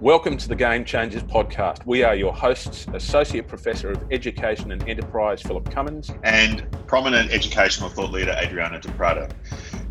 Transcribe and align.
Welcome 0.00 0.36
to 0.36 0.46
the 0.48 0.54
Game 0.54 0.84
Changers 0.84 1.22
podcast. 1.22 1.86
We 1.86 2.02
are 2.02 2.14
your 2.14 2.34
hosts, 2.34 2.86
Associate 2.92 3.48
Professor 3.48 3.92
of 3.92 4.04
Education 4.12 4.70
and 4.70 4.86
Enterprise 4.86 5.40
Philip 5.40 5.70
Cummins, 5.70 6.12
and 6.22 6.66
prominent 6.86 7.30
educational 7.30 7.88
thought 7.88 8.12
leader 8.12 8.32
Adriano 8.32 8.78
Di 8.78 8.92
Prato. 8.92 9.26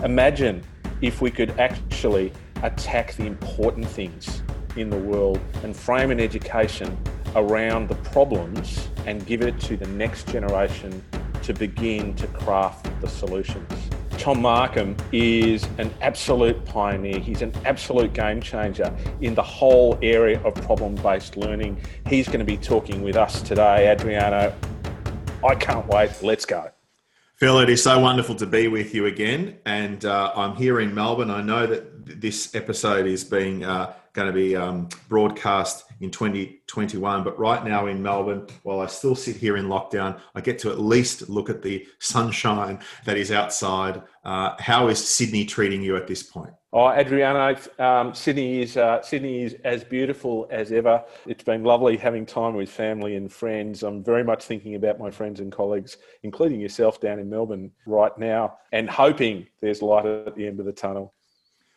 Imagine 0.03 0.63
if 0.99 1.21
we 1.21 1.29
could 1.29 1.51
actually 1.59 2.33
attack 2.63 3.13
the 3.17 3.27
important 3.27 3.87
things 3.87 4.41
in 4.77 4.89
the 4.89 4.97
world 4.97 5.39
and 5.61 5.77
frame 5.77 6.09
an 6.09 6.19
education 6.19 6.97
around 7.35 7.87
the 7.87 7.95
problems 7.97 8.89
and 9.05 9.23
give 9.27 9.43
it 9.43 9.59
to 9.59 9.77
the 9.77 9.87
next 9.89 10.27
generation 10.27 11.03
to 11.43 11.53
begin 11.53 12.15
to 12.15 12.25
craft 12.25 12.89
the 12.99 13.07
solutions. 13.07 13.92
Tom 14.23 14.41
Markham 14.41 14.95
is 15.11 15.67
an 15.79 15.93
absolute 15.99 16.63
pioneer. 16.63 17.19
He's 17.19 17.41
an 17.41 17.51
absolute 17.65 18.13
game 18.13 18.39
changer 18.39 18.95
in 19.19 19.35
the 19.35 19.43
whole 19.43 19.99
area 20.01 20.41
of 20.43 20.55
problem 20.55 20.95
based 20.95 21.35
learning. 21.35 21.77
He's 22.07 22.27
going 22.27 22.39
to 22.39 22.45
be 22.45 22.55
talking 22.55 23.01
with 23.01 23.17
us 23.17 23.41
today, 23.41 23.91
Adriano. 23.91 24.55
I 25.45 25.55
can't 25.55 25.85
wait. 25.87 26.09
Let's 26.23 26.45
go. 26.45 26.71
Phil, 27.35 27.59
it 27.59 27.69
is 27.69 27.83
so 27.83 27.99
wonderful 27.99 28.35
to 28.35 28.45
be 28.45 28.69
with 28.69 28.95
you 28.95 29.07
again. 29.07 29.57
And 29.65 30.05
uh, 30.05 30.31
I'm 30.33 30.55
here 30.55 30.79
in 30.79 30.95
Melbourne. 30.95 31.29
I 31.29 31.41
know 31.41 31.67
that 31.67 32.21
this 32.21 32.55
episode 32.55 33.05
is 33.05 33.25
being 33.25 33.65
uh, 33.65 33.91
going 34.13 34.27
to 34.27 34.33
be 34.33 34.55
um, 34.55 34.87
broadcast 35.09 35.85
in 35.99 36.11
2021. 36.11 37.23
But 37.23 37.37
right 37.37 37.65
now 37.65 37.87
in 37.87 38.01
Melbourne, 38.01 38.47
while 38.61 38.79
I 38.79 38.85
still 38.85 39.15
sit 39.15 39.35
here 39.35 39.57
in 39.57 39.65
lockdown, 39.65 40.19
I 40.35 40.41
get 40.41 40.59
to 40.59 40.71
at 40.71 40.79
least 40.79 41.29
look 41.29 41.49
at 41.49 41.61
the 41.61 41.85
sunshine 41.99 42.79
that 43.05 43.17
is 43.17 43.31
outside. 43.31 44.01
Uh, 44.23 44.55
how 44.59 44.87
is 44.87 45.05
Sydney 45.05 45.43
treating 45.43 45.81
you 45.81 45.97
at 45.97 46.07
this 46.07 46.23
point? 46.23 46.53
Oh, 46.71 46.87
Adriano, 46.87 47.55
um, 47.77 48.15
Sydney 48.15 48.61
is 48.61 48.77
uh, 48.77 49.01
Sydney 49.01 49.43
is 49.43 49.55
as 49.63 49.83
beautiful 49.83 50.47
as 50.49 50.71
ever. 50.71 51.03
It's 51.27 51.43
been 51.43 51.63
lovely 51.63 51.97
having 51.97 52.25
time 52.25 52.55
with 52.55 52.69
family 52.69 53.15
and 53.15 53.31
friends. 53.31 53.83
I'm 53.83 54.03
very 54.03 54.23
much 54.23 54.45
thinking 54.45 54.75
about 54.75 54.97
my 54.97 55.11
friends 55.11 55.39
and 55.39 55.51
colleagues, 55.51 55.97
including 56.23 56.61
yourself 56.61 57.01
down 57.01 57.19
in 57.19 57.29
Melbourne 57.29 57.71
right 57.85 58.17
now, 58.17 58.57
and 58.71 58.89
hoping 58.89 59.45
there's 59.61 59.81
light 59.81 60.05
at 60.05 60.35
the 60.35 60.47
end 60.47 60.59
of 60.59 60.65
the 60.65 60.71
tunnel. 60.71 61.13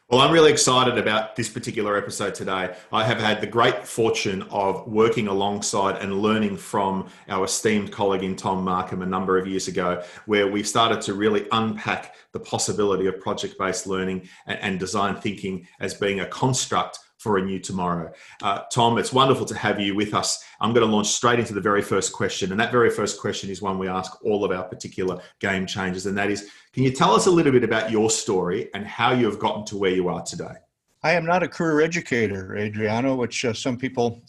Well, 0.09 0.21
I'm 0.21 0.31
really 0.31 0.53
excited 0.53 0.99
about 0.99 1.35
this 1.35 1.49
particular 1.49 1.97
episode 1.97 2.33
today. 2.33 2.77
I 2.93 3.03
have 3.03 3.19
had 3.19 3.41
the 3.41 3.47
great 3.49 3.85
fortune 3.85 4.43
of 4.53 4.87
working 4.87 5.27
alongside 5.27 5.97
and 6.01 6.23
learning 6.23 6.59
from 6.59 7.09
our 7.29 7.47
esteemed 7.47 7.91
colleague 7.91 8.23
in 8.23 8.37
Tom 8.37 8.63
Markham 8.63 9.03
a 9.03 9.07
number 9.07 9.37
of 9.37 9.49
years 9.49 9.67
ago, 9.67 10.05
where 10.27 10.47
we 10.47 10.63
started 10.63 11.01
to 11.01 11.15
really 11.15 11.49
unpack 11.51 12.15
the 12.31 12.39
possibility 12.39 13.09
of 13.09 13.19
project 13.19 13.59
based 13.59 13.89
learning 13.89 14.29
and, 14.47 14.79
design 14.79 15.17
thinking 15.17 15.67
as 15.81 15.95
being 15.95 16.21
a 16.21 16.27
construct 16.27 17.01
for 17.27 17.39
a 17.39 17.45
new 17.45 17.59
tomorrow. 17.59 18.13
Uh, 18.41 18.61
Tom, 18.73 18.99
it's 18.99 19.13
wonderful 19.13 19.45
to 19.45 19.57
have 19.57 19.81
you 19.81 19.97
with 19.97 20.15
us. 20.15 20.45
I'm 20.61 20.73
going 20.73 20.87
to 20.87 20.93
launch 20.93 21.09
straight 21.09 21.41
into 21.41 21.55
the 21.55 21.61
very 21.61 21.83
first 21.83 22.13
question. 22.13 22.53
And 22.53 22.61
that 22.61 22.71
very 22.71 22.89
first 22.89 23.21
question 23.21 23.51
is 23.51 23.61
one 23.61 23.81
we 23.81 23.89
ask 23.89 24.25
all 24.25 24.45
of 24.45 24.53
our 24.53 24.63
particular 24.63 25.21
game 25.41 25.67
changers. 25.67 26.07
And 26.07 26.17
that 26.17 26.31
is 26.31 26.49
can 26.73 26.85
you 26.85 26.93
tell 26.93 27.15
us 27.15 27.27
a 27.27 27.31
little 27.33 27.51
bit 27.51 27.65
about 27.65 27.91
your 27.91 28.11
story 28.11 28.71
and 28.75 28.87
how 28.87 29.11
you 29.13 29.27
have 29.27 29.41
gotten 29.41 29.65
to 29.65 29.77
where 29.77 29.91
you 29.91 30.07
are 30.07 30.23
today? 30.23 30.55
I 31.03 31.15
am 31.15 31.27
not 31.27 31.43
a 31.43 31.49
career 31.49 31.81
educator, 31.81 32.57
Adriano, 32.57 33.17
which 33.17 33.45
uh, 33.45 33.53
some 33.53 33.77
people 33.77 34.23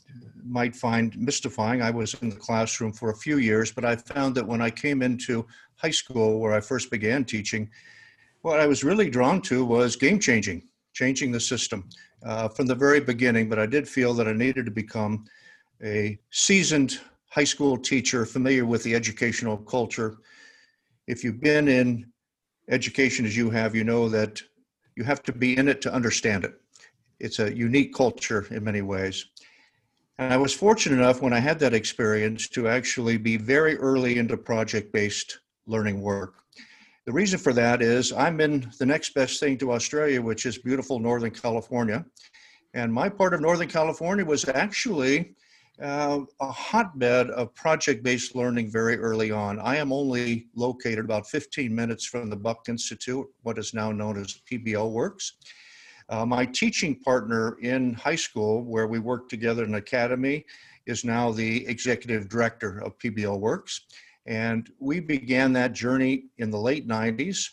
might 0.43 0.75
find 0.75 1.15
mystifying. 1.19 1.83
I 1.83 1.91
was 1.91 2.15
in 2.15 2.29
the 2.29 2.35
classroom 2.35 2.93
for 2.93 3.11
a 3.11 3.17
few 3.17 3.37
years, 3.37 3.71
but 3.71 3.85
I 3.85 3.95
found 3.95 4.33
that 4.35 4.47
when 4.47 4.59
I 4.59 4.71
came 4.71 5.03
into 5.03 5.45
high 5.75 5.91
school, 5.91 6.39
where 6.39 6.53
I 6.53 6.61
first 6.61 6.89
began 6.89 7.25
teaching, 7.25 7.69
what 8.41 8.59
I 8.59 8.65
was 8.65 8.83
really 8.83 9.07
drawn 9.07 9.39
to 9.43 9.63
was 9.63 9.95
game 9.95 10.19
changing, 10.19 10.63
changing 10.93 11.31
the 11.31 11.39
system 11.39 11.87
uh, 12.23 12.47
from 12.47 12.67
the 12.67 12.75
very 12.75 12.99
beginning, 12.99 13.49
but 13.49 13.59
I 13.59 13.65
did 13.65 13.87
feel 13.87 14.13
that 14.15 14.27
I 14.27 14.33
needed 14.33 14.65
to 14.65 14.71
become 14.71 15.25
a 15.83 16.17
seasoned 16.31 16.99
high 17.29 17.43
school 17.43 17.77
teacher, 17.77 18.25
familiar 18.25 18.65
with 18.65 18.83
the 18.83 18.95
educational 18.95 19.57
culture. 19.57 20.17
If 21.07 21.23
you've 21.23 21.39
been 21.39 21.67
in 21.67 22.11
education 22.69 23.25
as 23.25 23.37
you 23.37 23.49
have, 23.51 23.75
you 23.75 23.83
know 23.83 24.09
that 24.09 24.41
you 24.95 25.03
have 25.03 25.23
to 25.23 25.31
be 25.31 25.57
in 25.57 25.67
it 25.67 25.81
to 25.81 25.93
understand 25.93 26.43
it. 26.43 26.59
It's 27.19 27.39
a 27.39 27.55
unique 27.55 27.93
culture 27.93 28.47
in 28.51 28.63
many 28.63 28.81
ways. 28.81 29.25
And 30.17 30.33
I 30.33 30.37
was 30.37 30.53
fortunate 30.53 30.97
enough 30.97 31.21
when 31.21 31.33
I 31.33 31.39
had 31.39 31.59
that 31.59 31.73
experience 31.73 32.47
to 32.49 32.67
actually 32.67 33.17
be 33.17 33.37
very 33.37 33.77
early 33.77 34.17
into 34.17 34.35
project 34.35 34.91
based 34.91 35.39
learning 35.67 36.01
work. 36.01 36.33
The 37.07 37.13
reason 37.13 37.39
for 37.39 37.53
that 37.53 37.81
is 37.81 38.11
I'm 38.11 38.41
in 38.41 38.69
the 38.79 38.85
next 38.85 39.13
best 39.13 39.39
thing 39.39 39.57
to 39.59 39.71
Australia, 39.71 40.21
which 40.21 40.45
is 40.45 40.57
beautiful 40.57 40.99
Northern 40.99 41.31
California. 41.31 42.05
And 42.73 42.91
my 42.91 43.07
part 43.07 43.33
of 43.33 43.39
Northern 43.39 43.69
California 43.69 44.25
was 44.25 44.45
actually 44.49 45.33
uh, 45.81 46.19
a 46.41 46.51
hotbed 46.51 47.29
of 47.29 47.55
project 47.55 48.03
based 48.03 48.35
learning 48.35 48.69
very 48.69 48.97
early 48.97 49.31
on. 49.31 49.57
I 49.57 49.77
am 49.77 49.93
only 49.93 50.47
located 50.53 51.05
about 51.05 51.29
15 51.29 51.73
minutes 51.73 52.03
from 52.03 52.29
the 52.29 52.35
Buck 52.35 52.67
Institute, 52.67 53.25
what 53.43 53.57
is 53.57 53.73
now 53.73 53.93
known 53.93 54.19
as 54.19 54.41
PBL 54.51 54.91
Works. 54.91 55.37
Uh, 56.09 56.25
my 56.25 56.45
teaching 56.45 56.99
partner 56.99 57.57
in 57.61 57.93
high 57.93 58.15
school, 58.17 58.65
where 58.65 58.87
we 58.87 58.99
worked 58.99 59.29
together 59.29 59.63
in 59.63 59.75
academy, 59.75 60.45
is 60.87 61.05
now 61.05 61.31
the 61.31 61.65
executive 61.67 62.27
director 62.27 62.79
of 62.79 62.97
PBL 62.99 63.39
Works. 63.39 63.85
And 64.27 64.69
we 64.79 64.99
began 64.99 65.53
that 65.53 65.73
journey 65.73 66.25
in 66.37 66.51
the 66.51 66.59
late 66.59 66.87
90s, 66.87 67.49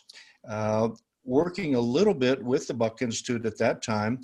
uh, 0.47 0.89
working 1.23 1.75
a 1.75 1.79
little 1.79 2.13
bit 2.13 2.43
with 2.43 2.67
the 2.67 2.73
Buck 2.73 3.01
Institute 3.01 3.45
at 3.45 3.57
that 3.57 3.81
time, 3.81 4.19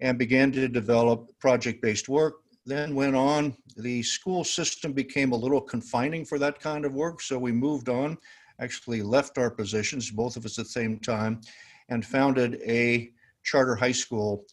and 0.00 0.18
began 0.18 0.50
to 0.52 0.68
develop 0.68 1.30
project 1.38 1.80
based 1.80 2.08
work. 2.08 2.34
Then 2.66 2.94
went 2.94 3.16
on. 3.16 3.56
The 3.76 4.02
school 4.02 4.44
system 4.44 4.92
became 4.92 5.32
a 5.32 5.36
little 5.36 5.60
confining 5.60 6.24
for 6.24 6.38
that 6.40 6.60
kind 6.60 6.84
of 6.84 6.92
work, 6.92 7.22
so 7.22 7.38
we 7.38 7.52
moved 7.52 7.88
on, 7.88 8.18
actually 8.60 9.02
left 9.02 9.38
our 9.38 9.50
positions, 9.50 10.10
both 10.10 10.36
of 10.36 10.44
us 10.44 10.58
at 10.58 10.66
the 10.66 10.70
same 10.70 10.98
time, 10.98 11.40
and 11.88 12.04
founded 12.04 12.60
a 12.66 13.12
charter 13.44 13.74
high 13.74 13.92
school 13.92 14.44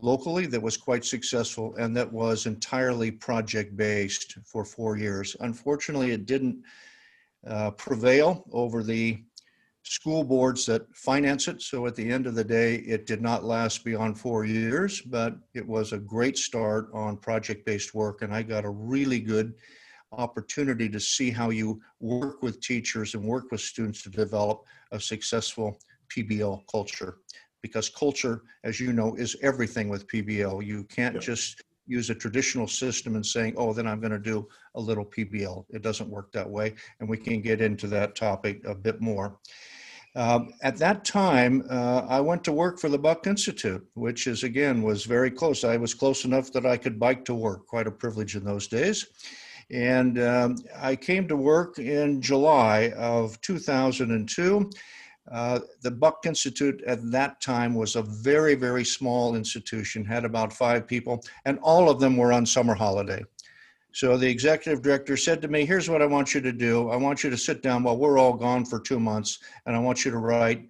locally 0.00 0.46
that 0.46 0.62
was 0.62 0.76
quite 0.76 1.04
successful 1.04 1.74
and 1.76 1.96
that 1.96 2.12
was 2.12 2.46
entirely 2.46 3.10
project 3.10 3.76
based 3.76 4.38
for 4.44 4.64
four 4.64 4.96
years. 4.96 5.36
Unfortunately, 5.40 6.12
it 6.12 6.26
didn't 6.26 6.62
uh, 7.46 7.70
prevail 7.72 8.44
over 8.52 8.82
the 8.82 9.22
school 9.82 10.22
boards 10.22 10.66
that 10.66 10.82
finance 10.94 11.48
it. 11.48 11.62
So 11.62 11.86
at 11.86 11.94
the 11.94 12.10
end 12.10 12.26
of 12.26 12.34
the 12.34 12.44
day, 12.44 12.76
it 12.76 13.06
did 13.06 13.22
not 13.22 13.44
last 13.44 13.84
beyond 13.84 14.18
four 14.18 14.44
years, 14.44 15.00
but 15.00 15.36
it 15.54 15.66
was 15.66 15.92
a 15.92 15.98
great 15.98 16.36
start 16.36 16.90
on 16.92 17.16
project 17.16 17.64
based 17.64 17.94
work. 17.94 18.22
And 18.22 18.34
I 18.34 18.42
got 18.42 18.64
a 18.64 18.70
really 18.70 19.20
good 19.20 19.54
opportunity 20.12 20.88
to 20.88 21.00
see 21.00 21.30
how 21.30 21.50
you 21.50 21.80
work 22.00 22.42
with 22.42 22.60
teachers 22.60 23.14
and 23.14 23.24
work 23.24 23.50
with 23.50 23.60
students 23.60 24.02
to 24.02 24.10
develop 24.10 24.64
a 24.92 25.00
successful 25.00 25.78
PBL 26.14 26.62
culture. 26.70 27.18
Because 27.62 27.88
culture, 27.88 28.42
as 28.64 28.78
you 28.78 28.92
know, 28.92 29.14
is 29.16 29.36
everything 29.42 29.88
with 29.88 30.06
PBL. 30.06 30.64
You 30.64 30.84
can't 30.84 31.16
yeah. 31.16 31.20
just 31.20 31.62
use 31.88 32.10
a 32.10 32.14
traditional 32.14 32.68
system 32.68 33.16
and 33.16 33.24
saying, 33.24 33.54
oh, 33.56 33.72
then 33.72 33.86
I'm 33.86 34.00
going 34.00 34.12
to 34.12 34.18
do 34.18 34.46
a 34.74 34.80
little 34.80 35.04
PBL. 35.04 35.64
It 35.70 35.82
doesn't 35.82 36.08
work 36.08 36.30
that 36.32 36.48
way. 36.48 36.74
And 37.00 37.08
we 37.08 37.16
can 37.16 37.40
get 37.40 37.60
into 37.60 37.86
that 37.88 38.14
topic 38.14 38.64
a 38.66 38.74
bit 38.74 39.00
more. 39.00 39.38
Um, 40.14 40.52
at 40.62 40.76
that 40.78 41.04
time, 41.04 41.64
uh, 41.70 42.06
I 42.08 42.20
went 42.20 42.42
to 42.44 42.52
work 42.52 42.78
for 42.80 42.88
the 42.88 42.98
Buck 42.98 43.26
Institute, 43.26 43.86
which 43.94 44.26
is 44.26 44.42
again 44.42 44.82
was 44.82 45.04
very 45.04 45.30
close. 45.30 45.64
I 45.64 45.76
was 45.76 45.94
close 45.94 46.24
enough 46.24 46.50
that 46.52 46.66
I 46.66 46.76
could 46.76 46.98
bike 46.98 47.24
to 47.26 47.34
work, 47.34 47.66
quite 47.66 47.86
a 47.86 47.90
privilege 47.92 48.34
in 48.34 48.44
those 48.44 48.66
days. 48.66 49.06
And 49.70 50.18
um, 50.18 50.56
I 50.76 50.96
came 50.96 51.28
to 51.28 51.36
work 51.36 51.78
in 51.78 52.22
July 52.22 52.92
of 52.96 53.40
2002. 53.42 54.70
Uh, 55.30 55.60
the 55.82 55.90
Buck 55.90 56.24
Institute 56.24 56.82
at 56.86 57.10
that 57.10 57.40
time 57.40 57.74
was 57.74 57.96
a 57.96 58.02
very, 58.02 58.54
very 58.54 58.84
small 58.84 59.36
institution, 59.36 60.04
had 60.04 60.24
about 60.24 60.52
five 60.52 60.86
people, 60.86 61.22
and 61.44 61.58
all 61.62 61.90
of 61.90 62.00
them 62.00 62.16
were 62.16 62.32
on 62.32 62.46
summer 62.46 62.74
holiday. 62.74 63.22
So 63.92 64.16
the 64.16 64.28
executive 64.28 64.82
director 64.82 65.16
said 65.16 65.42
to 65.42 65.48
me, 65.48 65.64
Here's 65.64 65.90
what 65.90 66.02
I 66.02 66.06
want 66.06 66.34
you 66.34 66.40
to 66.40 66.52
do. 66.52 66.88
I 66.90 66.96
want 66.96 67.24
you 67.24 67.30
to 67.30 67.36
sit 67.36 67.62
down 67.62 67.82
while 67.82 67.96
we're 67.96 68.18
all 68.18 68.34
gone 68.34 68.64
for 68.64 68.80
two 68.80 69.00
months, 69.00 69.38
and 69.66 69.74
I 69.74 69.78
want 69.78 70.04
you 70.04 70.10
to 70.10 70.18
write 70.18 70.66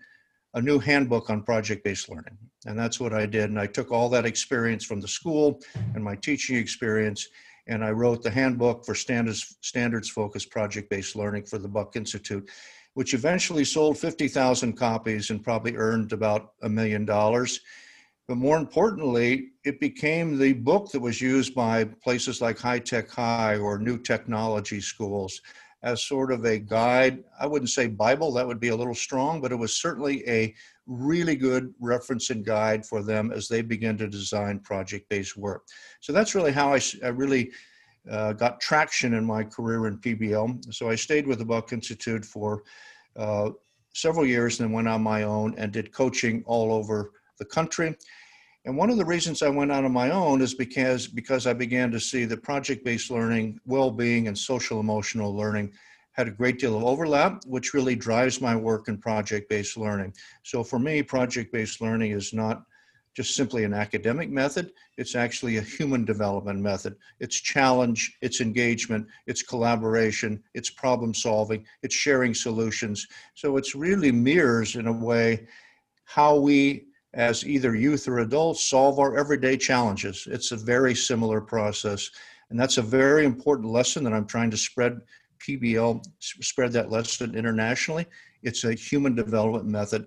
a 0.54 0.62
new 0.62 0.78
handbook 0.78 1.30
on 1.30 1.42
project 1.42 1.84
based 1.84 2.08
learning. 2.08 2.36
And 2.66 2.78
that's 2.78 2.98
what 2.98 3.12
I 3.12 3.26
did. 3.26 3.50
And 3.50 3.60
I 3.60 3.66
took 3.66 3.92
all 3.92 4.08
that 4.10 4.26
experience 4.26 4.84
from 4.84 5.00
the 5.00 5.08
school 5.08 5.60
and 5.94 6.02
my 6.02 6.16
teaching 6.16 6.56
experience, 6.56 7.28
and 7.66 7.84
I 7.84 7.90
wrote 7.90 8.22
the 8.22 8.30
handbook 8.30 8.84
for 8.84 8.94
standards, 8.94 9.56
standards 9.60 10.08
focused 10.08 10.50
project 10.50 10.90
based 10.90 11.14
learning 11.14 11.44
for 11.44 11.58
the 11.58 11.68
Buck 11.68 11.96
Institute 11.96 12.48
which 12.98 13.14
eventually 13.14 13.64
sold 13.64 13.96
50,000 13.96 14.72
copies 14.72 15.30
and 15.30 15.44
probably 15.44 15.76
earned 15.76 16.12
about 16.12 16.54
a 16.62 16.68
million 16.68 17.04
dollars. 17.04 17.60
But 18.26 18.38
more 18.38 18.58
importantly, 18.58 19.50
it 19.64 19.78
became 19.78 20.36
the 20.36 20.54
book 20.54 20.90
that 20.90 20.98
was 20.98 21.20
used 21.20 21.54
by 21.54 21.84
places 21.84 22.40
like 22.40 22.58
High 22.58 22.80
Tech 22.80 23.08
High 23.08 23.56
or 23.56 23.78
New 23.78 23.98
Technology 23.98 24.80
Schools 24.80 25.40
as 25.84 26.02
sort 26.02 26.32
of 26.32 26.44
a 26.44 26.58
guide. 26.58 27.22
I 27.38 27.46
wouldn't 27.46 27.70
say 27.70 27.86
Bible, 27.86 28.32
that 28.32 28.44
would 28.44 28.58
be 28.58 28.70
a 28.70 28.76
little 28.76 28.96
strong, 28.96 29.40
but 29.40 29.52
it 29.52 29.60
was 29.60 29.76
certainly 29.76 30.28
a 30.28 30.52
really 30.88 31.36
good 31.36 31.72
reference 31.78 32.30
and 32.30 32.44
guide 32.44 32.84
for 32.84 33.04
them 33.04 33.30
as 33.30 33.46
they 33.46 33.62
begin 33.62 33.96
to 33.98 34.08
design 34.08 34.58
project 34.58 35.08
based 35.08 35.36
work. 35.36 35.68
So 36.00 36.12
that's 36.12 36.34
really 36.34 36.50
how 36.50 36.74
I, 36.74 36.80
I 37.04 37.10
really 37.10 37.52
uh, 38.10 38.32
got 38.32 38.60
traction 38.60 39.14
in 39.14 39.24
my 39.24 39.44
career 39.44 39.86
in 39.86 39.98
PBL. 39.98 40.74
So 40.74 40.88
I 40.88 40.94
stayed 40.94 41.26
with 41.26 41.38
the 41.38 41.44
Buck 41.44 41.72
Institute 41.72 42.24
for 42.24 42.62
uh, 43.16 43.50
several 43.94 44.26
years 44.26 44.60
and 44.60 44.68
then 44.68 44.74
went 44.74 44.88
on 44.88 45.02
my 45.02 45.22
own 45.22 45.54
and 45.58 45.72
did 45.72 45.92
coaching 45.92 46.42
all 46.46 46.72
over 46.72 47.12
the 47.38 47.44
country. 47.44 47.96
And 48.64 48.76
one 48.76 48.90
of 48.90 48.98
the 48.98 49.04
reasons 49.04 49.42
I 49.42 49.48
went 49.48 49.72
out 49.72 49.84
on 49.84 49.92
my 49.92 50.10
own 50.10 50.42
is 50.42 50.54
because 50.54 51.06
because 51.06 51.46
I 51.46 51.52
began 51.52 51.90
to 51.90 52.00
see 52.00 52.24
that 52.26 52.42
project-based 52.42 53.10
learning, 53.10 53.60
well-being, 53.64 54.28
and 54.28 54.36
social 54.36 54.80
emotional 54.80 55.34
learning 55.34 55.72
had 56.12 56.28
a 56.28 56.32
great 56.32 56.58
deal 56.58 56.76
of 56.76 56.84
overlap, 56.84 57.42
which 57.46 57.74
really 57.74 57.94
drives 57.94 58.40
my 58.40 58.54
work 58.54 58.88
in 58.88 58.98
project-based 58.98 59.76
learning. 59.76 60.12
So 60.42 60.64
for 60.64 60.78
me, 60.78 61.02
project-based 61.02 61.80
learning 61.80 62.10
is 62.10 62.32
not 62.32 62.64
just 63.14 63.34
simply 63.34 63.64
an 63.64 63.74
academic 63.74 64.30
method. 64.30 64.72
It's 64.96 65.14
actually 65.14 65.56
a 65.56 65.62
human 65.62 66.04
development 66.04 66.60
method. 66.60 66.96
It's 67.20 67.40
challenge, 67.40 68.16
it's 68.22 68.40
engagement, 68.40 69.06
it's 69.26 69.42
collaboration, 69.42 70.42
it's 70.54 70.70
problem 70.70 71.14
solving, 71.14 71.64
it's 71.82 71.94
sharing 71.94 72.34
solutions. 72.34 73.06
So 73.34 73.56
it's 73.56 73.74
really 73.74 74.12
mirrors, 74.12 74.76
in 74.76 74.86
a 74.86 74.92
way, 74.92 75.46
how 76.04 76.36
we, 76.36 76.86
as 77.14 77.46
either 77.46 77.74
youth 77.74 78.06
or 78.08 78.20
adults, 78.20 78.62
solve 78.62 78.98
our 78.98 79.16
everyday 79.16 79.56
challenges. 79.56 80.28
It's 80.30 80.52
a 80.52 80.56
very 80.56 80.94
similar 80.94 81.40
process. 81.40 82.10
And 82.50 82.58
that's 82.58 82.78
a 82.78 82.82
very 82.82 83.24
important 83.24 83.68
lesson 83.68 84.04
that 84.04 84.12
I'm 84.12 84.26
trying 84.26 84.50
to 84.50 84.56
spread 84.56 85.00
PBL, 85.40 86.04
spread 86.20 86.72
that 86.72 86.90
lesson 86.90 87.34
internationally. 87.34 88.06
It's 88.42 88.64
a 88.64 88.74
human 88.74 89.14
development 89.14 89.66
method 89.66 90.06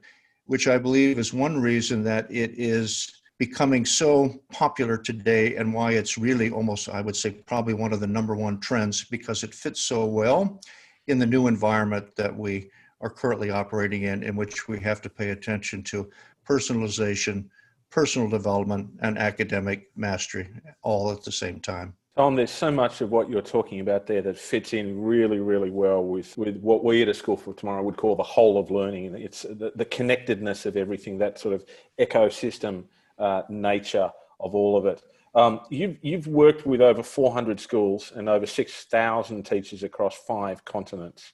which 0.51 0.67
I 0.67 0.77
believe 0.77 1.17
is 1.17 1.33
one 1.33 1.61
reason 1.61 2.03
that 2.03 2.29
it 2.29 2.51
is 2.57 3.21
becoming 3.39 3.85
so 3.85 4.41
popular 4.51 4.97
today 4.97 5.55
and 5.55 5.73
why 5.73 5.93
it's 5.93 6.17
really 6.17 6.51
almost, 6.51 6.89
I 6.89 6.99
would 6.99 7.15
say, 7.15 7.31
probably 7.31 7.73
one 7.73 7.93
of 7.93 8.01
the 8.01 8.07
number 8.07 8.35
one 8.35 8.59
trends 8.59 9.05
because 9.05 9.43
it 9.43 9.53
fits 9.53 9.79
so 9.79 10.05
well 10.05 10.59
in 11.07 11.19
the 11.19 11.25
new 11.25 11.47
environment 11.47 12.13
that 12.17 12.37
we 12.37 12.69
are 12.99 13.09
currently 13.09 13.49
operating 13.49 14.03
in, 14.03 14.23
in 14.23 14.35
which 14.35 14.67
we 14.67 14.77
have 14.81 15.01
to 15.03 15.09
pay 15.09 15.29
attention 15.29 15.83
to 15.83 16.09
personalization, 16.45 17.47
personal 17.89 18.27
development, 18.27 18.89
and 18.99 19.17
academic 19.17 19.89
mastery 19.95 20.49
all 20.81 21.13
at 21.13 21.23
the 21.23 21.31
same 21.31 21.61
time. 21.61 21.93
Tom, 22.17 22.35
there's 22.35 22.51
so 22.51 22.69
much 22.69 22.99
of 22.99 23.09
what 23.09 23.29
you're 23.29 23.41
talking 23.41 23.79
about 23.79 24.05
there 24.05 24.21
that 24.21 24.37
fits 24.37 24.73
in 24.73 25.01
really, 25.01 25.39
really 25.39 25.69
well 25.69 26.03
with, 26.03 26.37
with 26.37 26.57
what 26.57 26.83
we 26.83 27.01
at 27.01 27.07
a 27.07 27.13
school 27.13 27.37
for 27.37 27.53
tomorrow 27.53 27.81
would 27.81 27.95
call 27.95 28.17
the 28.17 28.23
whole 28.23 28.57
of 28.59 28.69
learning. 28.69 29.15
It's 29.15 29.43
the, 29.43 29.71
the 29.75 29.85
connectedness 29.85 30.65
of 30.65 30.75
everything, 30.75 31.17
that 31.19 31.39
sort 31.39 31.55
of 31.55 31.63
ecosystem 32.01 32.83
uh, 33.17 33.43
nature 33.47 34.11
of 34.41 34.55
all 34.55 34.75
of 34.77 34.85
it. 34.85 35.01
Um, 35.35 35.61
you've, 35.69 35.97
you've 36.01 36.27
worked 36.27 36.65
with 36.65 36.81
over 36.81 37.01
400 37.01 37.61
schools 37.61 38.11
and 38.13 38.27
over 38.27 38.45
6,000 38.45 39.43
teachers 39.43 39.83
across 39.83 40.17
five 40.17 40.65
continents 40.65 41.31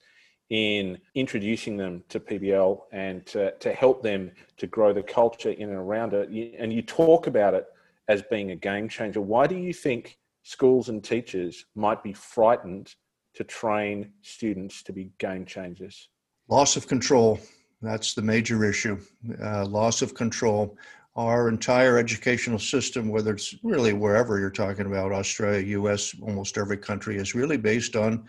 in 0.52 1.00
introducing 1.16 1.76
them 1.76 2.04
to 2.10 2.20
PBL 2.20 2.82
and 2.92 3.26
to, 3.26 3.52
to 3.58 3.74
help 3.74 4.04
them 4.04 4.32
to 4.58 4.68
grow 4.68 4.94
the 4.94 5.02
culture 5.02 5.50
in 5.50 5.70
and 5.70 5.80
around 5.80 6.14
it. 6.14 6.30
And 6.60 6.72
you 6.72 6.84
talk 6.84 7.26
about 7.26 7.56
it 7.56 7.66
as 8.08 8.22
being 8.22 8.52
a 8.52 8.56
game 8.56 8.88
changer. 8.88 9.22
Why 9.22 9.48
do 9.48 9.56
you 9.56 9.74
think? 9.74 10.20
Schools 10.48 10.88
and 10.88 11.04
teachers 11.04 11.66
might 11.76 12.02
be 12.02 12.14
frightened 12.14 12.96
to 13.34 13.44
train 13.44 14.10
students 14.22 14.82
to 14.82 14.94
be 14.94 15.12
game 15.20 15.46
changers? 15.46 16.08
Loss 16.48 16.78
of 16.78 16.88
control. 16.88 17.38
That's 17.82 18.14
the 18.14 18.22
major 18.22 18.64
issue. 18.64 18.98
Uh, 19.44 19.66
loss 19.66 20.02
of 20.02 20.14
control. 20.14 20.78
Our 21.18 21.50
entire 21.50 21.98
educational 21.98 22.60
system, 22.60 23.10
whether 23.10 23.34
it's 23.34 23.56
really 23.62 23.92
wherever 23.92 24.40
you're 24.40 24.50
talking 24.50 24.86
about, 24.86 25.12
Australia, 25.12 25.80
US, 25.80 26.16
almost 26.22 26.58
every 26.58 26.78
country, 26.78 27.18
is 27.18 27.36
really 27.36 27.58
based 27.58 27.98
on 27.98 28.26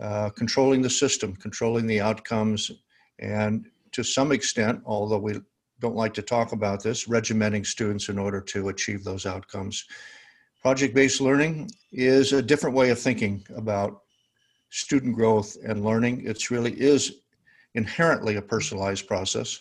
uh, 0.00 0.30
controlling 0.30 0.82
the 0.82 0.90
system, 0.90 1.36
controlling 1.36 1.86
the 1.86 2.00
outcomes, 2.00 2.72
and 3.20 3.66
to 3.92 4.02
some 4.02 4.32
extent, 4.32 4.82
although 4.84 5.18
we 5.18 5.34
don't 5.78 5.94
like 5.94 6.14
to 6.14 6.22
talk 6.22 6.50
about 6.50 6.82
this, 6.82 7.06
regimenting 7.06 7.64
students 7.64 8.08
in 8.08 8.18
order 8.18 8.40
to 8.40 8.68
achieve 8.68 9.04
those 9.04 9.26
outcomes. 9.26 9.84
Project 10.62 10.94
based 10.94 11.20
learning 11.20 11.70
is 11.92 12.32
a 12.32 12.42
different 12.42 12.74
way 12.76 12.90
of 12.90 12.98
thinking 12.98 13.44
about 13.54 14.02
student 14.70 15.14
growth 15.14 15.56
and 15.64 15.84
learning. 15.84 16.26
It 16.26 16.50
really 16.50 16.72
is 16.72 17.20
inherently 17.74 18.36
a 18.36 18.42
personalized 18.42 19.06
process. 19.06 19.60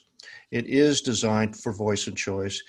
It 0.51 0.65
is 0.67 1.01
designed 1.01 1.55
for 1.55 1.73
voice 1.73 2.07
and 2.07 2.17
choice. 2.17 2.61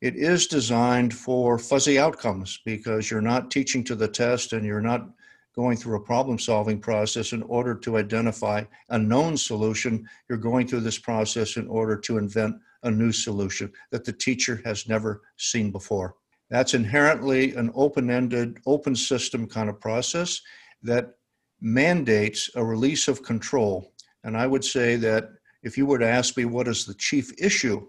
It 0.00 0.16
is 0.16 0.46
designed 0.46 1.12
for 1.12 1.58
fuzzy 1.58 1.98
outcomes 1.98 2.60
because 2.64 3.10
you're 3.10 3.20
not 3.20 3.50
teaching 3.50 3.84
to 3.84 3.94
the 3.94 4.08
test 4.08 4.52
and 4.52 4.64
you're 4.64 4.80
not 4.80 5.10
going 5.56 5.76
through 5.76 5.96
a 5.96 6.04
problem 6.04 6.38
solving 6.38 6.80
process 6.80 7.32
in 7.32 7.42
order 7.42 7.74
to 7.74 7.98
identify 7.98 8.64
a 8.90 8.98
known 8.98 9.36
solution. 9.36 10.08
You're 10.28 10.38
going 10.38 10.66
through 10.66 10.80
this 10.80 10.98
process 10.98 11.56
in 11.56 11.66
order 11.66 11.96
to 11.98 12.18
invent 12.18 12.56
a 12.82 12.90
new 12.90 13.12
solution 13.12 13.72
that 13.90 14.04
the 14.04 14.12
teacher 14.12 14.62
has 14.64 14.88
never 14.88 15.22
seen 15.36 15.70
before. 15.70 16.14
That's 16.50 16.74
inherently 16.74 17.54
an 17.54 17.70
open 17.74 18.10
ended, 18.10 18.58
open 18.66 18.96
system 18.96 19.46
kind 19.46 19.70
of 19.70 19.80
process 19.80 20.40
that 20.82 21.14
mandates 21.60 22.50
a 22.56 22.64
release 22.64 23.06
of 23.06 23.22
control. 23.22 23.92
And 24.24 24.36
I 24.36 24.46
would 24.46 24.64
say 24.64 24.96
that 24.96 25.30
if 25.62 25.78
you 25.78 25.86
were 25.86 25.98
to 25.98 26.08
ask 26.08 26.36
me 26.36 26.44
what 26.44 26.68
is 26.68 26.84
the 26.84 26.94
chief 26.94 27.30
issue 27.38 27.86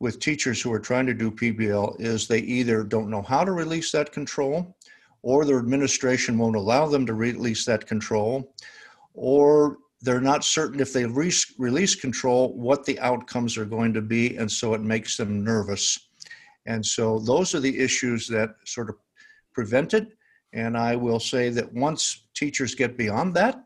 with 0.00 0.20
teachers 0.20 0.60
who 0.60 0.72
are 0.72 0.80
trying 0.80 1.06
to 1.06 1.14
do 1.14 1.30
PBL, 1.30 2.00
is 2.00 2.26
they 2.26 2.38
either 2.40 2.84
don't 2.84 3.10
know 3.10 3.22
how 3.22 3.44
to 3.44 3.52
release 3.52 3.90
that 3.92 4.12
control, 4.12 4.76
or 5.22 5.44
their 5.44 5.58
administration 5.58 6.38
won't 6.38 6.56
allow 6.56 6.86
them 6.86 7.04
to 7.06 7.14
release 7.14 7.64
that 7.64 7.86
control, 7.86 8.54
or 9.14 9.78
they're 10.00 10.20
not 10.20 10.44
certain 10.44 10.78
if 10.78 10.92
they 10.92 11.04
re- 11.04 11.32
release 11.58 11.96
control 11.96 12.56
what 12.56 12.84
the 12.84 12.98
outcomes 13.00 13.58
are 13.58 13.64
going 13.64 13.92
to 13.92 14.00
be, 14.00 14.36
and 14.36 14.50
so 14.50 14.74
it 14.74 14.80
makes 14.80 15.16
them 15.16 15.42
nervous. 15.42 16.07
And 16.68 16.84
so 16.84 17.18
those 17.18 17.54
are 17.54 17.60
the 17.60 17.76
issues 17.76 18.28
that 18.28 18.50
sort 18.64 18.90
of 18.90 18.96
prevent 19.52 19.94
it. 19.94 20.12
And 20.52 20.78
I 20.78 20.94
will 20.94 21.18
say 21.18 21.48
that 21.50 21.72
once 21.72 22.28
teachers 22.34 22.74
get 22.76 22.96
beyond 22.96 23.34
that, 23.34 23.64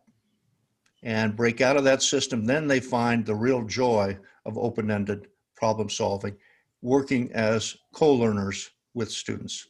and 1.03 1.37
break 1.37 1.61
out 1.61 1.77
of 1.77 1.85
that 1.85 2.03
system, 2.03 2.45
then 2.45 2.67
they 2.67 2.81
find 2.81 3.27
the 3.27 3.35
real 3.35 3.63
joy 3.65 4.17
of 4.47 4.57
open 4.57 4.91
ended 4.91 5.27
problem 5.57 5.89
solving, 5.89 6.37
working 6.81 7.31
as 7.33 7.77
co 7.93 8.13
learners 8.13 8.71
with 8.95 9.11
students. 9.11 9.67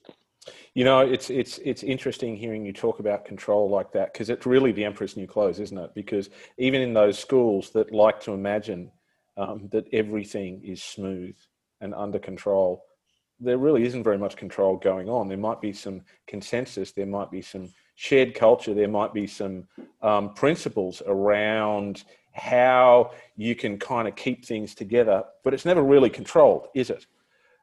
You 0.74 0.84
know, 0.84 1.00
it's 1.00 1.30
it's 1.30 1.58
it's 1.58 1.82
interesting 1.82 2.36
hearing 2.36 2.66
you 2.66 2.72
talk 2.72 2.98
about 2.98 3.24
control 3.24 3.70
like 3.70 3.92
that 3.92 4.12
because 4.12 4.28
it's 4.30 4.46
really 4.46 4.72
the 4.72 4.84
emperor's 4.84 5.16
new 5.16 5.26
clothes, 5.26 5.60
isn't 5.60 5.78
it? 5.78 5.94
Because 5.94 6.30
even 6.58 6.80
in 6.80 6.92
those 6.92 7.18
schools 7.18 7.70
that 7.70 7.92
like 7.92 8.20
to 8.22 8.32
imagine 8.32 8.90
um, 9.36 9.68
that 9.72 9.86
everything 9.92 10.60
is 10.64 10.82
smooth 10.82 11.36
and 11.80 11.94
under 11.94 12.18
control, 12.18 12.84
there 13.42 13.58
really 13.58 13.84
isn't 13.84 14.04
very 14.04 14.18
much 14.18 14.36
control 14.36 14.76
going 14.76 15.08
on. 15.08 15.28
There 15.28 15.36
might 15.36 15.60
be 15.60 15.72
some 15.72 16.02
consensus, 16.26 16.92
there 16.92 17.06
might 17.06 17.30
be 17.30 17.42
some 17.42 17.72
shared 17.94 18.34
culture, 18.34 18.74
there 18.74 18.88
might 18.88 19.12
be 19.12 19.26
some 19.26 19.66
um, 20.00 20.34
principles 20.34 21.02
around 21.06 22.04
how 22.32 23.10
you 23.36 23.54
can 23.54 23.78
kind 23.78 24.08
of 24.08 24.16
keep 24.16 24.44
things 24.44 24.74
together, 24.74 25.22
but 25.44 25.52
it's 25.52 25.64
never 25.64 25.82
really 25.82 26.10
controlled, 26.10 26.68
is 26.74 26.90
it? 26.90 27.06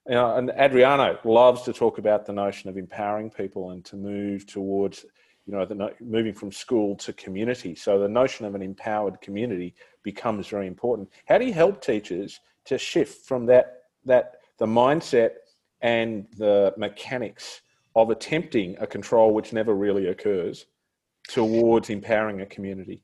And 0.05 0.49
Adriano 0.51 1.19
loves 1.23 1.63
to 1.63 1.73
talk 1.73 1.97
about 1.97 2.25
the 2.25 2.33
notion 2.33 2.69
of 2.69 2.77
empowering 2.77 3.29
people 3.29 3.71
and 3.71 3.85
to 3.85 3.95
move 3.95 4.45
towards, 4.47 5.05
you 5.45 5.53
know, 5.53 5.65
the, 5.65 5.93
moving 5.99 6.33
from 6.33 6.51
school 6.51 6.95
to 6.97 7.13
community. 7.13 7.75
So 7.75 7.99
the 7.99 8.09
notion 8.09 8.45
of 8.45 8.55
an 8.55 8.61
empowered 8.61 9.21
community 9.21 9.75
becomes 10.03 10.47
very 10.47 10.67
important. 10.67 11.09
How 11.27 11.37
do 11.37 11.45
you 11.45 11.53
help 11.53 11.81
teachers 11.81 12.39
to 12.65 12.77
shift 12.77 13.27
from 13.27 13.45
that 13.47 13.83
that 14.05 14.35
the 14.57 14.65
mindset 14.65 15.31
and 15.81 16.27
the 16.37 16.73
mechanics 16.77 17.61
of 17.95 18.09
attempting 18.09 18.75
a 18.79 18.87
control 18.87 19.33
which 19.33 19.53
never 19.53 19.75
really 19.75 20.07
occurs 20.07 20.65
towards 21.27 21.89
empowering 21.89 22.41
a 22.41 22.45
community? 22.45 23.01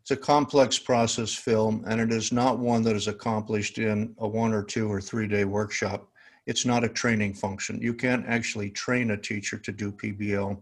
It's 0.00 0.10
a 0.10 0.16
complex 0.16 0.78
process 0.78 1.32
Phil, 1.32 1.80
and 1.86 2.00
it 2.00 2.10
is 2.10 2.32
not 2.32 2.58
one 2.58 2.82
that 2.82 2.96
is 2.96 3.06
accomplished 3.06 3.78
in 3.78 4.14
a 4.18 4.26
one 4.26 4.52
or 4.52 4.64
two 4.64 4.90
or 4.90 5.00
three 5.00 5.28
day 5.28 5.44
workshop. 5.44 6.08
It's 6.46 6.66
not 6.66 6.82
a 6.82 6.88
training 6.88 7.34
function. 7.34 7.80
You 7.80 7.94
can't 7.94 8.26
actually 8.26 8.70
train 8.70 9.12
a 9.12 9.16
teacher 9.16 9.58
to 9.58 9.70
do 9.70 9.92
PBL. 9.92 10.60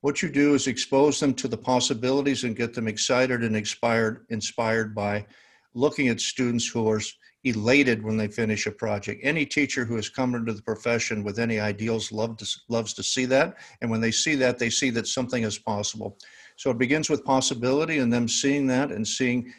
What 0.00 0.20
you 0.20 0.28
do 0.28 0.54
is 0.54 0.66
expose 0.66 1.20
them 1.20 1.32
to 1.34 1.48
the 1.48 1.56
possibilities 1.56 2.42
and 2.42 2.56
get 2.56 2.74
them 2.74 2.88
excited 2.88 3.44
and 3.44 3.56
inspired, 3.56 4.26
inspired 4.30 4.94
by 4.94 5.26
looking 5.74 6.08
at 6.08 6.20
students 6.20 6.66
who 6.66 6.88
are 6.90 7.00
elated 7.46 8.02
when 8.02 8.16
they 8.16 8.26
finish 8.26 8.66
a 8.66 8.72
project. 8.72 9.20
Any 9.22 9.46
teacher 9.46 9.84
who 9.84 9.96
has 9.96 10.08
come 10.08 10.34
into 10.34 10.52
the 10.52 10.62
profession 10.62 11.22
with 11.22 11.38
any 11.38 11.60
ideals 11.60 12.10
love 12.10 12.36
to, 12.38 12.46
loves 12.68 12.92
to 12.94 13.02
see 13.02 13.24
that. 13.26 13.56
And 13.80 13.90
when 13.90 14.00
they 14.00 14.10
see 14.10 14.34
that, 14.36 14.58
they 14.58 14.68
see 14.68 14.90
that 14.90 15.06
something 15.06 15.44
is 15.44 15.58
possible. 15.58 16.18
So 16.56 16.70
it 16.70 16.78
begins 16.78 17.08
with 17.08 17.24
possibility 17.24 17.98
and 17.98 18.12
them 18.12 18.26
seeing 18.26 18.66
that 18.68 18.90
and 18.90 19.06
seeing 19.06 19.52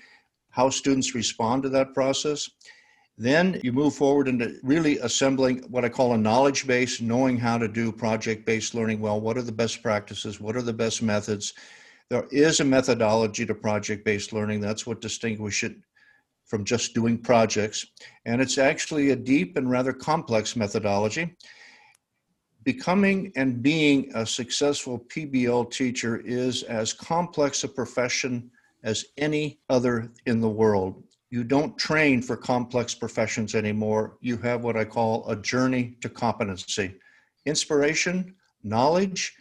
how 0.49 0.69
students 0.69 1.15
respond 1.15 1.63
to 1.63 1.69
that 1.69 1.93
process. 1.93 2.49
Then 3.17 3.59
you 3.63 3.71
move 3.71 3.95
forward 3.95 4.27
into 4.27 4.57
really 4.63 4.97
assembling 4.99 5.59
what 5.69 5.85
I 5.85 5.89
call 5.89 6.13
a 6.13 6.17
knowledge 6.17 6.67
base, 6.67 6.99
knowing 6.99 7.37
how 7.37 7.57
to 7.57 7.67
do 7.67 7.91
project 7.91 8.45
based 8.45 8.75
learning 8.75 8.99
well. 8.99 9.21
What 9.21 9.37
are 9.37 9.43
the 9.43 9.51
best 9.51 9.81
practices? 9.81 10.41
What 10.41 10.55
are 10.55 10.61
the 10.61 10.73
best 10.73 11.01
methods? 11.01 11.53
There 12.09 12.27
is 12.31 12.59
a 12.59 12.65
methodology 12.65 13.45
to 13.45 13.55
project 13.55 14.03
based 14.03 14.33
learning. 14.33 14.61
That's 14.61 14.85
what 14.85 15.01
distinguishes 15.01 15.71
it 15.71 15.77
from 16.47 16.65
just 16.65 16.93
doing 16.93 17.17
projects. 17.17 17.85
And 18.25 18.41
it's 18.41 18.57
actually 18.57 19.11
a 19.11 19.15
deep 19.15 19.57
and 19.57 19.69
rather 19.69 19.93
complex 19.93 20.55
methodology 20.55 21.35
becoming 22.67 23.31
and 23.37 23.63
being 23.63 24.11
a 24.13 24.25
successful 24.25 24.99
PBL 25.07 25.71
teacher 25.71 26.17
is 26.25 26.63
as 26.63 26.91
complex 26.91 27.63
a 27.63 27.67
profession 27.69 28.51
as 28.83 29.05
any 29.17 29.61
other 29.69 30.11
in 30.25 30.41
the 30.41 30.49
world. 30.49 31.01
You 31.29 31.45
don't 31.45 31.77
train 31.77 32.21
for 32.21 32.35
complex 32.35 32.93
professions 32.93 33.55
anymore. 33.55 34.17
You 34.19 34.35
have 34.39 34.65
what 34.65 34.75
I 34.75 34.83
call 34.83 35.25
a 35.29 35.35
journey 35.37 35.95
to 36.01 36.09
competency 36.09 36.95
inspiration, 37.45 38.35
knowledge, 38.63 39.33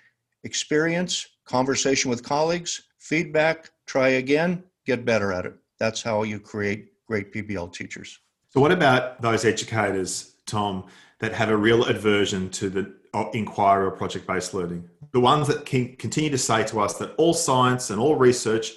experience, 0.44 1.26
conversation 1.46 2.08
with 2.08 2.22
colleagues, 2.22 2.82
feedback, 3.00 3.70
try 3.86 4.10
again, 4.10 4.62
get 4.86 5.04
better 5.04 5.32
at 5.32 5.46
it. 5.46 5.54
That's 5.80 6.00
how 6.00 6.22
you 6.22 6.38
create 6.38 6.90
great 7.06 7.32
PBL 7.32 7.72
teachers. 7.72 8.18
So, 8.48 8.60
what 8.60 8.72
about 8.72 9.20
those 9.20 9.44
educators, 9.44 10.34
Tom, 10.46 10.84
that 11.20 11.32
have 11.32 11.48
a 11.48 11.56
real 11.56 11.84
aversion 11.86 12.50
to 12.50 12.68
the 12.68 12.94
inquiry 13.32 13.86
or 13.86 13.90
project 13.90 14.26
based 14.26 14.54
learning. 14.54 14.88
The 15.12 15.20
ones 15.20 15.46
that 15.48 15.64
can 15.64 15.96
continue 15.96 16.30
to 16.30 16.38
say 16.38 16.64
to 16.64 16.80
us 16.80 16.98
that 16.98 17.14
all 17.16 17.34
science 17.34 17.90
and 17.90 18.00
all 18.00 18.16
research 18.16 18.72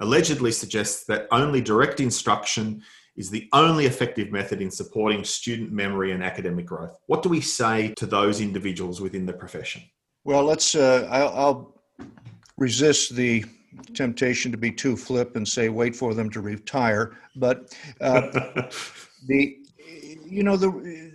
allegedly 0.00 0.52
suggests 0.52 1.04
that 1.04 1.28
only 1.30 1.60
direct 1.60 2.00
instruction 2.00 2.82
is 3.16 3.30
the 3.30 3.48
only 3.52 3.86
effective 3.86 4.32
method 4.32 4.60
in 4.60 4.70
supporting 4.70 5.22
student 5.22 5.70
memory 5.70 6.12
and 6.12 6.22
academic 6.22 6.66
growth. 6.66 6.98
What 7.06 7.22
do 7.22 7.28
we 7.28 7.40
say 7.40 7.92
to 7.96 8.06
those 8.06 8.40
individuals 8.40 9.00
within 9.00 9.24
the 9.24 9.32
profession? 9.32 9.82
Well, 10.24 10.42
let's, 10.42 10.74
uh, 10.74 11.06
I'll, 11.10 11.28
I'll 11.28 11.82
resist 12.56 13.14
the 13.14 13.44
temptation 13.94 14.50
to 14.50 14.58
be 14.58 14.70
too 14.70 14.96
flip 14.96 15.36
and 15.36 15.46
say 15.46 15.68
wait 15.68 15.94
for 15.94 16.14
them 16.14 16.30
to 16.30 16.40
retire 16.40 17.16
but 17.36 17.76
uh, 18.00 18.20
the 19.26 19.58
you 20.26 20.42
know 20.42 20.56
the 20.56 21.12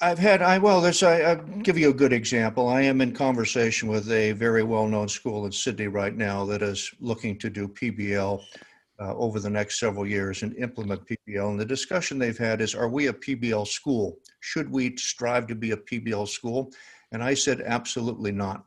I've 0.00 0.18
had 0.18 0.42
I 0.42 0.58
well 0.58 0.80
this 0.80 1.02
I, 1.02 1.20
I'll 1.20 1.36
give 1.36 1.76
you 1.76 1.90
a 1.90 1.94
good 1.94 2.12
example. 2.12 2.68
I 2.68 2.82
am 2.82 3.00
in 3.00 3.12
conversation 3.12 3.88
with 3.88 4.10
a 4.10 4.32
very 4.32 4.62
well-known 4.62 5.08
school 5.08 5.44
in 5.46 5.52
Sydney 5.52 5.88
right 5.88 6.16
now 6.16 6.44
that 6.46 6.62
is 6.62 6.90
looking 7.00 7.38
to 7.38 7.50
do 7.50 7.68
PBL 7.68 8.40
uh, 9.00 9.14
over 9.16 9.40
the 9.40 9.50
next 9.50 9.80
several 9.80 10.06
years 10.06 10.42
and 10.42 10.54
implement 10.56 11.06
PBL. 11.06 11.50
And 11.50 11.60
the 11.60 11.64
discussion 11.64 12.18
they've 12.18 12.38
had 12.38 12.60
is, 12.60 12.74
are 12.74 12.88
we 12.88 13.08
a 13.08 13.12
PBL 13.12 13.66
school? 13.66 14.18
Should 14.40 14.70
we 14.70 14.96
strive 14.96 15.46
to 15.48 15.54
be 15.54 15.72
a 15.72 15.76
PBL 15.76 16.28
school? 16.28 16.72
And 17.10 17.22
I 17.22 17.34
said, 17.34 17.62
absolutely 17.62 18.32
not, 18.32 18.64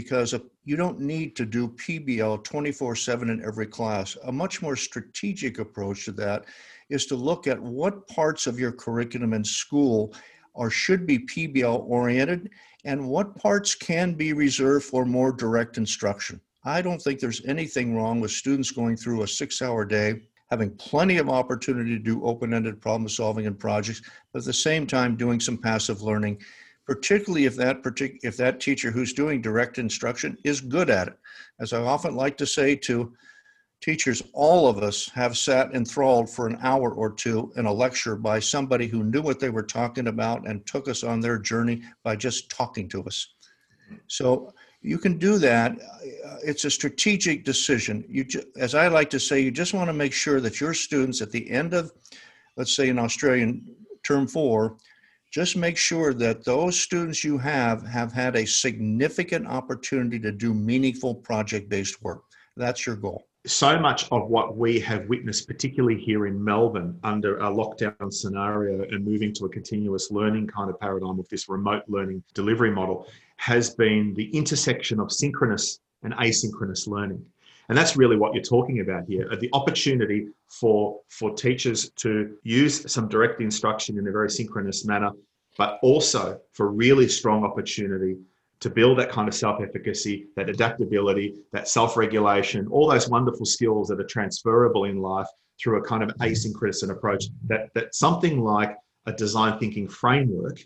because 0.00 0.32
you 0.64 0.76
don't 0.76 1.00
need 1.00 1.34
to 1.34 1.44
do 1.44 1.66
PBL 1.66 2.38
24/7 2.44 3.30
in 3.30 3.44
every 3.44 3.66
class. 3.66 4.16
A 4.26 4.30
much 4.30 4.62
more 4.62 4.76
strategic 4.76 5.58
approach 5.58 6.04
to 6.04 6.12
that 6.12 6.44
is 6.88 7.04
to 7.06 7.16
look 7.16 7.48
at 7.48 7.60
what 7.60 8.06
parts 8.06 8.46
of 8.46 8.60
your 8.60 8.70
curriculum 8.70 9.32
in 9.32 9.42
school 9.42 10.14
are 10.54 10.70
should 10.70 11.04
be 11.04 11.18
PBL 11.18 11.78
oriented 11.88 12.50
and 12.84 13.08
what 13.08 13.34
parts 13.34 13.74
can 13.74 14.14
be 14.14 14.32
reserved 14.32 14.84
for 14.84 15.04
more 15.04 15.32
direct 15.32 15.78
instruction. 15.78 16.40
I 16.64 16.80
don't 16.80 17.02
think 17.02 17.18
there's 17.18 17.44
anything 17.44 17.96
wrong 17.96 18.20
with 18.20 18.30
students 18.30 18.70
going 18.70 18.96
through 18.96 19.22
a 19.22 19.28
six 19.28 19.60
hour 19.60 19.84
day, 19.84 20.20
having 20.48 20.70
plenty 20.76 21.16
of 21.18 21.28
opportunity 21.28 21.90
to 21.90 22.04
do 22.10 22.24
open 22.24 22.54
ended 22.54 22.80
problem 22.80 23.08
solving 23.08 23.48
and 23.48 23.58
projects, 23.58 24.02
but 24.32 24.40
at 24.40 24.44
the 24.44 24.52
same 24.52 24.86
time 24.86 25.16
doing 25.16 25.40
some 25.40 25.58
passive 25.58 26.02
learning, 26.02 26.40
particularly 26.88 27.44
if 27.44 27.54
that, 27.54 27.82
partic- 27.82 28.18
if 28.22 28.38
that 28.38 28.60
teacher 28.60 28.90
who's 28.90 29.12
doing 29.12 29.42
direct 29.42 29.76
instruction 29.76 30.38
is 30.42 30.62
good 30.62 30.88
at 30.88 31.08
it. 31.08 31.18
As 31.60 31.74
I 31.74 31.82
often 31.82 32.16
like 32.16 32.38
to 32.38 32.46
say 32.46 32.74
to 32.76 33.12
teachers, 33.82 34.22
all 34.32 34.66
of 34.66 34.78
us 34.78 35.10
have 35.10 35.36
sat 35.36 35.74
enthralled 35.74 36.30
for 36.30 36.46
an 36.46 36.58
hour 36.62 36.90
or 36.90 37.12
two 37.12 37.52
in 37.56 37.66
a 37.66 37.72
lecture 37.72 38.16
by 38.16 38.40
somebody 38.40 38.86
who 38.86 39.04
knew 39.04 39.20
what 39.20 39.38
they 39.38 39.50
were 39.50 39.62
talking 39.62 40.06
about 40.06 40.48
and 40.48 40.66
took 40.66 40.88
us 40.88 41.04
on 41.04 41.20
their 41.20 41.38
journey 41.38 41.82
by 42.04 42.16
just 42.16 42.50
talking 42.50 42.88
to 42.88 43.04
us. 43.04 43.34
So 44.06 44.54
you 44.80 44.96
can 44.96 45.18
do 45.18 45.36
that. 45.38 45.72
Uh, 45.72 46.36
it's 46.42 46.64
a 46.64 46.70
strategic 46.70 47.44
decision. 47.44 48.02
You, 48.08 48.24
as 48.56 48.74
I 48.74 48.88
like 48.88 49.10
to 49.10 49.20
say, 49.20 49.40
you 49.40 49.50
just 49.50 49.74
want 49.74 49.88
to 49.90 49.94
make 49.94 50.14
sure 50.14 50.40
that 50.40 50.58
your 50.58 50.72
students 50.72 51.20
at 51.20 51.32
the 51.32 51.50
end 51.50 51.74
of, 51.74 51.92
let's 52.56 52.74
say 52.74 52.88
an 52.88 52.98
Australian 52.98 53.76
term 54.04 54.26
four, 54.26 54.78
just 55.30 55.56
make 55.56 55.76
sure 55.76 56.14
that 56.14 56.44
those 56.44 56.78
students 56.78 57.22
you 57.22 57.38
have 57.38 57.86
have 57.86 58.12
had 58.12 58.36
a 58.36 58.46
significant 58.46 59.46
opportunity 59.46 60.18
to 60.18 60.32
do 60.32 60.54
meaningful 60.54 61.14
project-based 61.14 62.02
work. 62.02 62.22
That's 62.56 62.86
your 62.86 62.96
goal 62.96 63.28
so 63.48 63.78
much 63.78 64.10
of 64.12 64.28
what 64.28 64.56
we 64.56 64.78
have 64.80 65.08
witnessed, 65.08 65.46
particularly 65.46 65.98
here 65.98 66.26
in 66.26 66.42
Melbourne, 66.42 66.98
under 67.02 67.38
a 67.38 67.44
lockdown 67.44 68.12
scenario 68.12 68.82
and 68.82 69.04
moving 69.04 69.32
to 69.34 69.46
a 69.46 69.48
continuous 69.48 70.10
learning 70.10 70.46
kind 70.48 70.68
of 70.70 70.78
paradigm 70.78 71.16
with 71.16 71.28
this 71.28 71.48
remote 71.48 71.82
learning 71.88 72.22
delivery 72.34 72.70
model, 72.70 73.06
has 73.36 73.74
been 73.74 74.12
the 74.14 74.28
intersection 74.36 75.00
of 75.00 75.12
synchronous 75.12 75.80
and 76.02 76.12
asynchronous 76.14 76.86
learning. 76.86 77.24
And 77.68 77.76
that's 77.76 77.96
really 77.96 78.16
what 78.16 78.34
you're 78.34 78.42
talking 78.42 78.80
about 78.80 79.04
here 79.06 79.28
uh, 79.30 79.36
the 79.36 79.50
opportunity 79.52 80.28
for, 80.48 81.00
for 81.08 81.34
teachers 81.34 81.90
to 81.96 82.36
use 82.42 82.90
some 82.90 83.08
direct 83.08 83.40
instruction 83.40 83.98
in 83.98 84.08
a 84.08 84.12
very 84.12 84.30
synchronous 84.30 84.86
manner, 84.86 85.10
but 85.58 85.78
also 85.82 86.40
for 86.52 86.70
really 86.70 87.08
strong 87.08 87.44
opportunity 87.44 88.16
to 88.60 88.70
build 88.70 88.98
that 88.98 89.10
kind 89.10 89.28
of 89.28 89.34
self 89.34 89.60
efficacy, 89.60 90.26
that 90.34 90.48
adaptability, 90.48 91.34
that 91.52 91.68
self 91.68 91.96
regulation, 91.96 92.66
all 92.68 92.88
those 92.88 93.08
wonderful 93.08 93.46
skills 93.46 93.88
that 93.88 94.00
are 94.00 94.06
transferable 94.06 94.84
in 94.84 94.98
life 94.98 95.26
through 95.60 95.78
a 95.78 95.82
kind 95.82 96.02
of 96.02 96.10
asynchronous 96.20 96.88
approach, 96.88 97.24
that, 97.46 97.72
that 97.74 97.94
something 97.94 98.40
like 98.40 98.76
a 99.06 99.12
design 99.12 99.58
thinking 99.58 99.88
framework 99.88 100.58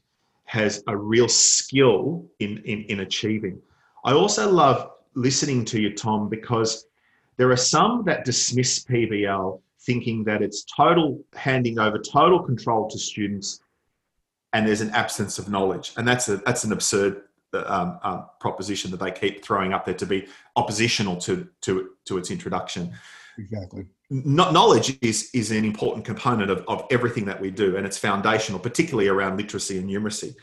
has 0.45 0.83
a 0.87 0.97
real 0.97 1.29
skill 1.29 2.27
in, 2.41 2.59
in, 2.65 2.83
in 2.85 3.01
achieving. 3.01 3.61
I 4.05 4.13
also 4.13 4.51
love 4.51 4.91
listening 5.15 5.65
to 5.67 5.81
you, 5.81 5.95
Tom, 5.95 6.29
because 6.29 6.87
There 7.37 7.51
are 7.51 7.57
some 7.57 8.05
that 8.05 8.25
dismiss 8.25 8.85
PBL 8.85 9.61
thinking 9.81 10.25
that 10.25 10.43
it's 10.43 10.65
total 10.65 11.25
handing 11.35 11.79
over 11.79 11.99
total 11.99 12.43
control 12.43 12.89
to 12.89 12.99
students 12.99 13.61
and 14.53 14.67
there's 14.67 14.81
an 14.81 14.91
absence 14.91 15.39
of 15.39 15.49
knowledge. 15.49 15.93
And 15.97 16.07
that's, 16.07 16.29
a, 16.29 16.37
that's 16.39 16.65
an 16.65 16.73
absurd 16.73 17.23
um, 17.55 17.99
um, 18.03 18.27
proposition 18.41 18.91
that 18.91 19.01
they 19.01 19.11
keep 19.11 19.45
throwing 19.45 19.73
up 19.73 19.85
there 19.85 19.95
to 19.95 20.07
be 20.07 20.27
oppositional 20.57 21.17
to, 21.17 21.49
to, 21.62 21.91
to 22.05 22.19
its 22.19 22.31
introduction. 22.31 22.93
Exactly. 23.39 23.87
knowledge 24.11 24.99
is, 25.01 25.31
is 25.33 25.51
an 25.51 25.65
important 25.65 26.05
component 26.05 26.51
of, 26.51 26.65
of 26.69 26.85
everything 26.91 27.25
that 27.25 27.41
we 27.41 27.51
do, 27.51 27.77
and 27.77 27.87
it's 27.87 27.97
foundational, 27.97 28.61
particularly 28.61 29.09
around 29.09 29.39
literacy 29.39 29.79
and 29.79 29.89
numeracy. 29.89 30.35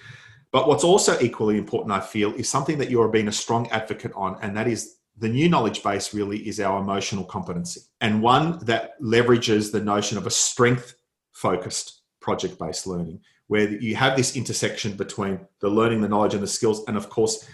But 0.51 0.67
what's 0.67 0.83
also 0.83 1.19
equally 1.19 1.59
important, 1.59 1.91
I 1.91 1.99
feel, 1.99 2.33
is 2.33 2.49
something 2.49 2.79
that 2.79 2.89
you're 2.89 3.09
being 3.09 3.27
a 3.27 3.31
strong 3.31 3.69
advocate 3.69 4.11
on, 4.15 4.37
and 4.41 4.57
that 4.57 4.67
is 4.67 4.95
the 5.19 5.29
new 5.29 5.49
knowledge 5.49 5.83
base 5.83 6.13
really 6.13 6.47
is 6.47 6.59
our 6.59 6.81
emotional 6.81 7.23
competency 7.23 7.81
and 8.01 8.21
one 8.21 8.57
that 8.65 8.99
leverages 9.01 9.71
the 9.71 9.81
notion 9.81 10.17
of 10.17 10.25
a 10.25 10.31
strength 10.31 10.95
focused 11.33 12.01
project 12.21 12.57
based 12.57 12.87
learning, 12.87 13.19
where 13.47 13.69
you 13.69 13.95
have 13.95 14.15
this 14.15 14.35
intersection 14.35 14.93
between 14.93 15.39
the 15.59 15.69
learning, 15.69 16.01
the 16.01 16.07
knowledge, 16.07 16.33
and 16.33 16.43
the 16.43 16.47
skills, 16.47 16.83
and 16.87 16.95
of 16.95 17.09
course, 17.09 17.47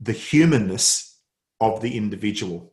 the 0.00 0.12
humanness 0.12 1.20
of 1.60 1.80
the 1.80 1.96
individual. 1.96 2.72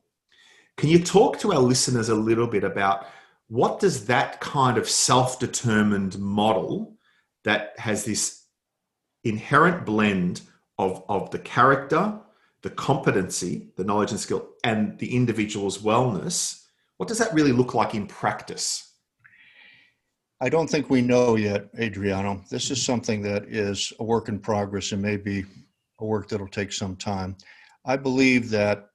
Can 0.77 0.89
you 0.89 0.99
talk 0.99 1.39
to 1.39 1.53
our 1.53 1.59
listeners 1.59 2.09
a 2.09 2.15
little 2.15 2.47
bit 2.47 2.63
about 2.63 3.07
what 3.47 3.79
does 3.79 4.05
that 4.05 4.39
kind 4.39 4.77
of 4.77 4.89
self 4.89 5.39
determined 5.39 6.17
model 6.19 6.95
that 7.43 7.73
has 7.77 8.05
this 8.05 8.45
inherent 9.23 9.85
blend 9.85 10.41
of, 10.77 11.03
of 11.09 11.29
the 11.31 11.39
character, 11.39 12.19
the 12.61 12.69
competency, 12.69 13.69
the 13.77 13.83
knowledge 13.83 14.11
and 14.11 14.19
skill, 14.19 14.49
and 14.63 14.97
the 14.99 15.15
individual's 15.15 15.77
wellness, 15.77 16.63
what 16.97 17.07
does 17.07 17.17
that 17.19 17.33
really 17.33 17.53
look 17.53 17.73
like 17.73 17.95
in 17.95 18.07
practice? 18.07 18.93
I 20.41 20.49
don't 20.49 20.69
think 20.69 20.89
we 20.89 21.01
know 21.01 21.35
yet, 21.35 21.69
Adriano. 21.77 22.43
This 22.49 22.71
is 22.71 22.81
something 22.83 23.21
that 23.23 23.45
is 23.45 23.91
a 23.99 24.03
work 24.03 24.29
in 24.29 24.39
progress 24.39 24.91
and 24.91 25.01
maybe 25.01 25.45
a 25.99 26.05
work 26.05 26.29
that'll 26.29 26.47
take 26.47 26.71
some 26.71 26.95
time. 26.95 27.35
I 27.85 27.97
believe 27.97 28.49
that 28.51 28.89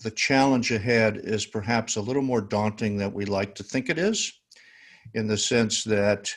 the 0.00 0.10
challenge 0.10 0.70
ahead 0.72 1.16
is 1.16 1.46
perhaps 1.46 1.96
a 1.96 2.02
little 2.02 2.22
more 2.22 2.42
daunting 2.42 2.98
than 2.98 3.14
we 3.14 3.24
like 3.24 3.54
to 3.54 3.62
think 3.62 3.88
it 3.88 3.98
is, 3.98 4.32
in 5.14 5.26
the 5.26 5.38
sense 5.38 5.84
that 5.84 6.34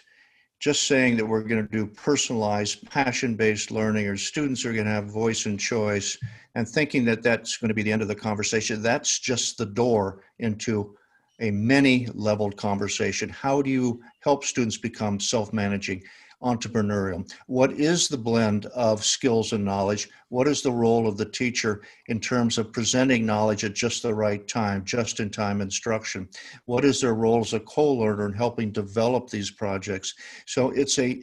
just 0.60 0.88
saying 0.88 1.16
that 1.18 1.26
we're 1.26 1.42
going 1.42 1.66
to 1.66 1.72
do 1.72 1.88
personalized 1.88 2.90
passion 2.90 3.36
based 3.36 3.72
learning 3.72 4.08
or 4.08 4.18
students 4.18 4.66
are 4.66 4.74
going 4.74 4.86
to 4.86 4.92
have 4.92 5.06
voice 5.06 5.46
and 5.46 5.60
choice 5.60 6.18
and 6.56 6.68
thinking 6.68 7.06
that 7.06 7.24
that's 7.24 7.58
going 7.58 7.70
to 7.70 7.74
be 7.74 7.84
the 7.84 7.92
end 7.92 8.02
of 8.02 8.08
the 8.08 8.16
conversation 8.16 8.82
that's 8.82 9.20
just 9.20 9.58
the 9.58 9.66
door 9.66 10.24
into 10.40 10.96
a 11.42 11.52
many 11.52 12.08
leveled 12.14 12.58
conversation. 12.58 13.30
How 13.30 13.62
do 13.62 13.70
you 13.70 14.02
help 14.22 14.44
students 14.44 14.78
become 14.78 15.20
self 15.20 15.54
managing 15.54 16.04
entrepreneurial? 16.42 17.30
What 17.48 17.74
is 17.74 18.08
the 18.08 18.18
blend 18.18 18.66
of 18.68 19.04
skills 19.04 19.54
and 19.54 19.64
knowledge? 19.66 20.10
What 20.30 20.48
is 20.48 20.62
the 20.62 20.72
role 20.72 21.08
of 21.08 21.18
the 21.18 21.26
teacher 21.26 21.82
in 22.08 22.20
terms 22.20 22.58
of 22.58 22.72
presenting 22.72 23.26
knowledge 23.26 23.64
at 23.64 23.74
just 23.74 24.04
the 24.04 24.14
right 24.14 24.48
time, 24.48 24.84
just 24.86 25.20
in 25.20 25.30
time 25.30 25.62
instruction? 25.62 26.30
What 26.66 26.86
is 26.86 27.02
their 27.02 27.16
role 27.16 27.42
as 27.42 27.54
a 27.54 27.60
co 27.60 27.94
learner 27.94 28.28
in 28.28 28.34
helping 28.34 28.72
develop 28.72 29.30
these 29.30 29.52
projects? 29.52 30.14
So 30.46 30.72
it's 30.72 31.00
a 31.00 31.22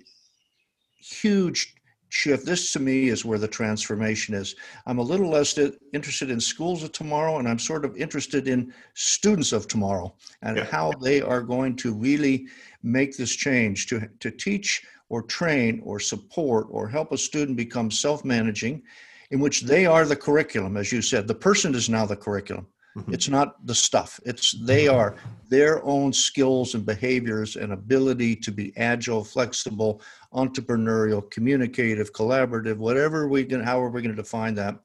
huge 0.98 1.74
shift. 2.08 2.46
This 2.46 2.72
to 2.72 2.80
me 2.80 3.08
is 3.08 3.24
where 3.24 3.38
the 3.38 3.48
transformation 3.48 4.34
is. 4.34 4.54
I'm 4.86 4.98
a 4.98 5.02
little 5.02 5.30
less 5.30 5.58
interested 5.92 6.30
in 6.30 6.40
schools 6.40 6.82
of 6.82 6.92
tomorrow, 6.92 7.38
and 7.38 7.48
I'm 7.48 7.58
sort 7.58 7.84
of 7.84 7.96
interested 7.96 8.48
in 8.48 8.72
students 8.94 9.52
of 9.52 9.68
tomorrow 9.68 10.14
and 10.42 10.56
yeah. 10.56 10.64
how 10.64 10.92
they 11.00 11.20
are 11.20 11.42
going 11.42 11.76
to 11.76 11.92
really 11.92 12.46
make 12.82 13.16
this 13.16 13.34
change 13.34 13.86
to, 13.88 14.08
to 14.20 14.30
teach 14.30 14.84
or 15.08 15.22
train 15.22 15.80
or 15.84 16.00
support 16.00 16.66
or 16.70 16.88
help 16.88 17.12
a 17.12 17.18
student 17.18 17.56
become 17.56 17.90
self 17.90 18.24
managing, 18.24 18.82
in 19.30 19.40
which 19.40 19.62
they 19.62 19.86
are 19.86 20.04
the 20.04 20.16
curriculum, 20.16 20.76
as 20.76 20.92
you 20.92 21.02
said. 21.02 21.26
The 21.26 21.34
person 21.34 21.74
is 21.74 21.88
now 21.88 22.06
the 22.06 22.16
curriculum. 22.16 22.66
Mm-hmm. 22.96 23.12
It's 23.12 23.28
not 23.28 23.64
the 23.66 23.74
stuff. 23.74 24.18
It's 24.24 24.52
they 24.52 24.86
mm-hmm. 24.86 24.96
are 24.96 25.16
their 25.48 25.84
own 25.84 26.12
skills 26.12 26.74
and 26.74 26.86
behaviors 26.86 27.56
and 27.56 27.72
ability 27.72 28.36
to 28.36 28.50
be 28.50 28.72
agile, 28.76 29.22
flexible, 29.22 30.00
entrepreneurial, 30.32 31.30
communicative, 31.30 32.12
collaborative, 32.12 32.78
whatever 32.78 33.28
we 33.28 33.44
can, 33.44 33.62
however 33.62 33.90
we're 33.90 34.00
going 34.00 34.16
to 34.16 34.22
define 34.22 34.54
that. 34.54 34.80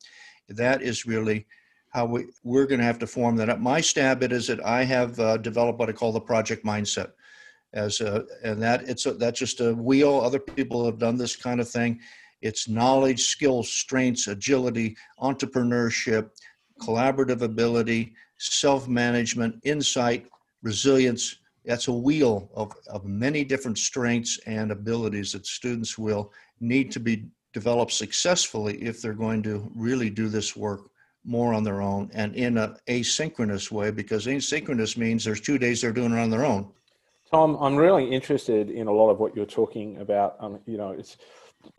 That 0.50 0.82
is 0.82 1.06
really 1.06 1.48
how 1.90 2.06
we, 2.06 2.26
we're 2.44 2.66
going 2.66 2.80
to 2.80 2.86
have 2.86 3.00
to 3.00 3.08
form 3.08 3.38
that 3.38 3.50
up. 3.50 3.60
My 3.60 3.80
stab 3.80 4.24
at 4.24 4.32
it 4.32 4.36
is 4.36 4.48
that 4.48 4.66
I 4.66 4.84
have 4.84 5.18
uh, 5.20 5.38
developed 5.38 5.80
what 5.80 5.90
I 5.90 5.94
call 5.94 6.12
the 6.12 6.20
project 6.20 6.66
mindset 6.66 7.12
as 7.74 8.02
a, 8.02 8.26
and 8.44 8.62
that 8.62 8.88
it's 8.88 9.06
a, 9.06 9.14
that's 9.14 9.40
just 9.40 9.62
a 9.62 9.74
wheel. 9.74 10.20
Other 10.20 10.40
people 10.40 10.86
have 10.86 10.98
done 10.98 11.18
this 11.18 11.36
kind 11.36 11.60
of 11.60 11.70
thing. 11.70 12.00
It's 12.42 12.68
knowledge, 12.68 13.24
skills, 13.24 13.72
strengths, 13.72 14.28
agility, 14.28 14.98
entrepreneurship, 15.20 16.30
collaborative 16.82 17.42
ability, 17.42 18.16
self-management, 18.40 19.60
insight, 19.64 20.28
resilience. 20.64 21.38
That's 21.66 21.88
a 21.88 21.94
wheel 21.94 22.50
of, 22.56 22.74
of 22.88 23.06
many 23.06 23.44
different 23.44 23.78
strengths 23.78 24.40
and 24.48 24.72
abilities 24.72 25.32
that 25.34 25.46
students 25.46 25.98
will 25.98 26.34
need 26.60 26.92
to 26.92 27.00
be 27.00 27.28
developed 27.54 27.92
successfully 27.92 28.82
if 28.82 29.02
they're 29.02 29.14
going 29.14 29.44
to 29.44 29.72
really 29.76 30.10
do 30.10 30.28
this 30.28 30.56
work 30.56 30.90
more 31.24 31.54
on 31.54 31.64
their 31.64 31.82
own 31.82 32.10
and 32.14 32.36
in 32.36 32.58
a 32.58 32.76
asynchronous 32.88 33.70
way 33.70 33.92
because 33.92 34.26
asynchronous 34.26 34.98
means 34.98 35.24
there's 35.24 35.42
two 35.42 35.60
days 35.60 35.82
they're 35.82 35.92
doing 35.92 36.12
it 36.12 36.20
on 36.20 36.32
their 36.32 36.46
own 36.46 36.72
Tom, 37.32 37.56
I'm 37.62 37.78
really 37.78 38.12
interested 38.12 38.70
in 38.70 38.88
a 38.88 38.92
lot 38.92 39.10
of 39.10 39.20
what 39.20 39.36
you're 39.36 39.46
talking 39.46 39.98
about. 40.00 40.36
Um, 40.42 40.60
you 40.66 40.78
know, 40.78 40.92
it's 40.92 41.16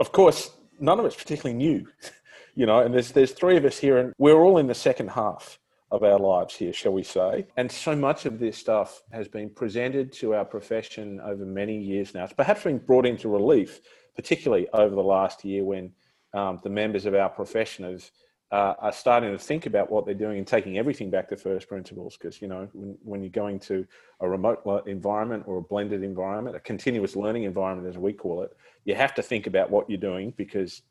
of 0.00 0.10
course 0.10 0.50
none 0.80 0.98
of 0.98 1.04
it's 1.04 1.16
particularly 1.16 1.54
new. 1.54 1.86
you 2.54 2.64
know, 2.64 2.80
and 2.80 2.94
there's 2.94 3.12
there's 3.12 3.32
three 3.32 3.58
of 3.58 3.64
us 3.66 3.78
here, 3.78 3.98
and 3.98 4.14
we're 4.16 4.40
all 4.42 4.56
in 4.56 4.66
the 4.66 4.74
second 4.74 5.08
half 5.08 5.58
of 5.90 6.02
our 6.02 6.18
lives 6.18 6.54
here, 6.54 6.72
shall 6.72 6.94
we 6.94 7.02
say? 7.02 7.46
And 7.58 7.70
so 7.70 7.94
much 7.94 8.24
of 8.24 8.38
this 8.38 8.56
stuff 8.56 9.02
has 9.12 9.28
been 9.28 9.50
presented 9.50 10.10
to 10.14 10.34
our 10.34 10.44
profession 10.46 11.20
over 11.20 11.44
many 11.44 11.78
years 11.78 12.14
now. 12.14 12.24
It's 12.24 12.32
perhaps 12.32 12.64
been 12.64 12.78
brought 12.78 13.04
into 13.04 13.28
relief, 13.28 13.80
particularly 14.16 14.68
over 14.72 14.94
the 14.94 15.02
last 15.02 15.44
year 15.44 15.64
when 15.64 15.92
um, 16.32 16.60
the 16.62 16.70
members 16.70 17.04
of 17.04 17.14
our 17.14 17.28
profession 17.28 17.84
have 17.84 18.10
uh, 18.52 18.74
are 18.80 18.92
starting 18.92 19.32
to 19.32 19.38
think 19.38 19.64
about 19.64 19.90
what 19.90 20.04
they're 20.04 20.14
doing 20.14 20.36
and 20.36 20.46
taking 20.46 20.76
everything 20.76 21.10
back 21.10 21.26
to 21.30 21.36
first 21.36 21.66
principles. 21.66 22.18
Because 22.18 22.42
you 22.42 22.48
know, 22.48 22.68
when, 22.74 22.98
when, 23.02 23.22
you're 23.22 23.30
going 23.30 23.58
to 23.60 23.86
a 24.20 24.28
remote 24.28 24.62
environment 24.86 25.44
or 25.46 25.56
a 25.56 25.62
blended 25.62 26.02
environment, 26.02 26.54
a 26.54 26.60
continuous 26.60 27.16
learning 27.16 27.44
environment, 27.44 27.88
as 27.88 27.96
we 27.96 28.12
call 28.12 28.42
it, 28.42 28.54
you 28.84 28.94
have 28.94 29.14
to 29.14 29.22
think 29.22 29.46
about 29.46 29.70
what 29.70 29.88
you're 29.88 29.98
doing 29.98 30.34
because 30.36 30.82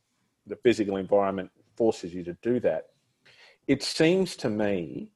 the 0.48 0.56
physical 0.56 0.98
environment 0.98 1.52
forces 1.78 2.14
you 2.16 2.24
to 2.24 2.36
do 2.42 2.60
that. 2.60 2.88
It 3.68 3.84
seems 3.84 4.36
to 4.38 4.50
me 4.50 5.12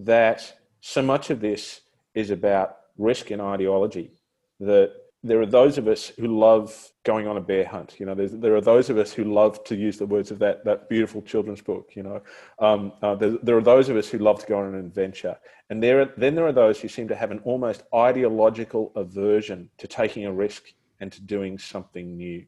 that 0.00 0.52
so 0.80 1.00
much 1.00 1.30
of 1.30 1.40
this 1.40 1.82
is 2.14 2.30
about 2.30 2.78
risk 2.98 3.30
and 3.30 3.40
ideology. 3.40 4.10
That 4.58 4.92
there 5.24 5.40
are 5.40 5.46
those 5.46 5.78
of 5.78 5.88
us 5.88 6.08
who 6.08 6.38
love 6.38 6.92
going 7.02 7.26
on 7.26 7.38
a 7.38 7.40
bear 7.40 7.64
hunt. 7.64 7.96
You 7.98 8.04
know, 8.04 8.14
there 8.14 8.54
are 8.54 8.60
those 8.60 8.90
of 8.90 8.98
us 8.98 9.10
who 9.10 9.24
love 9.24 9.64
to 9.64 9.74
use 9.74 9.96
the 9.96 10.04
words 10.04 10.30
of 10.30 10.38
that 10.40 10.64
that 10.66 10.88
beautiful 10.90 11.22
children's 11.22 11.62
book. 11.62 11.92
You 11.96 12.02
know, 12.02 12.22
um, 12.58 12.92
uh, 13.02 13.14
there, 13.14 13.30
there, 13.42 13.56
are 13.56 13.62
those 13.62 13.88
of 13.88 13.96
us 13.96 14.08
who 14.08 14.18
love 14.18 14.38
to 14.40 14.46
go 14.46 14.58
on 14.58 14.74
an 14.74 14.78
adventure, 14.78 15.36
and 15.70 15.82
there 15.82 16.12
then 16.18 16.34
there 16.34 16.46
are 16.46 16.52
those 16.52 16.78
who 16.78 16.88
seem 16.88 17.08
to 17.08 17.16
have 17.16 17.30
an 17.30 17.40
almost 17.44 17.84
ideological 17.94 18.92
aversion 18.96 19.70
to 19.78 19.88
taking 19.88 20.26
a 20.26 20.32
risk 20.32 20.64
and 21.00 21.10
to 21.10 21.22
doing 21.22 21.58
something 21.58 22.16
new. 22.16 22.44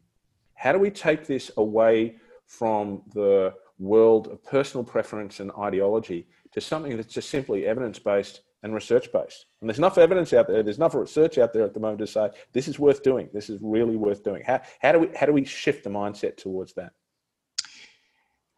How 0.55 0.73
do 0.73 0.79
we 0.79 0.91
take 0.91 1.27
this 1.27 1.51
away 1.57 2.17
from 2.47 3.03
the 3.15 3.55
world 3.79 4.29
of 4.29 4.45
personal 4.45 4.85
preference 4.85 5.41
and 5.41 5.51
ideology 5.59 6.27
to 6.53 6.61
something 6.61 6.97
that's 6.97 7.13
just 7.13 7.31
simply 7.31 7.67
evidence 7.67 7.99
based 7.99 8.43
and 8.63 8.75
research 8.75 9.13
based. 9.13 9.47
And 9.61 9.69
there's 9.69 9.79
enough 9.79 9.99
evidence 9.99 10.33
out 10.33 10.49
there, 10.49 10.63
there's 10.63 10.79
enough 10.79 10.95
research 10.95 11.39
out 11.39 11.53
there 11.53 11.65
at 11.65 11.75
the 11.75 11.81
moment 11.81 12.01
to 12.01 12.07
say 12.07 12.31
this 12.53 12.69
is 12.69 12.79
worth 12.79 13.03
doing. 13.03 13.29
This 13.33 13.51
is 13.51 13.59
really 13.63 13.97
worth 13.97 14.25
doing. 14.25 14.43
How, 14.45 14.61
how 14.81 14.93
do 14.93 15.01
we 15.01 15.09
how 15.17 15.27
do 15.27 15.33
we 15.33 15.45
shift 15.45 15.85
the 15.85 15.91
mindset 15.91 16.37
towards 16.37 16.75
that? 16.75 16.93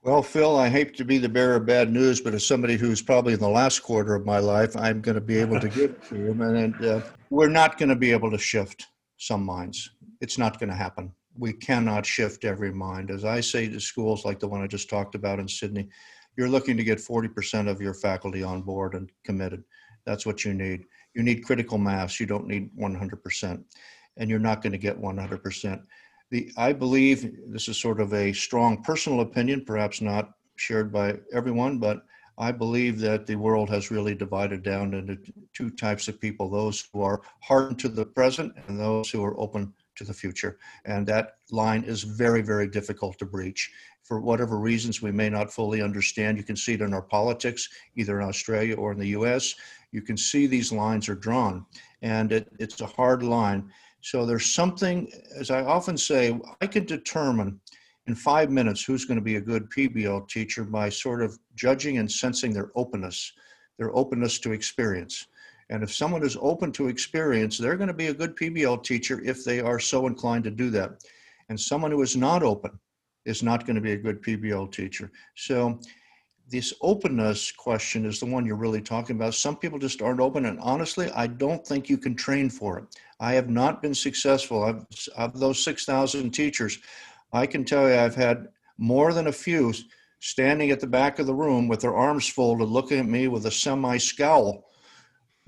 Well, 0.03 0.23
Phil, 0.23 0.57
I 0.57 0.69
hate 0.69 0.97
to 0.99 1.05
be 1.05 1.19
the 1.19 1.29
bearer 1.29 1.57
of 1.57 1.67
bad 1.67 1.93
news, 1.93 2.21
but 2.21 2.33
as 2.33 2.47
somebody 2.47 2.77
who's 2.77 3.03
probably 3.03 3.35
in 3.35 3.41
the 3.41 3.49
last 3.49 3.81
quarter 3.81 4.15
of 4.15 4.25
my 4.25 4.39
life, 4.39 4.77
I'm 4.77 5.01
going 5.01 5.17
to 5.17 5.21
be 5.21 5.39
able 5.39 5.59
to 5.59 5.69
give 5.69 6.09
to 6.09 6.17
you. 6.17 6.31
And 6.31 6.85
uh, 6.85 7.01
we're 7.31 7.49
not 7.49 7.79
going 7.79 7.89
to 7.89 7.97
be 7.97 8.13
able 8.13 8.31
to 8.31 8.39
shift 8.39 8.87
some 9.17 9.45
minds. 9.45 9.91
It's 10.21 10.39
not 10.39 10.61
going 10.61 10.71
to 10.71 10.77
happen. 10.77 11.13
We 11.37 11.53
cannot 11.53 12.07
shift 12.07 12.45
every 12.45 12.73
mind. 12.73 13.11
As 13.11 13.25
I 13.25 13.41
say 13.41 13.69
to 13.69 13.81
schools 13.81 14.25
like 14.25 14.39
the 14.39 14.49
one 14.49 14.63
I 14.63 14.69
just 14.69 14.89
talked 14.89 15.17
about 15.17 15.41
in 15.41 15.49
Sydney, 15.49 15.89
you're 16.37 16.49
looking 16.49 16.77
to 16.77 16.85
get 16.85 16.99
40% 16.99 17.69
of 17.69 17.81
your 17.81 17.93
faculty 17.93 18.45
on 18.45 18.63
board 18.63 18.95
and 18.95 19.11
committed. 19.25 19.65
That's 20.09 20.25
what 20.25 20.43
you 20.43 20.55
need. 20.55 20.87
You 21.15 21.23
need 21.23 21.45
critical 21.45 21.77
mass. 21.77 22.19
You 22.19 22.25
don't 22.25 22.47
need 22.47 22.71
100%. 22.79 23.63
And 24.17 24.31
you're 24.31 24.39
not 24.39 24.63
going 24.63 24.73
to 24.73 24.79
get 24.79 24.99
100%. 24.99 25.83
The, 26.31 26.51
I 26.57 26.73
believe 26.73 27.31
this 27.47 27.69
is 27.69 27.77
sort 27.77 28.01
of 28.01 28.15
a 28.15 28.33
strong 28.33 28.83
personal 28.83 29.21
opinion, 29.21 29.67
perhaps 29.67 30.01
not 30.01 30.31
shared 30.57 30.91
by 30.91 31.19
everyone, 31.31 31.79
but 31.79 32.07
I 32.39 32.53
believe 32.53 33.01
that 33.01 33.27
the 33.27 33.37
world 33.37 33.69
has 33.69 33.91
really 33.91 34.15
divided 34.15 34.63
down 34.63 34.95
into 34.95 35.19
two 35.53 35.69
types 35.71 36.09
of 36.09 36.19
people 36.19 36.49
those 36.49 36.89
who 36.91 37.03
are 37.03 37.21
hardened 37.43 37.79
to 37.81 37.89
the 37.91 38.07
present 38.07 38.55
and 38.67 38.81
those 38.81 39.11
who 39.11 39.23
are 39.23 39.39
open 39.39 39.75
to 39.99 40.05
the 40.05 40.15
future. 40.15 40.59
And 40.85 41.07
that 41.07 41.37
line 41.51 41.85
is 41.85 42.03
very, 42.03 42.41
very 42.41 42.67
difficult 42.67 43.19
to 43.19 43.27
breach. 43.27 43.71
For 44.05 44.21
whatever 44.21 44.59
reasons 44.59 45.03
we 45.03 45.13
may 45.13 45.29
not 45.29 45.53
fully 45.53 45.83
understand, 45.83 46.39
you 46.39 46.45
can 46.45 46.57
see 46.57 46.75
it 46.75 46.81
in 46.81 46.95
our 46.95 47.03
politics, 47.03 47.69
either 47.97 48.21
in 48.21 48.27
Australia 48.27 48.77
or 48.77 48.93
in 48.93 48.99
the 48.99 49.09
US. 49.09 49.55
You 49.93 50.03
can 50.03 50.17
see 50.17 50.47
these 50.47 50.73
lines 50.73 51.09
are 51.09 51.15
drawn, 51.15 51.67
and 52.03 52.33
it, 52.33 52.49
it's 52.59 52.81
a 52.81 52.87
hard 52.87 53.23
line. 53.23 53.71
So 54.01 54.25
there's 54.25 54.47
something, 54.47 55.11
as 55.37 55.51
I 55.51 55.63
often 55.63 55.99
say, 55.99 56.39
I 56.61 56.67
can 56.67 56.85
determine 56.85 57.61
in 58.07 58.15
five 58.15 58.51
minutes 58.51 58.83
who's 58.83 59.05
going 59.05 59.19
to 59.19 59.25
be 59.25 59.37
a 59.37 59.41
good 59.41 59.69
PBL 59.71 60.29
teacher 60.29 60.65
by 60.65 60.89
sort 60.89 61.23
of 61.23 61.39
judging 61.57 61.99
and 61.99 62.11
sensing 62.11 62.53
their 62.53 62.71
openness, 62.75 63.33
their 63.77 63.95
openness 63.95 64.39
to 64.41 64.53
experience. 64.53 65.27
And 65.71 65.83
if 65.83 65.93
someone 65.93 66.25
is 66.25 66.37
open 66.41 66.73
to 66.73 66.89
experience, 66.89 67.59
they're 67.59 67.77
going 67.77 67.89
to 67.89 67.95
be 67.95 68.07
a 68.07 68.15
good 68.15 68.37
PBL 68.37 68.83
teacher 68.83 69.21
if 69.25 69.45
they 69.45 69.61
are 69.61 69.79
so 69.79 70.07
inclined 70.07 70.45
to 70.45 70.51
do 70.51 70.71
that. 70.71 71.05
And 71.49 71.61
someone 71.61 71.91
who 71.91 72.03
is 72.03 72.17
not 72.17 72.43
open 72.43 72.79
is 73.25 73.43
not 73.43 73.67
going 73.67 73.77
to 73.77 73.83
be 73.83 73.93
a 73.93 73.97
good 73.97 74.23
PBL 74.23 74.73
teacher. 74.73 75.13
So 75.35 75.79
this 76.51 76.73
openness 76.81 77.53
question 77.53 78.07
is 78.07 78.19
the 78.19 78.27
one 78.27 78.47
you're 78.47 78.57
really 78.57 78.81
talking 78.81 79.17
about. 79.17 79.35
Some 79.35 79.57
people 79.57 79.79
just 79.79 80.01
aren't 80.01 80.21
open, 80.21 80.47
and 80.47 80.59
honestly, 80.61 81.11
I 81.11 81.27
don't 81.27 81.67
think 81.67 81.91
you 81.91 81.99
can 81.99 82.15
train 82.15 82.49
for 82.49 82.79
it. 82.79 82.85
I 83.21 83.35
have 83.35 83.51
not 83.51 83.83
been 83.83 83.95
successful. 83.95 84.65
I've, 84.65 84.87
of 85.17 85.39
those 85.39 85.63
6,000 85.63 86.31
teachers, 86.31 86.79
I 87.33 87.45
can 87.45 87.65
tell 87.65 87.87
you 87.87 87.95
I've 87.95 88.15
had 88.15 88.49
more 88.79 89.13
than 89.13 89.27
a 89.27 89.33
few 89.33 89.75
standing 90.21 90.71
at 90.71 90.81
the 90.81 90.87
back 90.87 91.19
of 91.19 91.27
the 91.27 91.35
room 91.35 91.69
with 91.69 91.81
their 91.81 91.95
arms 91.95 92.27
folded, 92.27 92.69
looking 92.69 92.99
at 92.99 93.07
me 93.07 93.29
with 93.29 93.45
a 93.45 93.51
semi 93.51 93.99
scowl 93.99 94.68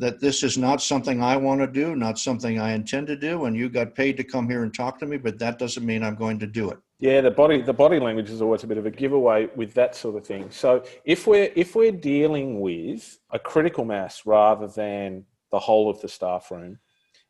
that 0.01 0.19
this 0.19 0.43
is 0.43 0.57
not 0.57 0.81
something 0.83 1.23
I 1.23 1.37
want 1.37 1.61
to 1.61 1.67
do, 1.67 1.95
not 1.95 2.19
something 2.19 2.59
I 2.59 2.73
intend 2.73 3.07
to 3.09 3.17
do, 3.17 3.45
and 3.45 3.55
you 3.55 3.69
got 3.69 3.95
paid 3.95 4.17
to 4.17 4.25
come 4.25 4.49
here 4.49 4.63
and 4.63 4.75
talk 4.75 4.99
to 5.01 5.07
me, 5.07 5.19
but 5.19 5.39
that 5.39 5.59
doesn't 5.59 5.85
mean 5.85 6.03
I'm 6.03 6.15
going 6.15 6.39
to 6.39 6.47
do 6.47 6.71
it. 6.71 6.79
Yeah, 6.99 7.21
the 7.21 7.31
body 7.31 7.63
the 7.63 7.73
body 7.73 7.99
language 7.99 8.31
is 8.31 8.43
always 8.43 8.65
a 8.65 8.67
bit 8.67 8.79
of 8.79 8.87
a 8.87 8.91
giveaway 8.91 9.49
with 9.57 9.73
that 9.75 9.95
sort 9.95 10.17
of 10.17 10.27
thing. 10.27 10.51
So 10.51 10.85
if 11.05 11.27
we're 11.27 11.51
if 11.55 11.75
we're 11.75 11.93
dealing 11.93 12.61
with 12.61 13.19
a 13.31 13.39
critical 13.39 13.85
mass 13.85 14.27
rather 14.27 14.67
than 14.67 15.25
the 15.51 15.59
whole 15.59 15.89
of 15.89 16.01
the 16.01 16.09
staff 16.09 16.51
room, 16.51 16.79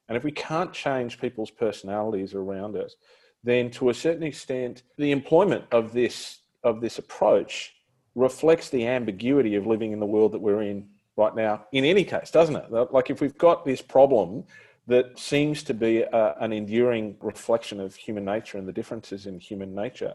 and 0.09 0.17
if 0.17 0.25
we 0.25 0.33
can't 0.33 0.73
change 0.73 1.21
people's 1.21 1.51
personalities 1.51 2.35
around 2.35 2.77
us, 2.77 2.97
then 3.45 3.71
to 3.73 3.91
a 3.91 3.95
certain 3.95 4.25
extent, 4.25 4.83
the 4.97 5.13
employment 5.13 5.65
of 5.73 5.93
this 5.93 6.41
of 6.63 6.81
this 6.81 6.99
approach 6.99 7.73
reflects 8.15 8.71
the 8.71 8.87
ambiguity 8.87 9.55
of 9.55 9.67
living 9.67 9.93
in 9.93 10.01
the 10.01 10.07
world 10.07 10.33
that 10.33 10.41
we're 10.41 10.63
in 10.63 10.89
right 11.21 11.35
now. 11.35 11.67
In 11.73 11.85
any 11.85 12.05
case, 12.05 12.31
doesn't 12.31 12.57
it? 12.57 12.67
Like 12.71 13.11
if 13.11 13.21
we've 13.21 13.39
got 13.39 13.65
this 13.65 13.83
problem 13.83 14.45
that 14.87 15.19
seems 15.19 15.63
to 15.65 15.75
be 15.75 16.03
a, 16.03 16.35
an 16.41 16.53
enduring 16.53 17.17
reflection 17.21 17.79
of 17.81 17.95
human 17.95 18.25
nature 18.25 18.59
and 18.59 18.67
the 18.67 18.73
differences 18.73 19.27
in 19.27 19.39
human 19.39 19.75
nature, 19.75 20.15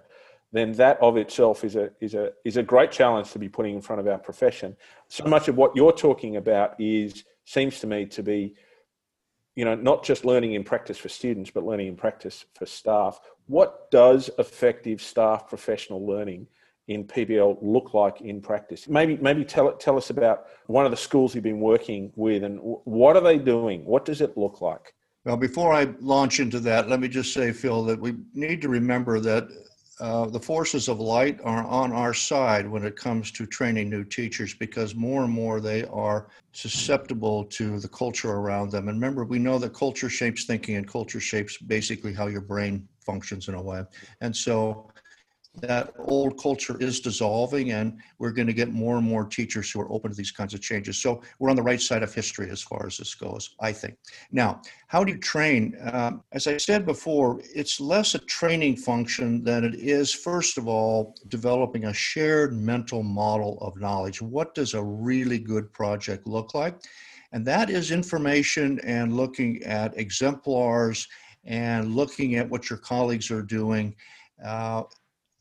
then 0.52 0.74
that 0.74 0.98
of 1.02 1.18
itself 1.18 1.64
is 1.64 1.76
a 1.76 1.90
is 2.00 2.14
a 2.14 2.32
is 2.44 2.58
a 2.58 2.64
great 2.64 2.92
challenge 2.92 3.32
to 3.32 3.40
be 3.40 3.50
putting 3.50 3.76
in 3.76 3.82
front 3.82 4.00
of 4.00 4.08
our 4.08 4.18
profession. 4.18 4.76
So 5.08 5.24
much 5.26 5.48
of 5.48 5.56
what 5.56 5.76
you're 5.76 6.00
talking 6.08 6.38
about 6.38 6.70
is 6.80 7.24
seems 7.46 7.80
to 7.82 7.88
me 7.88 8.06
to 8.08 8.24
be 8.24 8.56
you 9.56 9.64
know, 9.64 9.76
not 9.76 10.04
just 10.04 10.26
learning 10.26 10.54
in 10.54 10.64
practice 10.64 10.98
for 10.98 11.10
students, 11.10 11.50
but 11.50 11.64
learning 11.64 11.88
in 11.88 11.96
practice 11.96 12.46
for 12.54 12.66
staff. 12.66 13.22
What 13.48 13.90
does 13.90 14.30
effective 14.38 15.02
staff 15.02 15.48
professional 15.48 16.06
learning 16.06 16.48
in 16.88 17.06
PBL 17.06 17.58
look 17.62 17.94
like 17.94 18.22
in 18.22 18.42
practice? 18.42 18.88
Maybe, 18.88 19.18
maybe 19.18 19.44
tell 19.44 19.74
tell 19.74 19.98
us 19.98 20.10
about 20.10 20.48
one 20.68 20.86
of 20.86 20.92
the 20.92 20.98
schools 20.98 21.34
you've 21.34 21.44
been 21.44 21.60
working 21.60 22.12
with, 22.16 22.44
and 22.44 22.60
what 22.62 23.16
are 23.16 23.22
they 23.22 23.38
doing? 23.38 23.86
What 23.86 24.06
does 24.06 24.22
it 24.22 24.38
look 24.38 24.62
like? 24.62 24.94
Well, 25.26 25.38
before 25.38 25.74
I 25.74 25.86
launch 26.00 26.40
into 26.40 26.60
that, 26.62 26.88
let 26.88 27.00
me 27.00 27.08
just 27.08 27.34
say, 27.34 27.52
Phil, 27.52 27.84
that 27.86 28.00
we 28.00 28.16
need 28.36 28.62
to 28.62 28.70
remember 28.70 29.20
that 29.20 29.48
uh, 30.00 30.26
the 30.26 30.40
forces 30.40 30.90
of 30.90 31.00
light 31.00 31.40
are 31.44 31.64
on 31.64 31.94
our 31.94 32.14
side 32.14 32.70
when 32.70 32.84
it 32.84 32.98
comes 32.98 33.32
to 33.32 33.46
training 33.46 33.90
new 33.90 34.04
teachers 34.04 34.54
because 34.54 34.94
more 34.94 35.24
and 35.24 35.32
more 35.32 35.62
they 35.62 35.86
are 35.86 36.28
susceptible 36.52 37.46
to 37.46 37.80
the 37.80 37.88
culture 37.88 38.32
around 38.32 38.72
them. 38.72 38.90
And 38.90 38.98
remember, 38.98 39.24
we 39.24 39.40
know 39.40 39.58
that 39.58 39.74
culture 39.74 40.10
shapes 40.10 40.44
thinking 40.44 40.76
and 40.76 40.88
culture 40.88 41.22
shapes 41.22 41.58
basically 41.58 42.14
how 42.14 42.28
your 42.28 42.42
brain 42.42 42.88
functions 43.00 43.48
in 43.48 43.54
a 43.54 43.62
way. 43.62 43.84
And 44.20 44.36
so 44.36 44.92
that 45.62 45.94
old 46.00 46.42
culture 46.42 46.78
is 46.80 47.00
dissolving 47.00 47.72
and 47.72 47.98
we're 48.20 48.32
going 48.32 48.48
to 48.48 48.54
get 48.54 48.72
more 48.72 48.98
and 48.98 49.08
more 49.08 49.26
teachers 49.26 49.72
who 49.72 49.82
are 49.82 49.92
open 49.92 50.12
to 50.12 50.18
these 50.18 50.32
kinds 50.32 50.54
of 50.54 50.62
changes. 50.62 50.98
So 50.98 51.22
we're 51.40 51.50
on 51.50 51.56
the 51.56 51.64
right 51.64 51.82
side 51.82 52.04
of 52.04 52.14
history 52.14 52.50
as 52.50 52.62
far 52.62 52.86
as 52.86 52.98
this 52.98 53.16
goes 53.16 53.56
i 53.60 53.72
think. 53.72 53.98
Now 54.32 54.62
how 54.88 55.04
do 55.04 55.12
you 55.12 55.20
train? 55.20 55.78
Um, 55.92 56.24
as 56.32 56.48
i 56.48 56.58
said 56.58 56.86
before 56.86 57.42
it's 57.54 57.80
less 57.80 58.16
a 58.16 58.20
training 58.20 58.78
function 58.78 59.44
than 59.44 59.64
it 59.64 59.76
is 59.76 60.14
first 60.14 60.58
of 60.58 60.68
all 60.68 61.16
developing 61.28 61.86
a 61.86 61.94
shared 61.94 62.54
mental 62.54 63.04
model 63.04 63.58
of 63.62 63.80
knowledge. 63.80 64.22
What 64.22 64.56
does 64.56 64.74
a 64.74 64.84
really 64.84 65.40
good 65.40 65.72
project 65.74 66.28
look 66.28 66.54
like? 66.54 66.76
And 67.32 67.46
that 67.46 67.70
is 67.70 67.92
information 67.92 68.80
and 68.84 69.14
looking 69.14 69.62
at 69.64 69.98
exemplars 69.98 71.08
and 71.44 71.96
looking 71.96 72.36
at 72.36 72.50
what 72.50 72.70
your 72.70 72.80
colleagues 72.80 73.30
are 73.32 73.42
doing. 73.42 73.96
Uh, 74.44 74.84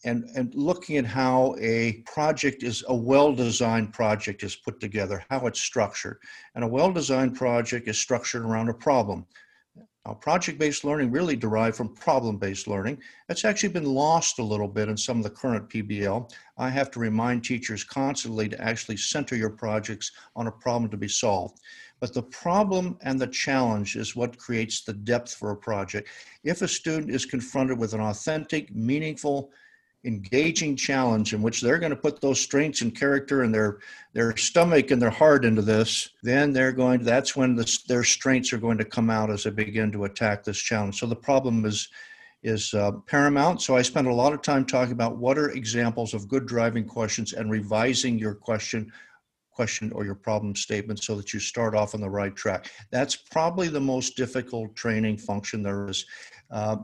and, 0.05 0.25
and 0.37 0.55
looking 0.55 0.97
at 0.99 1.07
how 1.07 1.57
a 1.59 2.03
project 2.07 2.63
is 2.63 2.85
a 2.89 2.95
well-designed 2.95 3.93
project 3.93 4.43
is 4.43 4.55
put 4.55 4.79
together, 4.79 5.25
how 5.31 5.47
it's 5.47 5.61
structured. 5.61 6.19
And 6.55 6.63
a 6.63 6.69
well-designed 6.69 7.35
project 7.35 7.89
is 7.89 7.99
structured 7.99 8.43
around 8.43 8.69
a 8.69 8.75
problem. 8.75 9.27
Now, 10.07 10.13
project-based 10.13 10.85
learning 10.85 11.11
really 11.11 11.35
derived 11.35 11.77
from 11.77 11.95
problem-based 11.95 12.69
learning. 12.69 12.99
That's 13.27 13.47
actually 13.47 13.71
been 13.71 13.87
lost 13.87 14.39
a 14.39 14.45
little 14.45 14.69
bit 14.69 14.91
in 14.91 14.99
some 14.99 15.17
of 15.17 15.25
the 15.25 15.31
current 15.31 15.71
PBL. 15.71 16.31
I 16.59 16.69
have 16.69 16.91
to 16.91 17.01
remind 17.01 17.43
teachers 17.43 17.85
constantly 17.85 18.47
to 18.51 18.61
actually 18.61 18.99
center 18.99 19.35
your 19.35 19.49
projects 19.49 20.13
on 20.37 20.47
a 20.47 20.53
problem 20.53 20.91
to 20.91 20.99
be 20.99 21.09
solved. 21.09 21.59
But 22.01 22.13
the 22.13 22.25
problem 22.25 22.99
and 23.01 23.19
the 23.19 23.29
challenge 23.29 23.97
is 23.97 24.15
what 24.15 24.37
creates 24.37 24.85
the 24.85 24.93
depth 24.93 25.35
for 25.37 25.53
a 25.53 25.57
project. 25.57 26.11
If 26.43 26.61
a 26.61 26.69
student 26.69 27.11
is 27.11 27.25
confronted 27.25 27.79
with 27.79 27.95
an 27.95 28.01
authentic, 28.01 28.75
meaningful, 28.75 29.53
engaging 30.05 30.77
challenge 30.77 31.33
in 31.33 31.41
which 31.41 31.61
they're 31.61 31.79
going 31.79 31.91
to 31.91 31.97
put 31.97 32.21
those 32.21 32.41
strengths 32.41 32.83
and 32.83 32.95
character 32.95 33.43
and 33.43 33.55
their 33.55 33.79
their 34.13 34.37
stomach 34.37 34.91
and 34.91 35.01
their 35.01 35.11
heart 35.11 35.45
into 35.45 35.63
this 35.63 36.11
then 36.23 36.53
they're 36.53 36.73
going 36.73 36.99
to, 36.99 37.05
that's 37.05 37.35
when 37.35 37.59
their 37.89 38.05
strengths 38.05 38.53
are 38.53 38.59
going 38.59 38.79
to 38.79 38.85
come 38.85 39.09
out 39.11 39.31
as 39.31 39.45
they 39.45 39.51
begin 39.51 39.91
to 39.93 40.05
attack 40.05 40.45
this 40.45 40.59
challenge. 40.59 40.99
So 40.99 41.07
the 41.07 41.17
problem 41.17 41.65
is 41.65 41.89
is 42.43 42.75
uh, 42.75 42.93
paramount. 43.07 43.63
So 43.63 43.75
i 43.75 43.81
spend 43.81 44.07
a 44.07 44.13
lot 44.13 44.35
of 44.35 44.43
time 44.43 44.67
talking 44.67 44.93
about 44.93 45.17
what 45.17 45.39
are 45.39 45.51
examples 45.53 46.13
of 46.13 46.29
good 46.29 46.47
driving 46.47 46.85
questions 46.85 47.33
and 47.33 47.51
revising 47.51 48.19
your 48.19 48.35
question 48.35 48.93
question 49.51 49.91
or 49.93 50.05
your 50.05 50.17
problem 50.17 50.55
statement 50.55 51.03
so 51.03 51.15
that 51.15 51.33
you 51.33 51.41
start 51.41 51.75
off 51.75 51.95
on 51.95 52.01
the 52.01 52.11
right 52.11 52.35
track. 52.35 52.71
That's 52.91 53.15
probably 53.17 53.69
the 53.69 53.81
most 53.81 54.17
difficult 54.17 54.75
training 54.75 55.17
function 55.17 55.63
there 55.63 55.89
is. 55.89 56.05
Uh, 56.51 56.77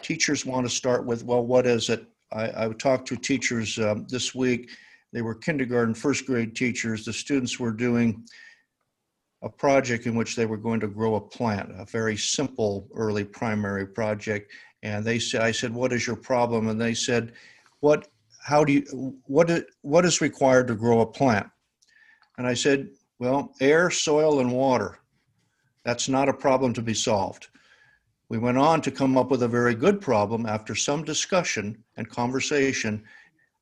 teachers 0.00 0.46
want 0.46 0.66
to 0.66 0.74
start 0.74 1.04
with 1.04 1.22
well 1.24 1.44
what 1.46 1.66
is 1.66 1.90
it 1.90 2.06
I, 2.32 2.64
I 2.64 2.68
talked 2.72 3.08
to 3.08 3.16
teachers 3.16 3.78
um, 3.78 4.06
this 4.08 4.34
week. 4.34 4.70
They 5.12 5.22
were 5.22 5.34
kindergarten, 5.34 5.94
first 5.94 6.26
grade 6.26 6.56
teachers. 6.56 7.04
The 7.04 7.12
students 7.12 7.60
were 7.60 7.72
doing 7.72 8.24
a 9.42 9.48
project 9.48 10.06
in 10.06 10.14
which 10.14 10.36
they 10.36 10.46
were 10.46 10.56
going 10.56 10.80
to 10.80 10.88
grow 10.88 11.16
a 11.16 11.20
plant, 11.20 11.70
a 11.76 11.84
very 11.84 12.16
simple 12.16 12.88
early 12.94 13.24
primary 13.24 13.86
project. 13.86 14.52
And 14.82 15.04
they 15.04 15.18
said, 15.18 15.42
I 15.42 15.52
said, 15.52 15.74
what 15.74 15.92
is 15.92 16.06
your 16.06 16.16
problem? 16.16 16.68
And 16.68 16.80
they 16.80 16.94
said, 16.94 17.32
what, 17.80 18.08
how 18.40 18.64
do 18.64 18.72
you, 18.72 19.16
what, 19.26 19.50
what 19.82 20.04
is 20.04 20.20
required 20.20 20.68
to 20.68 20.74
grow 20.74 21.00
a 21.00 21.06
plant? 21.06 21.48
And 22.38 22.46
I 22.46 22.54
said, 22.54 22.88
well, 23.18 23.52
air, 23.60 23.90
soil, 23.90 24.40
and 24.40 24.52
water. 24.52 24.98
That's 25.84 26.08
not 26.08 26.28
a 26.28 26.34
problem 26.34 26.72
to 26.74 26.82
be 26.82 26.94
solved. 26.94 27.48
We 28.32 28.38
went 28.38 28.56
on 28.56 28.80
to 28.80 28.90
come 28.90 29.18
up 29.18 29.30
with 29.30 29.42
a 29.42 29.48
very 29.48 29.74
good 29.74 30.00
problem 30.00 30.46
after 30.46 30.74
some 30.74 31.04
discussion 31.04 31.84
and 31.98 32.08
conversation. 32.08 33.04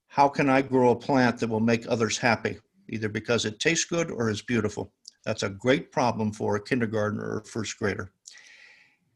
How 0.07 0.29
can 0.29 0.49
I 0.49 0.63
grow 0.63 0.93
a 0.93 0.97
plant 0.97 1.41
that 1.41 1.51
will 1.51 1.59
make 1.59 1.87
others 1.89 2.17
happy, 2.17 2.57
either 2.89 3.09
because 3.09 3.45
it 3.45 3.59
tastes 3.59 3.85
good 3.85 4.13
or 4.13 4.31
is 4.31 4.43
beautiful? 4.43 4.93
That's 5.25 5.43
a 5.43 5.51
great 5.51 5.91
problem 5.91 6.31
for 6.31 6.55
a 6.55 6.63
kindergartner 6.63 7.21
or 7.21 7.45
first 7.47 7.81
grader. 7.81 8.13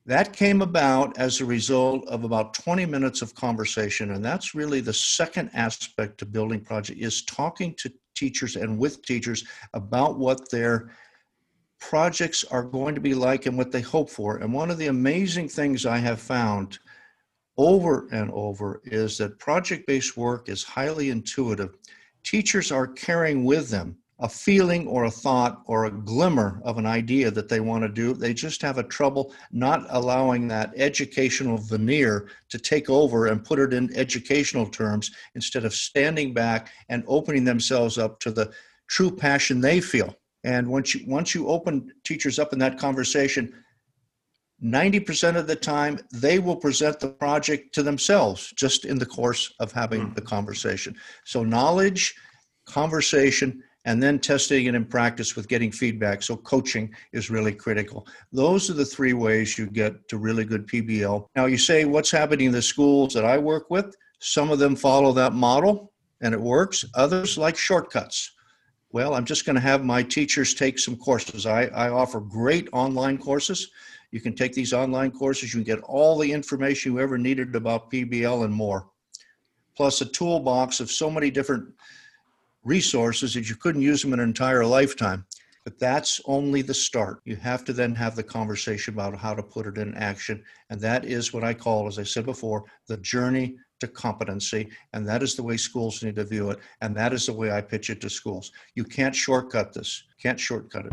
That 0.07 0.33
came 0.33 0.61
about 0.61 1.17
as 1.19 1.41
a 1.41 1.45
result 1.45 2.05
of 2.09 2.25
about 2.25 2.55
20 2.55 2.85
minutes 2.87 3.23
of 3.23 3.37
conversation, 3.37 4.11
and 4.11 4.25
that's 4.25 4.57
really 4.57 4.81
the 4.81 4.93
second 4.93 5.51
aspect 5.55 6.19
to 6.19 6.27
building 6.27 6.63
project 6.63 6.99
is 6.99 7.25
talking 7.27 7.77
to 7.77 7.93
teachers 8.17 8.57
and 8.57 8.77
with 8.77 9.03
teachers 9.03 9.45
about 9.73 10.19
what 10.19 10.51
their 10.51 10.91
projects 11.89 12.45
are 12.45 12.63
going 12.63 12.95
to 12.95 13.01
be 13.01 13.15
like 13.15 13.45
and 13.45 13.59
what 13.59 13.71
they 13.71 13.83
hope 13.83 14.09
for. 14.09 14.39
And 14.39 14.53
one 14.53 14.71
of 14.71 14.79
the 14.79 14.87
amazing 14.87 15.49
things 15.49 15.85
I 15.85 15.99
have 15.99 16.19
found 16.19 16.79
over 17.59 18.09
and 18.11 18.31
over 18.33 18.81
is 18.85 19.19
that 19.19 19.39
project 19.39 19.87
based 19.87 20.17
work 20.17 20.49
is 20.49 20.65
highly 20.65 21.11
intuitive. 21.11 21.75
teachers 22.23 22.73
are 22.73 22.87
carrying 22.87 23.45
with 23.45 23.69
them 23.69 23.99
a 24.21 24.29
feeling 24.29 24.87
or 24.87 25.05
a 25.05 25.11
thought 25.11 25.63
or 25.67 25.85
a 25.85 25.91
glimmer 25.91 26.63
of 26.65 26.79
an 26.79 26.87
idea 26.87 27.31
that 27.31 27.51
they 27.51 27.61
want 27.61 27.83
to 27.83 27.89
do. 27.89 28.15
They 28.15 28.33
just 28.33 28.63
have 28.63 28.79
a 28.79 28.83
trouble 28.85 29.35
not 29.53 29.85
allowing 29.91 30.49
that 30.49 30.73
educational 30.77 31.59
veneer 31.59 32.31
to 32.49 32.59
take 32.59 32.89
over 32.89 33.27
and 33.27 33.45
put 33.45 33.59
it 33.59 33.75
in 33.75 33.95
educational 33.95 34.67
terms 34.67 35.11
instead 35.35 35.67
of 35.67 35.75
standing 35.75 36.33
back 36.33 36.73
and 36.89 37.05
opening 37.07 37.45
themselves 37.45 37.99
up 37.99 38.21
to 38.21 38.31
the 38.31 38.53
true 38.89 39.15
passion 39.15 39.61
they 39.61 39.81
feel. 39.81 40.17
And 40.45 40.69
once 40.69 40.95
you 40.95 41.05
once 41.07 41.35
you 41.35 41.49
open 41.49 41.91
teachers 42.05 42.39
up 42.39 42.53
in 42.53 42.59
that 42.61 42.79
conversation, 42.79 43.53
90% 44.63 45.37
of 45.37 45.47
the 45.47 45.57
time 45.57 45.99
they 46.13 46.39
will 46.39 46.57
present 46.57 47.01
the 47.01 47.09
project 47.09 47.75
to 47.75 47.83
themselves 47.83 48.53
just 48.57 48.85
in 48.85 48.99
the 48.99 49.07
course 49.07 49.53
of 49.59 49.73
having 49.73 50.09
mm. 50.09 50.15
the 50.15 50.23
conversation. 50.23 50.95
So 51.25 51.43
knowledge, 51.43 52.15
conversation, 52.67 53.63
and 53.85 54.03
then 54.03 54.19
testing 54.19 54.67
it 54.67 54.75
in 54.75 54.85
practice 54.85 55.37
with 55.37 55.49
getting 55.49 55.71
feedback. 55.71 56.23
So 56.23 56.37
coaching 56.37 56.95
is 57.13 57.31
really 57.31 57.53
critical. 57.53 58.07
Those 58.33 58.71
are 58.71 58.75
the 58.75 58.85
three 58.85 59.13
ways 59.13 59.59
you 59.59 59.67
get 59.67 60.09
to 60.09 60.17
really 60.17 60.45
good 60.45 60.67
PBL. 60.67 61.27
Now 61.37 61.47
you 61.47 61.59
say 61.59 61.85
what's 61.85 62.11
happening 62.11 62.47
in 62.47 62.53
the 62.53 62.63
schools 62.63 63.13
that 63.15 63.25
I 63.25 63.37
work 63.39 63.71
with? 63.71 63.95
Some 64.21 64.51
of 64.51 64.59
them 64.59 64.77
follow 64.77 65.13
that 65.13 65.35
model 65.35 65.93
and 66.23 66.33
it 66.33 66.41
works. 66.41 66.85
Others 66.95 67.37
like 67.37 67.57
shortcuts. 67.57 68.34
Well, 68.95 69.15
I'm 69.15 69.25
just 69.25 69.45
going 69.45 69.57
to 69.57 69.61
have 69.61 69.85
my 69.85 70.05
teachers 70.05 70.55
take 70.55 70.79
some 70.79 70.95
courses. 70.95 71.47
I, 71.47 71.65
I 71.65 71.89
offer 71.89 72.21
great 72.21 72.69
online 72.73 73.19
courses. 73.19 73.73
You 74.13 74.21
can 74.21 74.37
take 74.37 74.53
these 74.53 74.73
online 74.73 75.11
courses. 75.11 75.53
You 75.53 75.65
can 75.65 75.65
get 75.65 75.83
all 75.83 76.17
the 76.17 76.31
information 76.31 76.93
you 76.93 77.01
ever 77.01 77.19
needed 77.19 77.57
about 77.57 77.91
PBL 77.91 78.45
and 78.45 78.55
more, 78.55 78.87
plus 79.77 80.01
a 80.01 80.07
toolbox 80.07 80.79
of 80.79 80.93
so 80.93 81.11
many 81.11 81.29
different 81.29 81.75
resources 82.63 83.35
that 83.35 83.49
you 83.49 83.57
couldn't 83.57 83.83
use 83.83 84.01
them 84.01 84.13
an 84.13 84.21
entire 84.21 84.65
lifetime. 84.65 85.27
But 85.65 85.81
that's 85.81 86.21
only 86.27 86.63
the 86.63 86.73
start. 86.73 87.21
You 87.25 87.35
have 87.35 87.65
to 87.65 87.73
then 87.73 87.97
have 87.97 88.15
the 88.15 88.23
conversation 88.23 88.95
about 88.95 89.19
how 89.19 89.35
to 89.35 89.43
put 89.43 89.67
it 89.67 89.77
in 89.77 89.93
action. 89.97 90.41
And 90.71 90.81
that 90.83 91.05
is 91.05 91.33
what 91.33 91.43
I 91.43 91.53
call, 91.53 91.89
as 91.89 91.99
I 91.99 92.05
said 92.05 92.27
before, 92.27 92.63
the 92.87 92.99
journey 92.99 93.57
to 93.85 93.93
competency. 93.93 94.71
And 94.93 95.07
that 95.09 95.23
is 95.23 95.35
the 95.35 95.43
way 95.43 95.57
schools 95.57 96.03
need 96.03 96.17
to 96.17 96.25
view 96.25 96.51
it. 96.51 96.59
And 96.81 96.97
that 96.97 97.13
is 97.13 97.27
the 97.27 97.33
way 97.33 97.53
I 97.53 97.61
pitch 97.61 97.91
it 97.91 98.01
to 98.01 98.11
schools. 98.11 98.53
You 98.75 98.85
can't 98.85 99.15
shortcut 99.15 99.73
this, 99.73 100.05
can't 100.21 100.41
shortcut 100.41 100.87
it. 100.87 100.93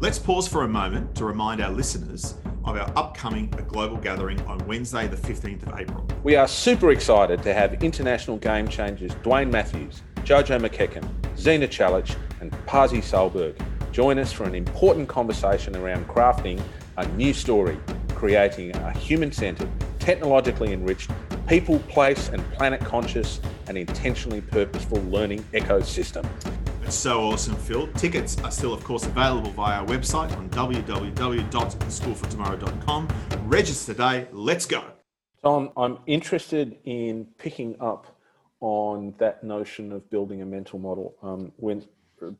Let's 0.00 0.18
pause 0.18 0.46
for 0.46 0.62
a 0.62 0.68
moment 0.68 1.14
to 1.16 1.24
remind 1.24 1.60
our 1.60 1.72
listeners 1.72 2.34
of 2.64 2.76
our 2.76 2.92
upcoming 2.96 3.48
global 3.66 3.96
gathering 3.96 4.40
on 4.42 4.58
Wednesday, 4.68 5.08
the 5.08 5.16
15th 5.16 5.66
of 5.66 5.78
April. 5.78 6.06
We 6.22 6.36
are 6.36 6.46
super 6.46 6.92
excited 6.92 7.42
to 7.42 7.52
have 7.52 7.82
international 7.82 8.36
game 8.36 8.68
changers 8.68 9.12
Dwayne 9.16 9.50
Matthews, 9.50 10.02
Jojo 10.18 10.60
McEachern, 10.64 11.08
Zena 11.36 11.66
Challenge, 11.66 12.14
and 12.40 12.52
Pasi 12.66 12.98
Sahlberg 12.98 13.56
join 13.90 14.18
us 14.18 14.32
for 14.32 14.44
an 14.44 14.54
important 14.54 15.08
conversation 15.08 15.74
around 15.74 16.06
crafting 16.06 16.62
a 16.98 17.08
new 17.08 17.32
story, 17.32 17.78
creating 18.14 18.76
a 18.76 18.92
human 18.92 19.32
centered, 19.32 19.68
technologically 20.08 20.72
enriched, 20.72 21.10
people, 21.46 21.78
place, 21.80 22.30
and 22.30 22.42
planet 22.52 22.80
conscious 22.80 23.42
and 23.66 23.76
intentionally 23.76 24.40
purposeful 24.40 24.98
learning 25.02 25.44
ecosystem. 25.52 26.26
It's 26.82 26.96
so 26.96 27.20
awesome, 27.20 27.56
Phil. 27.56 27.88
Tickets 27.88 28.42
are 28.42 28.50
still, 28.50 28.72
of 28.72 28.82
course, 28.82 29.04
available 29.04 29.50
via 29.50 29.80
our 29.80 29.86
website 29.86 30.34
on 30.38 30.48
www.schoolfortomorrow.com. 30.48 33.08
Register 33.42 33.92
today. 33.92 34.26
Let's 34.32 34.64
go. 34.64 34.82
Tom, 35.42 35.72
I'm 35.76 35.98
interested 36.06 36.78
in 36.84 37.26
picking 37.36 37.76
up 37.78 38.18
on 38.60 39.12
that 39.18 39.44
notion 39.44 39.92
of 39.92 40.08
building 40.08 40.40
a 40.40 40.46
mental 40.46 40.78
model. 40.78 41.16
Um, 41.22 41.52
when 41.56 41.84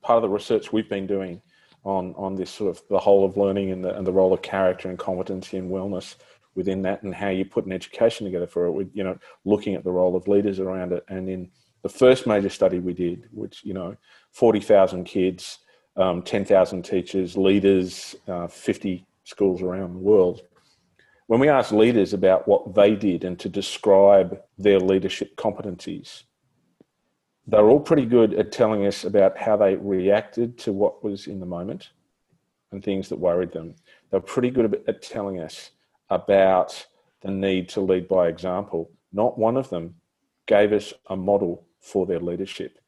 part 0.01 0.17
of 0.17 0.23
the 0.23 0.31
research 0.31 0.73
we've 0.73 0.89
been 0.89 1.07
doing 1.07 1.43
on 1.85 2.15
on 2.17 2.35
this 2.35 2.51
sort 2.51 2.75
of 2.75 2.83
the 2.89 2.99
whole 2.99 3.27
of 3.27 3.37
learning 3.37 3.71
and 3.71 3.85
the, 3.85 3.95
and 3.95 4.07
the 4.07 4.13
role 4.13 4.33
of 4.33 4.41
character 4.41 4.89
and 4.89 4.99
competency 4.99 5.59
and 5.59 5.71
wellness 5.71 6.15
within 6.59 6.83
that, 6.83 7.03
and 7.03 7.15
how 7.15 7.31
you 7.31 7.47
put 7.47 7.65
an 7.65 7.73
education 7.73 8.27
together 8.27 8.47
for 8.47 8.67
it. 8.67 8.73
With 8.73 8.91
you 8.93 9.05
know 9.05 9.17
looking 9.47 9.75
at 9.75 9.85
the 9.85 9.91
role 9.91 10.15
of 10.15 10.29
leaders 10.29 10.61
around 10.61 10.93
it, 10.93 11.05
and 11.09 11.29
in 11.29 11.51
the 11.83 11.89
first 11.89 12.27
major 12.27 12.51
study 12.51 12.81
we 12.81 12.93
did, 12.93 13.29
which 13.33 13.65
you 13.65 13.73
know, 13.73 13.97
forty 14.33 14.61
thousand 14.61 15.05
kids, 15.05 15.61
um, 15.97 16.21
ten 16.23 16.45
thousand 16.45 16.83
teachers, 16.83 17.37
leaders, 17.37 18.15
uh, 18.27 18.47
fifty 18.47 19.07
schools 19.25 19.63
around 19.63 19.95
the 19.95 19.99
world 20.01 20.43
when 21.29 21.41
we 21.41 21.51
asked 21.51 21.73
leaders 21.73 22.15
about 22.15 22.49
what 22.49 22.75
they 22.75 22.97
did 22.97 23.23
and 23.23 23.39
to 23.39 23.51
describe 23.51 24.41
their 24.57 24.81
leadership 24.81 25.37
competencies, 25.37 26.23
they're 27.47 27.69
all 27.69 27.81
pretty 27.81 28.07
good 28.07 28.33
at 28.33 28.51
telling 28.51 28.87
us 28.87 29.05
about 29.05 29.37
how 29.37 29.55
they 29.55 29.77
reacted 29.77 30.57
to 30.59 30.73
what 30.73 31.05
was 31.05 31.27
in 31.27 31.39
the 31.39 31.47
moment 31.47 31.91
and 32.73 32.83
things 32.83 33.11
that 33.11 33.19
worried 33.19 33.53
them. 33.53 33.75
They're 34.11 34.21
pretty 34.21 34.51
good 34.51 34.83
at 34.89 35.03
telling 35.03 35.39
us 35.39 35.71
about 36.11 36.87
the 37.23 37.31
need 37.31 37.69
to 37.71 37.81
lead 37.81 38.09
by 38.09 38.29
example. 38.29 38.91
Not 39.13 39.39
one 39.39 39.57
of 39.57 39.71
them 39.71 39.97
gave 40.47 40.73
us 40.73 40.93
a 41.09 41.17
model 41.17 41.67
for 41.81 42.07
their 42.07 42.21
leadership. 42.21 42.79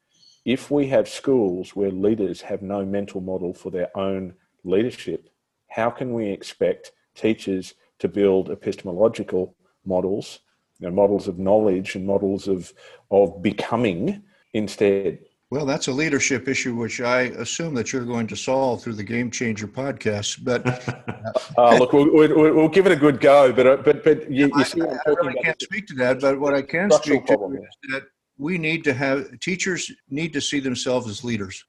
If 0.45 0.71
we 0.71 0.87
have 0.87 1.07
schools 1.07 1.75
where 1.75 1.91
leaders 1.91 2.41
have 2.41 2.61
no 2.61 2.83
mental 2.83 3.21
model 3.21 3.53
for 3.53 3.69
their 3.69 3.95
own 3.95 4.33
leadership, 4.63 5.29
how 5.67 5.89
can 5.89 6.13
we 6.13 6.29
expect 6.29 6.91
teachers 7.15 7.75
to 7.99 8.07
build 8.07 8.49
epistemological 8.49 9.55
models, 9.85 10.39
you 10.79 10.87
know, 10.87 10.93
models 10.93 11.27
of 11.27 11.37
knowledge 11.37 11.95
and 11.95 12.05
models 12.05 12.47
of, 12.47 12.73
of 13.11 13.41
becoming 13.41 14.23
instead. 14.53 15.19
Well, 15.51 15.65
that's 15.65 15.89
a 15.89 15.91
leadership 15.91 16.47
issue, 16.47 16.75
which 16.75 17.01
I 17.01 17.23
assume 17.23 17.73
that 17.73 17.91
you're 17.91 18.05
going 18.05 18.25
to 18.27 18.37
solve 18.37 18.81
through 18.81 18.93
the 18.93 19.03
Game 19.03 19.29
Changer 19.29 19.67
podcast. 19.67 20.45
But 20.45 20.65
uh, 21.57 21.75
look, 21.77 21.91
we'll, 21.91 22.09
we'll, 22.09 22.55
we'll, 22.55 22.69
give 22.69 22.85
it 22.85 22.93
a 22.93 22.95
good 22.95 23.19
go. 23.19 23.51
But 23.51 23.67
uh, 23.67 23.75
but 23.83 24.01
but 24.05 24.31
you, 24.31 24.49
you 24.55 24.63
see, 24.63 24.81
I, 24.81 24.85
I 25.05 25.09
really 25.09 25.33
can't 25.43 25.61
speak 25.61 25.87
to 25.87 25.93
that. 25.95 26.21
But 26.21 26.39
what 26.39 26.53
I 26.53 26.61
can 26.61 26.89
speak 26.91 27.25
to 27.25 27.33
is 27.33 27.91
that 27.91 28.03
we 28.37 28.57
need 28.57 28.85
to 28.85 28.93
have 28.93 29.37
teachers 29.41 29.91
need 30.09 30.31
to 30.31 30.39
see 30.39 30.61
themselves 30.61 31.09
as 31.09 31.21
leaders, 31.21 31.65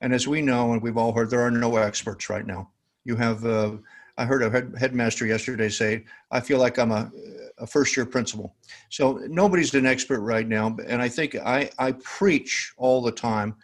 and 0.00 0.14
as 0.14 0.28
we 0.28 0.40
know, 0.40 0.72
and 0.72 0.80
we've 0.80 0.96
all 0.96 1.12
heard, 1.12 1.28
there 1.28 1.40
are 1.40 1.50
no 1.50 1.78
experts 1.78 2.30
right 2.30 2.46
now. 2.46 2.70
You 3.04 3.16
have 3.16 3.44
uh, 3.44 3.72
I 4.18 4.24
heard 4.24 4.44
a 4.44 4.50
head, 4.50 4.72
headmaster 4.78 5.26
yesterday 5.26 5.68
say, 5.68 6.04
I 6.30 6.38
feel 6.38 6.58
like 6.58 6.78
I'm 6.78 6.92
a, 6.92 7.10
a 7.58 7.66
first 7.66 7.96
year 7.96 8.06
principal. 8.06 8.54
So 8.90 9.20
nobody's 9.28 9.74
an 9.74 9.86
expert 9.86 10.20
right 10.20 10.46
now. 10.46 10.76
And 10.86 11.00
I 11.00 11.08
think 11.08 11.36
I, 11.36 11.70
I 11.78 11.92
preach 11.92 12.72
all 12.76 13.02
the 13.02 13.12
time 13.12 13.56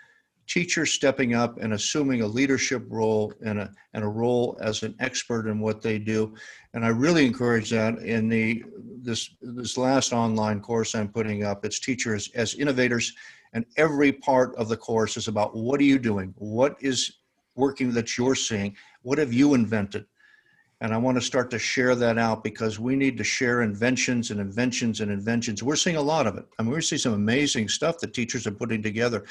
teachers 0.47 0.93
stepping 0.93 1.35
up 1.35 1.59
and 1.59 1.73
assuming 1.73 2.21
a 2.21 2.27
leadership 2.27 2.85
role 2.89 3.33
and 3.45 3.59
a, 3.59 3.71
and 3.95 4.05
a 4.05 4.09
role 4.09 4.59
as 4.61 4.83
an 4.83 4.95
expert 5.01 5.47
in 5.47 5.61
what 5.61 5.81
they 5.81 5.99
do. 5.99 6.35
And 6.75 6.85
I 6.85 6.89
really 6.89 7.25
encourage 7.25 7.71
that 7.71 7.99
in 8.01 8.29
the 8.29 8.65
this 9.03 9.31
this 9.41 9.77
last 9.77 10.13
online 10.13 10.61
course 10.61 10.95
I'm 10.95 11.09
putting 11.09 11.45
up. 11.45 11.65
It's 11.65 11.81
teachers 11.81 12.31
as 12.35 12.55
innovators, 12.55 13.15
and 13.53 13.65
every 13.77 14.13
part 14.13 14.55
of 14.57 14.69
the 14.69 14.77
course 14.77 15.17
is 15.17 15.29
about 15.29 15.57
what 15.57 15.81
are 15.81 15.85
you 15.85 15.99
doing? 15.99 16.35
What 16.37 16.77
is 16.81 17.19
working 17.55 17.93
that 17.93 18.17
you're 18.17 18.35
seeing? 18.35 18.77
What 19.03 19.19
have 19.19 19.33
you 19.33 19.55
invented? 19.55 20.07
And 20.83 20.93
I 20.93 20.97
want 20.97 21.17
to 21.17 21.21
start 21.21 21.49
to 21.53 21.61
share 21.61 21.95
that 21.95 22.19
out 22.19 22.43
because 22.43 22.81
we 22.81 22.97
need 22.97 23.17
to 23.19 23.23
share 23.23 23.63
inventions 23.63 24.33
and 24.33 24.41
inventions 24.41 25.01
and 25.01 25.13
inventions. 25.13 25.63
We're 25.63 25.77
seeing 25.77 25.95
a 25.95 26.03
lot 26.03 26.27
of 26.27 26.37
it. 26.37 26.45
I 26.59 26.65
mean, 26.65 26.73
we're 26.73 26.81
seeing 26.81 26.99
some 26.99 27.13
amazing 27.13 27.69
stuff 27.69 28.01
that 28.01 28.13
teachers 28.13 28.49
are 28.49 28.53
putting 28.53 28.83
together. 28.83 29.25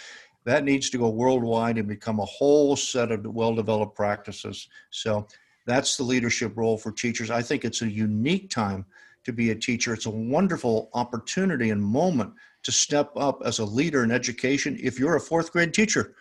That 0.46 0.64
needs 0.64 0.90
to 0.92 0.98
go 0.98 1.10
worldwide 1.10 1.78
and 1.78 1.90
become 1.90 2.22
a 2.22 2.26
whole 2.26 2.78
set 2.78 3.12
of 3.12 3.26
well 3.26 3.54
developed 3.54 3.98
practices. 3.98 4.70
So 4.92 5.28
that's 5.66 5.98
the 5.98 6.04
leadership 6.04 6.56
role 6.56 6.78
for 6.78 6.94
teachers. 6.94 7.30
I 7.30 7.42
think 7.42 7.66
it's 7.66 7.82
a 7.82 7.92
unique 7.92 8.50
time 8.50 8.86
to 9.26 9.34
be 9.34 9.52
a 9.52 9.56
teacher. 9.56 9.94
It's 9.94 10.06
a 10.06 10.10
wonderful 10.10 10.90
opportunity 10.94 11.72
and 11.72 11.84
moment 11.84 12.34
to 12.64 12.72
step 12.72 13.12
up 13.18 13.42
as 13.44 13.60
a 13.60 13.66
leader 13.66 14.06
in 14.06 14.12
education 14.12 14.80
if 14.82 14.98
you're 14.98 15.18
a 15.18 15.20
fourth 15.20 15.52
grade 15.52 15.74
teacher 15.74 16.16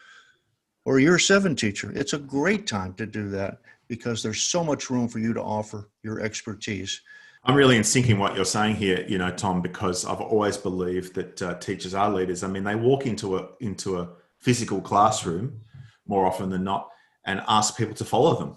or 0.85 0.99
you're 0.99 1.17
a 1.17 1.21
seven 1.21 1.55
teacher. 1.55 1.93
It's 1.95 2.15
a 2.15 2.19
great 2.19 2.67
time 2.67 2.95
to 2.95 3.07
do 3.07 3.29
that 3.29 3.59
because 3.91 4.23
there's 4.23 4.41
so 4.41 4.63
much 4.63 4.89
room 4.89 5.09
for 5.09 5.19
you 5.19 5.35
to 5.35 5.43
offer 5.43 5.91
your 6.05 6.21
expertise. 6.21 7.03
I'm 7.45 7.57
really 7.57 7.77
in 7.77 7.83
syncing 7.83 8.19
what 8.19 8.37
you're 8.37 8.45
saying 8.45 8.77
here, 8.77 9.05
you 9.09 9.19
know, 9.19 9.33
Tom, 9.33 9.61
because 9.61 10.05
I've 10.05 10.21
always 10.21 10.57
believed 10.57 11.15
that 11.17 11.43
uh, 11.43 11.55
teachers 11.55 11.93
are 11.93 12.09
leaders. 12.09 12.45
I 12.45 12.49
mean, 12.49 12.65
they 12.65 12.77
walk 12.77 13.07
into 13.07 13.37
a 13.37 13.49
into 13.59 13.99
a 13.99 14.09
physical 14.39 14.81
classroom 14.81 15.61
more 16.07 16.25
often 16.25 16.51
than 16.51 16.65
not 16.65 16.89
and 17.27 17.43
ask 17.49 17.77
people 17.77 17.95
to 17.95 18.05
follow 18.05 18.39
them 18.39 18.57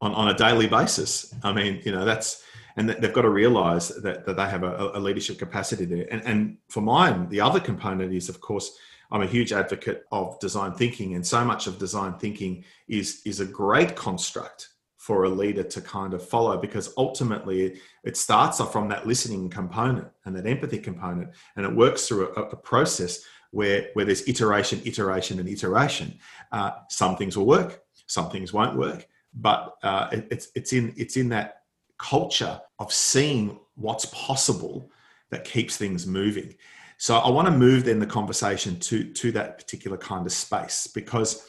on, 0.00 0.12
on 0.14 0.28
a 0.28 0.34
daily 0.34 0.68
basis. 0.68 1.34
I 1.42 1.52
mean, 1.52 1.82
you 1.84 1.92
know, 1.92 2.04
that's 2.04 2.42
and 2.78 2.88
they've 2.88 3.12
got 3.12 3.22
to 3.22 3.30
realize 3.30 3.88
that, 3.88 4.24
that 4.24 4.36
they 4.36 4.48
have 4.48 4.62
a, 4.62 4.92
a 4.94 5.00
leadership 5.00 5.38
capacity 5.38 5.84
there. 5.84 6.06
And, 6.10 6.22
and 6.24 6.56
for 6.68 6.80
mine, 6.80 7.28
the 7.28 7.40
other 7.40 7.60
component 7.60 8.12
is, 8.14 8.28
of 8.28 8.40
course, 8.40 8.76
I'm 9.10 9.22
a 9.22 9.26
huge 9.26 9.52
advocate 9.52 10.04
of 10.12 10.38
design 10.40 10.72
thinking, 10.72 11.14
and 11.14 11.26
so 11.26 11.44
much 11.44 11.66
of 11.66 11.78
design 11.78 12.14
thinking 12.14 12.64
is 12.88 13.22
is 13.24 13.40
a 13.40 13.46
great 13.46 13.94
construct 13.96 14.70
for 14.96 15.24
a 15.24 15.28
leader 15.28 15.62
to 15.62 15.80
kind 15.80 16.14
of 16.14 16.28
follow 16.28 16.56
because 16.58 16.92
ultimately 16.96 17.78
it 18.02 18.16
starts 18.16 18.60
off 18.60 18.72
from 18.72 18.88
that 18.88 19.06
listening 19.06 19.48
component 19.48 20.08
and 20.24 20.34
that 20.34 20.46
empathy 20.46 20.78
component, 20.78 21.30
and 21.54 21.64
it 21.64 21.72
works 21.72 22.08
through 22.08 22.28
a, 22.34 22.42
a 22.42 22.56
process 22.56 23.22
where, 23.52 23.88
where 23.94 24.04
there's 24.04 24.26
iteration, 24.28 24.80
iteration, 24.84 25.38
and 25.38 25.48
iteration. 25.48 26.18
Uh, 26.52 26.72
some 26.88 27.16
things 27.16 27.36
will 27.36 27.46
work, 27.46 27.82
some 28.06 28.30
things 28.30 28.52
won't 28.52 28.76
work, 28.76 29.06
but 29.34 29.76
uh, 29.82 30.08
it, 30.12 30.26
it's, 30.30 30.48
it's, 30.54 30.72
in, 30.72 30.92
it's 30.96 31.16
in 31.16 31.28
that 31.28 31.62
culture 31.98 32.60
of 32.78 32.92
seeing 32.92 33.58
what's 33.74 34.06
possible 34.06 34.90
that 35.30 35.44
keeps 35.44 35.76
things 35.76 36.06
moving. 36.06 36.54
So 36.98 37.16
I 37.16 37.30
want 37.30 37.46
to 37.46 37.52
move 37.52 37.84
then 37.84 37.98
the 37.98 38.06
conversation 38.06 38.78
to, 38.80 39.12
to 39.12 39.32
that 39.32 39.58
particular 39.58 39.96
kind 39.98 40.24
of 40.24 40.32
space 40.32 40.86
because 40.86 41.46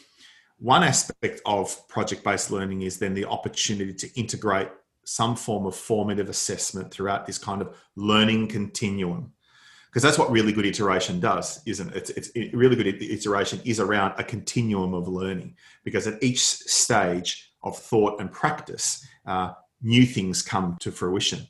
one 0.59 0.83
aspect 0.83 1.41
of 1.45 1.87
project 1.87 2.23
based 2.23 2.51
learning 2.51 2.81
is 2.81 2.99
then 2.99 3.13
the 3.13 3.25
opportunity 3.25 3.93
to 3.93 4.19
integrate 4.19 4.69
some 5.05 5.35
form 5.35 5.65
of 5.65 5.75
formative 5.75 6.29
assessment 6.29 6.91
throughout 6.91 7.25
this 7.25 7.37
kind 7.37 7.61
of 7.61 7.77
learning 7.95 8.47
continuum. 8.47 9.31
Because 9.85 10.03
that's 10.03 10.19
what 10.19 10.29
really 10.29 10.51
good 10.51 10.65
iteration 10.65 11.21
does 11.21 11.61
isn't 11.65 11.95
it? 11.95 12.09
It's, 12.09 12.29
it's 12.35 12.53
really 12.53 12.75
good 12.75 13.01
iteration 13.01 13.61
is 13.63 13.79
around 13.79 14.19
a 14.19 14.23
continuum 14.23 14.93
of 14.93 15.07
learning 15.07 15.55
because 15.85 16.07
at 16.07 16.21
each 16.21 16.43
stage 16.43 17.51
of 17.63 17.77
thought 17.77 18.19
and 18.19 18.31
practice 18.31 19.07
uh, 19.25 19.53
new 19.81 20.05
things 20.05 20.41
come 20.41 20.75
to 20.81 20.91
fruition 20.91 21.47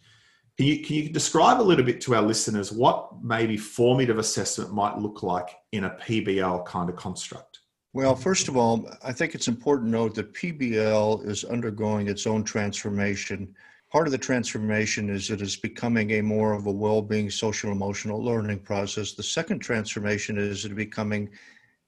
can 0.57 0.65
you, 0.65 0.83
can 0.83 0.95
you 0.95 1.09
describe 1.09 1.61
a 1.61 1.63
little 1.63 1.85
bit 1.85 2.01
to 2.01 2.15
our 2.15 2.21
listeners 2.21 2.71
what 2.71 3.23
maybe 3.23 3.57
formative 3.57 4.17
assessment 4.17 4.73
might 4.73 4.97
look 4.97 5.23
like 5.23 5.49
in 5.71 5.85
a 5.85 5.89
pbl 5.91 6.65
kind 6.65 6.89
of 6.89 6.95
construct 6.95 7.59
well, 7.97 8.15
first 8.15 8.47
of 8.47 8.55
all, 8.55 8.87
I 9.03 9.11
think 9.11 9.33
it's 9.33 9.47
important 9.47 9.87
to 9.87 9.97
note 9.97 10.13
that 10.13 10.31
PBL 10.31 11.27
is 11.27 11.43
undergoing 11.43 12.07
its 12.07 12.27
own 12.27 12.43
transformation. 12.43 13.55
Part 13.91 14.05
of 14.07 14.11
the 14.11 14.19
transformation 14.19 15.09
is 15.09 15.31
it 15.31 15.41
is 15.41 15.55
becoming 15.55 16.11
a 16.11 16.21
more 16.21 16.53
of 16.53 16.67
a 16.67 16.71
well-being 16.71 17.31
social 17.31 17.71
emotional 17.71 18.23
learning 18.23 18.59
process. 18.59 19.13
The 19.13 19.23
second 19.23 19.61
transformation 19.61 20.37
is 20.37 20.63
it 20.63 20.75
becoming 20.75 21.27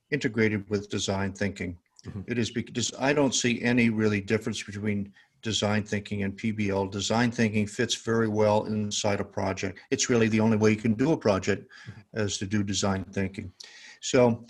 integrated 0.09 0.67
with 0.67 0.89
design 0.89 1.31
thinking. 1.31 1.77
Mm-hmm. 2.07 2.21
It 2.25 2.39
is 2.39 2.49
because 2.49 2.91
I 2.97 3.13
don't 3.13 3.35
see 3.35 3.61
any 3.61 3.91
really 3.91 4.19
difference 4.19 4.63
between 4.63 5.13
design 5.41 5.83
thinking 5.83 6.23
and 6.23 6.37
PBL. 6.37 6.91
Design 6.91 7.31
thinking 7.31 7.67
fits 7.67 7.95
very 7.95 8.27
well 8.27 8.65
inside 8.65 9.19
a 9.19 9.25
project. 9.25 9.79
It's 9.91 10.09
really 10.09 10.27
the 10.27 10.39
only 10.39 10.57
way 10.57 10.71
you 10.71 10.77
can 10.77 10.93
do 10.93 11.11
a 11.11 11.17
project 11.17 11.69
mm-hmm. 11.89 12.19
is 12.19 12.37
to 12.39 12.45
do 12.45 12.63
design 12.63 13.05
thinking. 13.05 13.51
So 14.01 14.45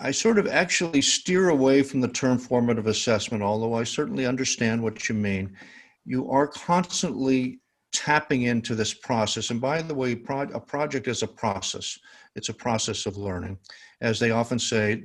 I 0.00 0.10
sort 0.10 0.38
of 0.38 0.48
actually 0.48 1.02
steer 1.02 1.50
away 1.50 1.82
from 1.82 2.00
the 2.00 2.08
term 2.08 2.38
formative 2.38 2.86
assessment, 2.86 3.42
although 3.42 3.74
I 3.74 3.84
certainly 3.84 4.26
understand 4.26 4.82
what 4.82 5.08
you 5.08 5.14
mean. 5.14 5.56
You 6.04 6.30
are 6.30 6.48
constantly 6.48 7.60
tapping 7.92 8.42
into 8.42 8.74
this 8.74 8.92
process. 8.92 9.50
And 9.50 9.60
by 9.60 9.82
the 9.82 9.94
way, 9.94 10.12
a 10.12 10.60
project 10.60 11.08
is 11.08 11.22
a 11.22 11.28
process, 11.28 11.98
it's 12.34 12.48
a 12.48 12.54
process 12.54 13.06
of 13.06 13.16
learning. 13.16 13.58
As 14.00 14.18
they 14.18 14.30
often 14.30 14.58
say, 14.58 15.04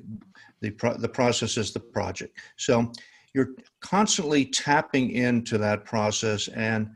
the, 0.61 0.71
pro- 0.71 0.97
the 0.97 1.09
process 1.09 1.57
is 1.57 1.71
the 1.71 1.79
project. 1.79 2.37
So 2.57 2.91
you're 3.33 3.55
constantly 3.81 4.45
tapping 4.45 5.11
into 5.11 5.57
that 5.57 5.85
process 5.85 6.47
and 6.49 6.89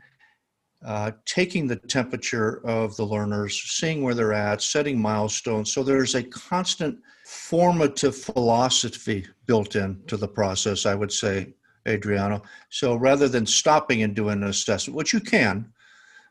uh, 0.84 1.10
taking 1.24 1.66
the 1.66 1.76
temperature 1.76 2.64
of 2.64 2.96
the 2.96 3.04
learners, 3.04 3.60
seeing 3.60 4.02
where 4.02 4.14
they're 4.14 4.32
at, 4.32 4.62
setting 4.62 5.00
milestones. 5.00 5.72
So 5.72 5.82
there's 5.82 6.14
a 6.14 6.22
constant 6.22 6.98
formative 7.26 8.16
philosophy 8.16 9.26
built 9.46 9.74
into 9.74 10.16
the 10.16 10.28
process, 10.28 10.86
I 10.86 10.94
would 10.94 11.12
say, 11.12 11.54
Adriano. 11.86 12.42
So 12.70 12.94
rather 12.94 13.28
than 13.28 13.44
stopping 13.44 14.02
and 14.02 14.14
doing 14.14 14.42
an 14.42 14.48
assessment, 14.48 14.96
which 14.96 15.12
you 15.12 15.20
can, 15.20 15.72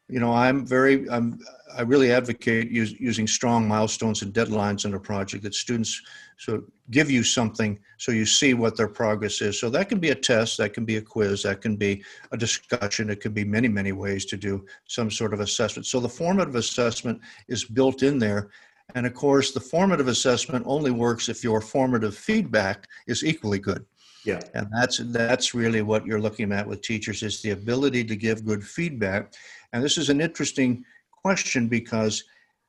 you 0.09 0.19
know, 0.19 0.33
I'm 0.33 0.65
very, 0.65 1.09
I'm, 1.09 1.39
I 1.77 1.81
really 1.81 2.11
advocate 2.11 2.71
use, 2.71 2.93
using 2.99 3.27
strong 3.27 3.67
milestones 3.67 4.21
and 4.21 4.33
deadlines 4.33 4.85
in 4.85 4.93
a 4.93 4.99
project 4.99 5.43
that 5.43 5.53
students 5.53 6.01
so 6.37 6.63
give 6.91 7.09
you 7.09 7.23
something 7.23 7.79
so 7.97 8.11
you 8.11 8.25
see 8.25 8.53
what 8.53 8.77
their 8.77 8.87
progress 8.87 9.41
is. 9.41 9.59
So 9.59 9.69
that 9.71 9.89
can 9.89 9.99
be 9.99 10.09
a 10.09 10.15
test, 10.15 10.57
that 10.59 10.73
can 10.73 10.85
be 10.85 10.97
a 10.97 11.01
quiz, 11.01 11.43
that 11.43 11.61
can 11.61 11.75
be 11.75 12.03
a 12.31 12.37
discussion. 12.37 13.09
It 13.09 13.21
could 13.21 13.33
be 13.33 13.43
many, 13.43 13.67
many 13.67 13.91
ways 13.91 14.25
to 14.25 14.37
do 14.37 14.65
some 14.85 15.11
sort 15.11 15.33
of 15.33 15.39
assessment. 15.39 15.87
So 15.87 15.99
the 15.99 16.09
formative 16.09 16.55
assessment 16.55 17.19
is 17.47 17.65
built 17.65 18.03
in 18.03 18.19
there 18.19 18.49
and 18.95 19.05
of 19.05 19.13
course, 19.13 19.51
the 19.51 19.59
formative 19.59 20.07
assessment 20.07 20.65
only 20.67 20.91
works 20.91 21.29
if 21.29 21.43
your 21.43 21.61
formative 21.61 22.15
feedback 22.15 22.87
is 23.07 23.23
equally 23.23 23.59
good. 23.59 23.85
Yeah. 24.23 24.39
And 24.55 24.67
that's 24.71 24.97
that's 24.97 25.53
really 25.53 25.81
what 25.81 26.05
you're 26.05 26.19
looking 26.19 26.51
at 26.51 26.67
with 26.67 26.81
teachers 26.81 27.23
is 27.23 27.41
the 27.41 27.51
ability 27.51 28.03
to 28.05 28.15
give 28.15 28.45
good 28.45 28.63
feedback. 28.63 29.33
And 29.73 29.83
this 29.83 29.97
is 29.97 30.09
an 30.09 30.21
interesting 30.21 30.83
question 31.23 31.67
because 31.67 32.23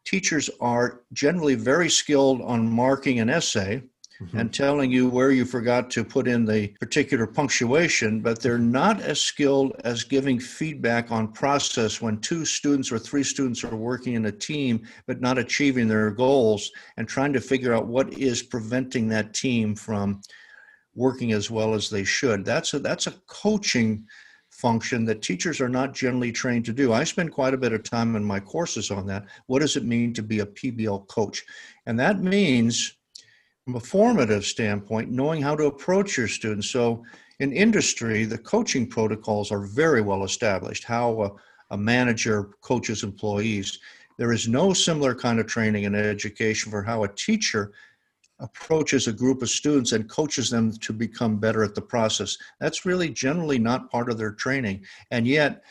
teachers 0.04 0.48
are 0.60 1.02
generally 1.12 1.54
very 1.54 1.88
skilled 1.90 2.40
on 2.42 2.66
marking 2.68 3.20
an 3.20 3.28
essay 3.28 3.82
mm-hmm. 4.20 4.38
and 4.38 4.52
telling 4.52 4.90
you 4.90 5.08
where 5.08 5.30
you 5.30 5.44
forgot 5.44 5.90
to 5.90 6.04
put 6.04 6.26
in 6.26 6.44
the 6.44 6.68
particular 6.80 7.26
punctuation, 7.26 8.20
but 8.20 8.40
they're 8.40 8.58
not 8.58 9.00
as 9.00 9.20
skilled 9.20 9.72
as 9.84 10.04
giving 10.04 10.40
feedback 10.40 11.10
on 11.10 11.32
process 11.32 12.00
when 12.00 12.18
two 12.20 12.44
students 12.44 12.90
or 12.90 12.98
three 12.98 13.22
students 13.22 13.62
are 13.64 13.76
working 13.76 14.14
in 14.14 14.26
a 14.26 14.32
team 14.32 14.86
but 15.06 15.20
not 15.20 15.38
achieving 15.38 15.88
their 15.88 16.10
goals 16.10 16.70
and 16.96 17.06
trying 17.06 17.32
to 17.32 17.40
figure 17.40 17.74
out 17.74 17.86
what 17.86 18.12
is 18.14 18.42
preventing 18.42 19.08
that 19.08 19.34
team 19.34 19.74
from 19.74 20.20
working 20.94 21.32
as 21.32 21.50
well 21.50 21.74
as 21.74 21.88
they 21.88 22.04
should. 22.04 22.44
That's 22.44 22.74
a 22.74 22.80
that's 22.80 23.06
a 23.06 23.14
coaching 23.26 24.06
function 24.58 25.04
that 25.04 25.22
teachers 25.22 25.60
are 25.60 25.68
not 25.68 25.94
generally 25.94 26.32
trained 26.32 26.64
to 26.64 26.72
do. 26.72 26.92
I 26.92 27.04
spend 27.04 27.30
quite 27.30 27.54
a 27.54 27.58
bit 27.58 27.72
of 27.72 27.84
time 27.84 28.16
in 28.16 28.24
my 28.24 28.40
courses 28.40 28.90
on 28.90 29.06
that. 29.06 29.24
What 29.46 29.60
does 29.60 29.76
it 29.76 29.84
mean 29.84 30.12
to 30.14 30.22
be 30.22 30.40
a 30.40 30.46
PBL 30.46 31.06
coach? 31.06 31.44
And 31.86 31.98
that 32.00 32.20
means 32.20 32.96
from 33.64 33.76
a 33.76 33.80
formative 33.80 34.44
standpoint, 34.44 35.10
knowing 35.10 35.40
how 35.40 35.54
to 35.54 35.66
approach 35.66 36.16
your 36.16 36.26
students. 36.26 36.70
So, 36.70 37.04
in 37.38 37.52
industry, 37.52 38.24
the 38.24 38.38
coaching 38.38 38.88
protocols 38.88 39.52
are 39.52 39.60
very 39.60 40.02
well 40.02 40.24
established, 40.24 40.82
how 40.82 41.22
a, 41.22 41.30
a 41.74 41.78
manager 41.78 42.50
coaches 42.60 43.04
employees. 43.04 43.78
There 44.16 44.32
is 44.32 44.48
no 44.48 44.72
similar 44.72 45.14
kind 45.14 45.38
of 45.38 45.46
training 45.46 45.84
in 45.84 45.94
education 45.94 46.72
for 46.72 46.82
how 46.82 47.04
a 47.04 47.14
teacher 47.14 47.72
approaches 48.40 49.06
a 49.06 49.12
group 49.12 49.42
of 49.42 49.50
students 49.50 49.92
and 49.92 50.08
coaches 50.08 50.50
them 50.50 50.72
to 50.72 50.92
become 50.92 51.38
better 51.38 51.64
at 51.64 51.74
the 51.74 51.82
process. 51.82 52.36
That's 52.60 52.86
really 52.86 53.10
generally 53.10 53.58
not 53.58 53.90
part 53.90 54.10
of 54.10 54.18
their 54.18 54.32
training. 54.32 54.84
And 55.10 55.26
yet, 55.26 55.64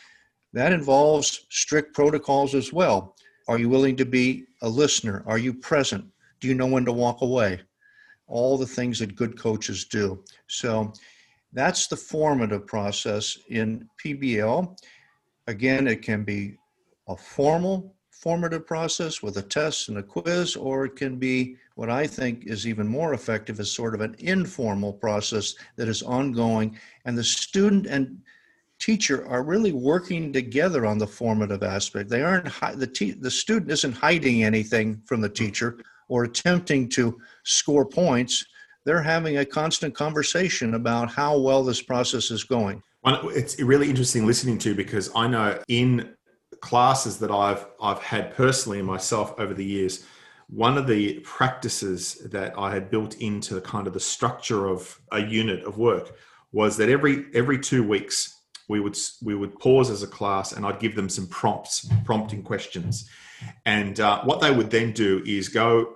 that 0.52 0.72
involves 0.72 1.46
strict 1.50 1.94
protocols 1.94 2.54
as 2.54 2.72
well. 2.72 3.16
Are 3.48 3.58
you 3.58 3.68
willing 3.68 3.96
to 3.96 4.04
be 4.04 4.44
a 4.62 4.68
listener? 4.68 5.22
Are 5.26 5.38
you 5.38 5.54
present? 5.54 6.04
Do 6.40 6.48
you 6.48 6.54
know 6.54 6.66
when 6.66 6.84
to 6.84 6.92
walk 6.92 7.22
away? 7.22 7.60
all 8.28 8.58
the 8.58 8.66
things 8.66 8.98
that 8.98 9.16
good 9.16 9.38
coaches 9.38 9.86
do. 9.86 10.22
So 10.46 10.92
that's 11.52 11.86
the 11.88 11.96
formative 11.96 12.66
process 12.66 13.38
in 13.48 13.88
PBL. 14.04 14.78
Again, 15.46 15.88
it 15.88 16.02
can 16.02 16.24
be 16.24 16.56
a 17.08 17.16
formal 17.16 17.94
formative 18.10 18.66
process 18.66 19.22
with 19.22 19.38
a 19.38 19.42
test 19.42 19.88
and 19.88 19.98
a 19.98 20.02
quiz, 20.02 20.56
or 20.56 20.84
it 20.84 20.96
can 20.96 21.16
be 21.16 21.56
what 21.78 21.90
I 21.90 22.08
think 22.08 22.48
is 22.48 22.66
even 22.66 22.88
more 22.88 23.14
effective 23.14 23.60
is 23.60 23.70
sort 23.70 23.94
of 23.94 24.00
an 24.00 24.16
informal 24.18 24.92
process 24.92 25.54
that 25.76 25.86
is 25.86 26.02
ongoing, 26.02 26.76
and 27.04 27.16
the 27.16 27.22
student 27.22 27.86
and 27.86 28.18
teacher 28.80 29.24
are 29.28 29.44
really 29.44 29.70
working 29.70 30.32
together 30.32 30.84
on 30.86 30.98
the 30.98 31.06
formative 31.06 31.62
aspect. 31.62 32.10
They 32.10 32.22
aren't 32.22 32.50
the 32.76 32.88
te- 32.88 33.12
the 33.12 33.30
student 33.30 33.70
isn't 33.70 33.92
hiding 33.92 34.42
anything 34.42 35.00
from 35.04 35.20
the 35.20 35.28
teacher 35.28 35.78
or 36.08 36.24
attempting 36.24 36.88
to 36.88 37.16
score 37.44 37.86
points, 37.86 38.44
they're 38.84 39.00
having 39.00 39.38
a 39.38 39.44
constant 39.44 39.94
conversation 39.94 40.74
about 40.74 41.08
how 41.08 41.38
well 41.38 41.62
this 41.62 41.80
process 41.80 42.32
is 42.32 42.42
going. 42.42 42.82
It's 43.06 43.60
really 43.60 43.88
interesting 43.88 44.26
listening 44.26 44.58
to 44.58 44.74
because 44.74 45.12
I 45.14 45.28
know 45.28 45.62
in 45.68 46.16
classes 46.60 47.20
that 47.20 47.30
I've 47.30 47.64
I've 47.80 48.00
had 48.00 48.34
personally 48.34 48.82
myself 48.82 49.38
over 49.38 49.54
the 49.54 49.64
years, 49.64 50.04
one 50.48 50.78
of 50.78 50.86
the 50.86 51.20
practices 51.20 52.14
that 52.30 52.58
I 52.58 52.72
had 52.72 52.90
built 52.90 53.16
into 53.16 53.60
kind 53.60 53.86
of 53.86 53.92
the 53.92 54.00
structure 54.00 54.66
of 54.66 54.98
a 55.12 55.20
unit 55.20 55.64
of 55.64 55.78
work 55.78 56.16
was 56.52 56.76
that 56.78 56.88
every 56.88 57.26
every 57.34 57.58
two 57.58 57.86
weeks 57.86 58.34
we 58.68 58.80
would 58.80 58.96
we 59.22 59.34
would 59.34 59.58
pause 59.58 59.90
as 59.90 60.02
a 60.02 60.06
class 60.06 60.52
and 60.52 60.64
I'd 60.64 60.80
give 60.80 60.94
them 60.94 61.08
some 61.08 61.26
prompts, 61.26 61.88
prompting 62.04 62.42
questions, 62.42 63.08
and 63.66 64.00
uh, 64.00 64.22
what 64.24 64.40
they 64.40 64.50
would 64.50 64.70
then 64.70 64.92
do 64.92 65.22
is 65.26 65.48
go 65.48 65.94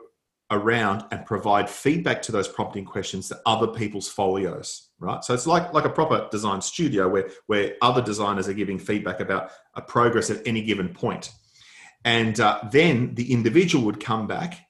around 0.51 1.05
and 1.11 1.25
provide 1.25 1.69
feedback 1.71 2.21
to 2.21 2.33
those 2.33 2.47
prompting 2.47 2.85
questions 2.85 3.29
to 3.29 3.41
other 3.47 3.69
people's 3.69 4.09
folios 4.09 4.91
right? 5.03 5.25
So 5.25 5.35
it's 5.35 5.47
like 5.47 5.75
like 5.75 5.85
a 5.85 5.91
proper 5.91 6.29
design 6.31 6.63
studio 6.63 7.09
where 7.09 7.29
where 7.47 7.75
other 7.83 8.01
designers 8.01 8.49
are 8.49 8.55
giving 8.55 8.79
feedback 8.79 9.21
about 9.21 9.51
a 9.75 9.83
progress 9.83 10.31
at 10.31 10.47
any 10.47 10.63
given 10.63 10.89
point 10.89 11.33
and 12.05 12.41
uh, 12.41 12.61
then 12.71 13.15
the 13.15 13.33
individual 13.33 13.85
would 13.85 14.01
come 14.01 14.27
back 14.27 14.67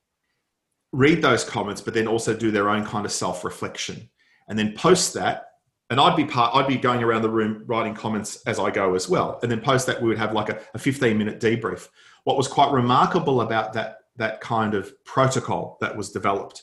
read 0.93 1.23
those 1.23 1.45
comments 1.45 1.81
but 1.81 1.95
then 1.95 2.07
also 2.07 2.35
do 2.35 2.51
their 2.51 2.69
own 2.69 2.85
kind 2.85 3.07
of 3.07 3.13
self-reflection 3.13 4.09
and 4.49 4.59
then 4.59 4.75
post 4.75 5.15
that 5.15 5.47
and 5.93 6.01
I'd 6.01 6.17
be 6.17 6.25
part, 6.25 6.57
I'd 6.57 6.67
be 6.67 6.79
going 6.79 7.03
around 7.03 7.21
the 7.21 7.29
room 7.29 7.65
writing 7.67 7.93
comments 7.93 8.41
as 8.47 8.59
I 8.59 8.71
go 8.71 8.95
as 8.95 9.11
well. 9.11 9.39
And 9.43 9.53
then 9.53 9.61
post 9.61 9.87
that, 9.89 10.01
we 10.01 10.09
would 10.09 10.17
have 10.17 10.33
like 10.33 10.49
a, 10.49 10.59
a 10.73 10.79
15 10.79 11.19
minute 11.19 11.39
debrief. 11.39 11.87
What 12.25 12.39
was 12.39 12.49
quite 12.49 12.73
remarkable 12.73 13.43
about 13.43 13.75
that 13.75 13.99
that 14.17 14.41
kind 14.41 14.73
of 14.73 14.93
protocol 15.05 15.77
that 15.83 15.95
was 15.95 16.11
developed 16.11 16.63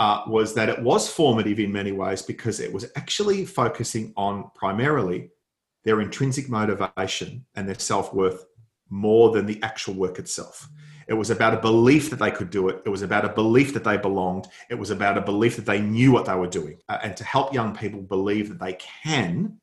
uh, 0.00 0.22
was 0.26 0.54
that 0.54 0.68
it 0.68 0.82
was 0.82 1.08
formative 1.08 1.60
in 1.60 1.70
many 1.70 1.92
ways 1.92 2.22
because 2.22 2.58
it 2.58 2.72
was 2.72 2.86
actually 2.96 3.44
focusing 3.44 4.12
on 4.16 4.50
primarily 4.56 5.30
their 5.84 6.00
intrinsic 6.00 6.48
motivation 6.48 7.46
and 7.54 7.68
their 7.68 7.78
self 7.78 8.12
worth 8.12 8.44
more 8.90 9.30
than 9.30 9.46
the 9.46 9.62
actual 9.62 9.94
work 9.94 10.18
itself. 10.18 10.68
It 11.06 11.14
was 11.14 11.30
about 11.30 11.54
a 11.54 11.60
belief 11.60 12.10
that 12.10 12.18
they 12.18 12.30
could 12.30 12.50
do 12.50 12.68
it. 12.68 12.82
It 12.86 12.88
was 12.88 13.02
about 13.02 13.24
a 13.24 13.28
belief 13.28 13.74
that 13.74 13.84
they 13.84 13.96
belonged. 13.96 14.46
It 14.70 14.76
was 14.76 14.90
about 14.90 15.18
a 15.18 15.20
belief 15.20 15.56
that 15.56 15.66
they 15.66 15.80
knew 15.80 16.12
what 16.12 16.24
they 16.24 16.34
were 16.34 16.46
doing. 16.46 16.78
Uh, 16.88 16.98
and 17.02 17.16
to 17.16 17.24
help 17.24 17.52
young 17.52 17.76
people 17.76 18.00
believe 18.00 18.48
that 18.48 18.60
they 18.60 18.74
can 18.74 19.58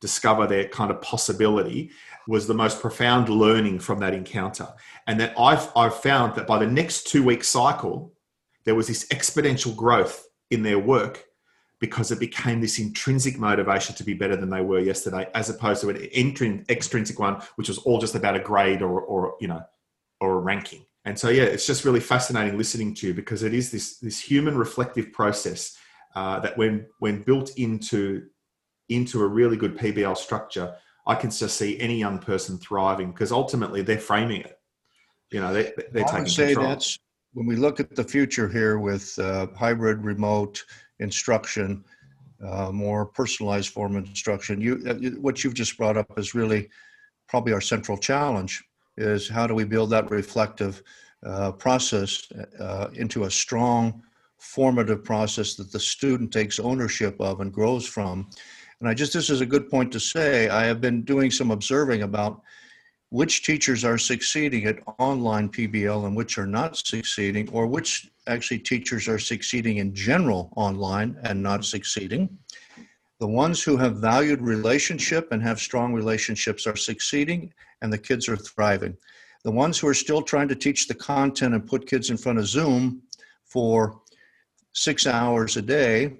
discover 0.00 0.46
their 0.46 0.68
kind 0.68 0.90
of 0.90 1.00
possibility 1.00 1.90
was 2.28 2.46
the 2.46 2.54
most 2.54 2.80
profound 2.80 3.28
learning 3.28 3.78
from 3.78 3.98
that 4.00 4.12
encounter. 4.12 4.68
And 5.06 5.18
that 5.20 5.32
I've, 5.38 5.70
I've 5.76 5.94
found 5.94 6.34
that 6.34 6.46
by 6.46 6.58
the 6.58 6.66
next 6.66 7.06
two 7.06 7.22
week 7.22 7.44
cycle, 7.44 8.12
there 8.64 8.74
was 8.74 8.88
this 8.88 9.06
exponential 9.08 9.74
growth 9.74 10.28
in 10.50 10.62
their 10.62 10.78
work 10.78 11.24
because 11.82 12.12
it 12.12 12.20
became 12.20 12.60
this 12.60 12.78
intrinsic 12.78 13.40
motivation 13.40 13.92
to 13.96 14.04
be 14.04 14.14
better 14.14 14.36
than 14.36 14.48
they 14.48 14.60
were 14.60 14.78
yesterday, 14.78 15.28
as 15.34 15.50
opposed 15.50 15.80
to 15.80 15.90
an 15.90 16.64
extrinsic 16.68 17.18
one, 17.18 17.42
which 17.56 17.66
was 17.66 17.78
all 17.78 17.98
just 17.98 18.14
about 18.14 18.36
a 18.36 18.38
grade 18.38 18.82
or, 18.82 19.00
or 19.00 19.34
you 19.40 19.48
know, 19.48 19.60
or 20.20 20.34
a 20.36 20.38
ranking. 20.38 20.86
And 21.04 21.18
so, 21.18 21.28
yeah, 21.28 21.42
it's 21.42 21.66
just 21.66 21.84
really 21.84 21.98
fascinating 21.98 22.56
listening 22.56 22.94
to 22.94 23.08
you 23.08 23.14
because 23.14 23.42
it 23.42 23.52
is 23.52 23.72
this 23.72 23.98
this 23.98 24.20
human 24.20 24.56
reflective 24.56 25.12
process 25.12 25.76
uh, 26.14 26.38
that, 26.38 26.56
when 26.56 26.86
when 27.00 27.22
built 27.22 27.50
into 27.56 28.26
into 28.88 29.20
a 29.20 29.26
really 29.26 29.56
good 29.56 29.76
PBL 29.76 30.16
structure, 30.16 30.76
I 31.04 31.16
can 31.16 31.30
just 31.30 31.56
see 31.56 31.80
any 31.80 31.98
young 31.98 32.20
person 32.20 32.58
thriving 32.58 33.10
because 33.10 33.32
ultimately 33.32 33.82
they're 33.82 33.98
framing 33.98 34.42
it. 34.42 34.56
You 35.32 35.40
know, 35.40 35.52
they, 35.52 35.72
they're 35.90 36.06
I 36.08 36.20
would 36.20 36.30
say 36.30 36.54
control. 36.54 36.68
that's 36.68 36.96
when 37.32 37.46
we 37.46 37.56
look 37.56 37.80
at 37.80 37.96
the 37.96 38.04
future 38.04 38.48
here 38.48 38.78
with 38.78 39.18
uh, 39.18 39.48
hybrid 39.56 40.04
remote 40.04 40.62
instruction, 41.02 41.84
uh, 42.42 42.70
more 42.72 43.06
personalized 43.06 43.70
form 43.70 43.96
of 43.96 44.06
instruction. 44.06 44.60
You, 44.60 44.82
uh, 44.88 44.94
what 45.20 45.42
you've 45.42 45.54
just 45.54 45.76
brought 45.76 45.96
up 45.96 46.18
is 46.18 46.34
really 46.34 46.68
probably 47.28 47.52
our 47.52 47.60
central 47.60 47.98
challenge: 47.98 48.62
is 48.96 49.28
how 49.28 49.46
do 49.46 49.54
we 49.54 49.64
build 49.64 49.90
that 49.90 50.10
reflective 50.10 50.82
uh, 51.24 51.52
process 51.52 52.26
uh, 52.58 52.88
into 52.94 53.24
a 53.24 53.30
strong, 53.30 54.02
formative 54.38 55.04
process 55.04 55.54
that 55.54 55.70
the 55.70 55.78
student 55.78 56.32
takes 56.32 56.58
ownership 56.58 57.14
of 57.20 57.40
and 57.40 57.52
grows 57.52 57.86
from. 57.86 58.28
And 58.80 58.88
I 58.88 58.94
just 58.94 59.12
this 59.12 59.30
is 59.30 59.40
a 59.40 59.46
good 59.46 59.70
point 59.70 59.92
to 59.92 60.00
say. 60.00 60.48
I 60.48 60.64
have 60.64 60.80
been 60.80 61.02
doing 61.02 61.30
some 61.30 61.52
observing 61.52 62.02
about 62.02 62.42
which 63.12 63.44
teachers 63.44 63.84
are 63.84 63.98
succeeding 63.98 64.64
at 64.64 64.78
online 64.98 65.46
PBL 65.46 66.06
and 66.06 66.16
which 66.16 66.38
are 66.38 66.46
not 66.46 66.78
succeeding, 66.78 67.46
or 67.50 67.66
which 67.66 68.10
actually 68.26 68.58
teachers 68.58 69.06
are 69.06 69.18
succeeding 69.18 69.76
in 69.76 69.94
general 69.94 70.50
online 70.56 71.18
and 71.22 71.42
not 71.42 71.62
succeeding. 71.62 72.26
The 73.20 73.26
ones 73.26 73.62
who 73.62 73.76
have 73.76 73.96
valued 73.96 74.40
relationship 74.40 75.30
and 75.30 75.42
have 75.42 75.60
strong 75.60 75.92
relationships 75.92 76.66
are 76.66 76.74
succeeding, 76.74 77.52
and 77.82 77.92
the 77.92 77.98
kids 77.98 78.30
are 78.30 78.36
thriving. 78.36 78.96
The 79.44 79.52
ones 79.52 79.78
who 79.78 79.88
are 79.88 79.94
still 79.94 80.22
trying 80.22 80.48
to 80.48 80.56
teach 80.56 80.88
the 80.88 80.94
content 80.94 81.52
and 81.52 81.66
put 81.66 81.86
kids 81.86 82.08
in 82.08 82.16
front 82.16 82.38
of 82.38 82.46
Zoom 82.46 83.02
for 83.44 84.00
six 84.72 85.06
hours 85.06 85.58
a 85.58 85.62
day 85.62 86.16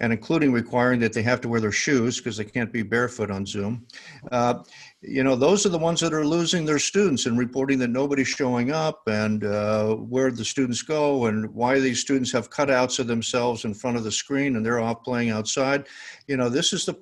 and 0.00 0.12
including 0.12 0.52
requiring 0.52 1.00
that 1.00 1.12
they 1.12 1.22
have 1.22 1.40
to 1.40 1.48
wear 1.48 1.60
their 1.60 1.72
shoes 1.72 2.18
because 2.18 2.36
they 2.36 2.44
can't 2.44 2.72
be 2.72 2.82
barefoot 2.82 3.30
on 3.30 3.46
Zoom. 3.46 3.86
Uh, 4.30 4.62
you 5.06 5.22
know, 5.22 5.36
those 5.36 5.66
are 5.66 5.70
the 5.70 5.78
ones 5.78 6.00
that 6.00 6.14
are 6.14 6.26
losing 6.26 6.64
their 6.64 6.78
students 6.78 7.26
and 7.26 7.38
reporting 7.38 7.78
that 7.78 7.90
nobody's 7.90 8.28
showing 8.28 8.72
up 8.72 9.02
and 9.06 9.44
uh, 9.44 9.94
where 9.94 10.30
the 10.30 10.44
students 10.44 10.82
go 10.82 11.26
and 11.26 11.52
why 11.54 11.78
these 11.78 12.00
students 12.00 12.32
have 12.32 12.50
cutouts 12.50 12.98
of 12.98 13.06
themselves 13.06 13.64
in 13.64 13.74
front 13.74 13.96
of 13.96 14.04
the 14.04 14.10
screen 14.10 14.56
and 14.56 14.64
they're 14.64 14.80
off 14.80 15.02
playing 15.02 15.30
outside. 15.30 15.86
You 16.26 16.36
know, 16.36 16.48
this 16.48 16.72
is 16.72 16.86
the, 16.86 16.96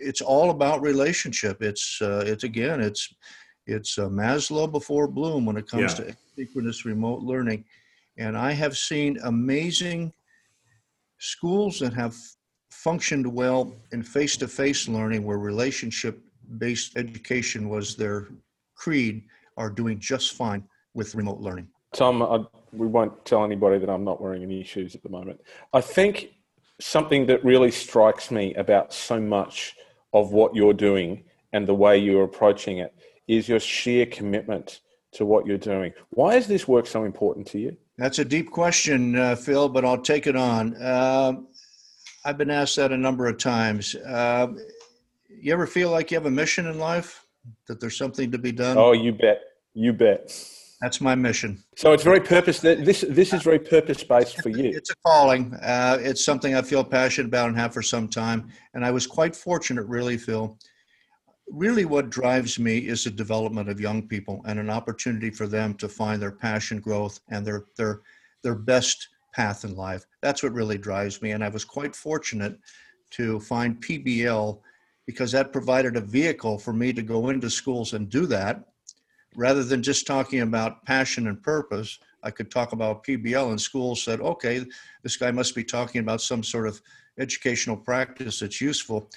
it's 0.00 0.20
all 0.20 0.50
about 0.50 0.82
relationship. 0.82 1.62
It's, 1.62 2.00
uh, 2.02 2.24
it's 2.26 2.44
again, 2.44 2.80
it's, 2.80 3.14
it's 3.66 3.98
uh, 3.98 4.08
Maslow 4.08 4.70
before 4.70 5.06
Bloom 5.06 5.46
when 5.46 5.56
it 5.56 5.68
comes 5.68 5.98
yeah. 5.98 6.06
to 6.06 6.16
synchronous 6.36 6.84
remote 6.84 7.20
learning. 7.20 7.64
And 8.18 8.36
I 8.36 8.52
have 8.52 8.76
seen 8.76 9.18
amazing 9.24 10.12
schools 11.18 11.78
that 11.78 11.92
have 11.92 12.16
functioned 12.70 13.26
well 13.26 13.74
in 13.92 14.02
face 14.02 14.36
to 14.38 14.48
face 14.48 14.88
learning, 14.88 15.24
where 15.24 15.38
relationship 15.38 16.22
based 16.58 16.96
education 16.96 17.68
was 17.68 17.96
their 17.96 18.28
creed, 18.74 19.24
are 19.56 19.70
doing 19.70 19.98
just 19.98 20.34
fine 20.34 20.64
with 20.94 21.14
remote 21.14 21.40
learning. 21.40 21.68
Tom, 21.94 22.22
I, 22.22 22.44
we 22.72 22.86
won't 22.86 23.24
tell 23.24 23.44
anybody 23.44 23.78
that 23.78 23.88
I'm 23.88 24.04
not 24.04 24.20
wearing 24.20 24.42
any 24.42 24.62
shoes 24.64 24.94
at 24.94 25.02
the 25.02 25.08
moment. 25.08 25.40
I 25.72 25.80
think 25.80 26.30
something 26.80 27.26
that 27.26 27.44
really 27.44 27.70
strikes 27.70 28.30
me 28.30 28.54
about 28.54 28.92
so 28.92 29.20
much 29.20 29.74
of 30.12 30.32
what 30.32 30.54
you're 30.54 30.74
doing 30.74 31.24
and 31.52 31.66
the 31.66 31.74
way 31.74 31.96
you're 31.96 32.24
approaching 32.24 32.78
it 32.78 32.94
is 33.28 33.48
your 33.48 33.60
sheer 33.60 34.06
commitment 34.06 34.80
to 35.12 35.24
what 35.24 35.46
you're 35.46 35.58
doing. 35.58 35.92
Why 36.10 36.36
is 36.36 36.46
this 36.46 36.68
work 36.68 36.86
so 36.86 37.04
important 37.04 37.46
to 37.48 37.58
you? 37.58 37.76
That's 37.96 38.18
a 38.18 38.24
deep 38.24 38.50
question, 38.50 39.16
uh, 39.16 39.36
Phil, 39.36 39.68
but 39.70 39.84
I'll 39.84 40.02
take 40.02 40.26
it 40.26 40.36
on. 40.36 40.76
Uh, 40.76 41.32
I've 42.24 42.36
been 42.36 42.50
asked 42.50 42.76
that 42.76 42.92
a 42.92 42.96
number 42.96 43.26
of 43.26 43.38
times. 43.38 43.94
Uh, 43.94 44.48
you 45.40 45.52
ever 45.52 45.66
feel 45.66 45.90
like 45.90 46.10
you 46.10 46.16
have 46.16 46.26
a 46.26 46.30
mission 46.30 46.66
in 46.66 46.78
life? 46.78 47.24
That 47.68 47.80
there's 47.80 47.96
something 47.96 48.30
to 48.32 48.38
be 48.38 48.52
done? 48.52 48.76
Oh, 48.76 48.92
you 48.92 49.12
bet. 49.12 49.40
You 49.74 49.92
bet. 49.92 50.32
That's 50.80 51.00
my 51.00 51.14
mission. 51.14 51.62
So 51.76 51.92
it's 51.92 52.02
very 52.02 52.20
purpose. 52.20 52.60
This 52.60 53.04
this 53.08 53.32
is 53.32 53.42
very 53.42 53.58
purpose 53.58 54.04
based 54.04 54.42
for 54.42 54.50
you. 54.50 54.70
It's 54.74 54.90
a 54.90 54.94
calling. 55.06 55.54
Uh, 55.62 55.98
it's 56.00 56.24
something 56.24 56.54
I 56.54 56.62
feel 56.62 56.84
passionate 56.84 57.28
about 57.28 57.48
and 57.48 57.58
have 57.58 57.72
for 57.72 57.82
some 57.82 58.08
time. 58.08 58.50
And 58.74 58.84
I 58.84 58.90
was 58.90 59.06
quite 59.06 59.34
fortunate, 59.34 59.84
really, 59.84 60.18
Phil, 60.18 60.58
really 61.48 61.84
what 61.84 62.10
drives 62.10 62.58
me 62.58 62.78
is 62.78 63.04
the 63.04 63.10
development 63.10 63.68
of 63.68 63.80
young 63.80 64.06
people 64.06 64.42
and 64.46 64.58
an 64.58 64.70
opportunity 64.70 65.30
for 65.30 65.46
them 65.46 65.74
to 65.74 65.88
find 65.88 66.20
their 66.20 66.32
passion 66.32 66.80
growth 66.80 67.20
and 67.28 67.46
their 67.46 67.64
their 67.76 68.00
their 68.42 68.54
best 68.54 69.08
path 69.32 69.64
in 69.64 69.76
life 69.76 70.04
that's 70.22 70.42
what 70.42 70.52
really 70.52 70.78
drives 70.78 71.22
me 71.22 71.32
and 71.32 71.44
i 71.44 71.48
was 71.48 71.64
quite 71.64 71.94
fortunate 71.94 72.58
to 73.10 73.38
find 73.40 73.80
pbl 73.82 74.60
because 75.06 75.32
that 75.32 75.52
provided 75.52 75.96
a 75.96 76.00
vehicle 76.00 76.58
for 76.58 76.72
me 76.72 76.92
to 76.92 77.02
go 77.02 77.28
into 77.28 77.48
schools 77.48 77.92
and 77.92 78.08
do 78.08 78.26
that 78.26 78.64
rather 79.36 79.62
than 79.62 79.82
just 79.82 80.06
talking 80.06 80.40
about 80.40 80.84
passion 80.84 81.26
and 81.28 81.42
purpose 81.42 81.98
i 82.22 82.30
could 82.30 82.50
talk 82.50 82.72
about 82.72 83.04
pbl 83.04 83.50
and 83.50 83.60
schools 83.60 84.02
said 84.02 84.20
okay 84.20 84.64
this 85.02 85.16
guy 85.16 85.30
must 85.30 85.54
be 85.54 85.64
talking 85.64 86.00
about 86.00 86.20
some 86.20 86.42
sort 86.42 86.66
of 86.66 86.80
educational 87.18 87.76
practice 87.76 88.40
that's 88.40 88.60
useful 88.60 89.10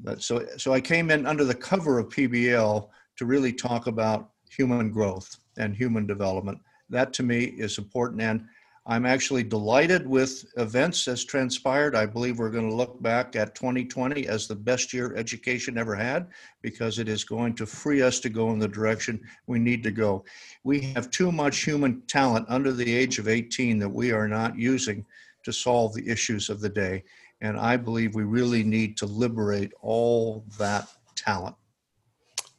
but 0.00 0.22
so, 0.22 0.46
so 0.56 0.72
I 0.72 0.80
came 0.80 1.10
in 1.10 1.26
under 1.26 1.44
the 1.44 1.54
cover 1.54 1.98
of 1.98 2.08
PBL 2.08 2.88
to 3.16 3.26
really 3.26 3.52
talk 3.52 3.86
about 3.86 4.30
human 4.50 4.90
growth 4.90 5.36
and 5.56 5.74
human 5.74 6.06
development. 6.06 6.58
That 6.90 7.12
to 7.14 7.22
me 7.22 7.44
is 7.44 7.78
important. 7.78 8.20
And 8.20 8.46
I'm 8.86 9.06
actually 9.06 9.42
delighted 9.42 10.06
with 10.06 10.44
events 10.58 11.08
as 11.08 11.24
transpired. 11.24 11.96
I 11.96 12.04
believe 12.04 12.38
we're 12.38 12.50
going 12.50 12.68
to 12.68 12.76
look 12.76 13.00
back 13.00 13.34
at 13.34 13.54
2020 13.54 14.28
as 14.28 14.46
the 14.46 14.54
best 14.54 14.92
year 14.92 15.16
education 15.16 15.78
ever 15.78 15.94
had 15.94 16.26
because 16.60 16.98
it 16.98 17.08
is 17.08 17.24
going 17.24 17.54
to 17.54 17.64
free 17.64 18.02
us 18.02 18.20
to 18.20 18.28
go 18.28 18.50
in 18.50 18.58
the 18.58 18.68
direction 18.68 19.22
we 19.46 19.58
need 19.58 19.82
to 19.84 19.90
go. 19.90 20.22
We 20.64 20.82
have 20.92 21.10
too 21.10 21.32
much 21.32 21.64
human 21.64 22.02
talent 22.02 22.44
under 22.50 22.72
the 22.72 22.94
age 22.94 23.18
of 23.18 23.26
18 23.26 23.78
that 23.78 23.88
we 23.88 24.12
are 24.12 24.28
not 24.28 24.58
using 24.58 25.06
to 25.44 25.52
solve 25.52 25.94
the 25.94 26.06
issues 26.06 26.50
of 26.50 26.60
the 26.60 26.68
day. 26.68 27.04
And 27.40 27.58
I 27.58 27.78
believe 27.78 28.14
we 28.14 28.24
really 28.24 28.62
need 28.62 28.98
to 28.98 29.06
liberate 29.06 29.72
all 29.80 30.44
that 30.58 30.88
talent. 31.16 31.56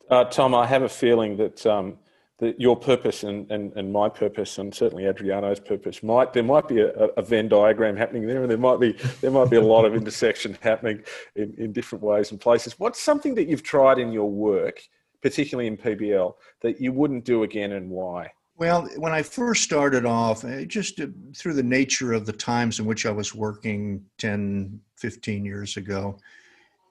Uh, 0.09 0.23
Tom, 0.23 0.55
I 0.55 0.65
have 0.65 0.83
a 0.83 0.89
feeling 0.89 1.37
that 1.37 1.65
um, 1.67 1.97
that 2.39 2.59
your 2.59 2.75
purpose 2.75 3.23
and, 3.23 3.49
and, 3.49 3.71
and 3.77 3.91
my 3.91 4.09
purpose, 4.09 4.57
and 4.57 4.73
certainly 4.73 5.05
Adriano's 5.05 5.59
purpose, 5.59 6.03
might 6.03 6.33
there 6.33 6.43
might 6.43 6.67
be 6.67 6.81
a, 6.81 6.89
a 6.89 7.21
Venn 7.21 7.47
diagram 7.47 7.95
happening 7.95 8.27
there, 8.27 8.41
and 8.41 8.51
there 8.51 8.57
might 8.57 8.79
be 8.79 8.93
there 9.21 9.31
might 9.31 9.49
be 9.49 9.55
a 9.55 9.61
lot 9.61 9.85
of 9.85 9.95
intersection 10.01 10.57
happening 10.61 11.01
in, 11.35 11.53
in 11.57 11.71
different 11.71 12.03
ways 12.03 12.31
and 12.31 12.39
places. 12.39 12.77
What's 12.77 13.01
something 13.01 13.35
that 13.35 13.47
you've 13.47 13.63
tried 13.63 13.99
in 13.99 14.11
your 14.11 14.29
work, 14.29 14.81
particularly 15.21 15.67
in 15.67 15.77
PBL, 15.77 16.33
that 16.61 16.81
you 16.81 16.91
wouldn't 16.91 17.23
do 17.23 17.43
again, 17.43 17.71
and 17.71 17.89
why? 17.89 18.31
Well, 18.57 18.87
when 18.97 19.11
I 19.11 19.21
first 19.21 19.63
started 19.63 20.05
off, 20.05 20.45
eh, 20.45 20.65
just 20.65 20.99
uh, 21.01 21.07
through 21.35 21.53
the 21.53 21.63
nature 21.63 22.13
of 22.13 22.25
the 22.25 22.33
times 22.33 22.79
in 22.79 22.85
which 22.85 23.05
I 23.05 23.11
was 23.11 23.35
working 23.35 24.05
10, 24.17 24.79
15 24.95 25.43
years 25.43 25.75
ago, 25.75 26.17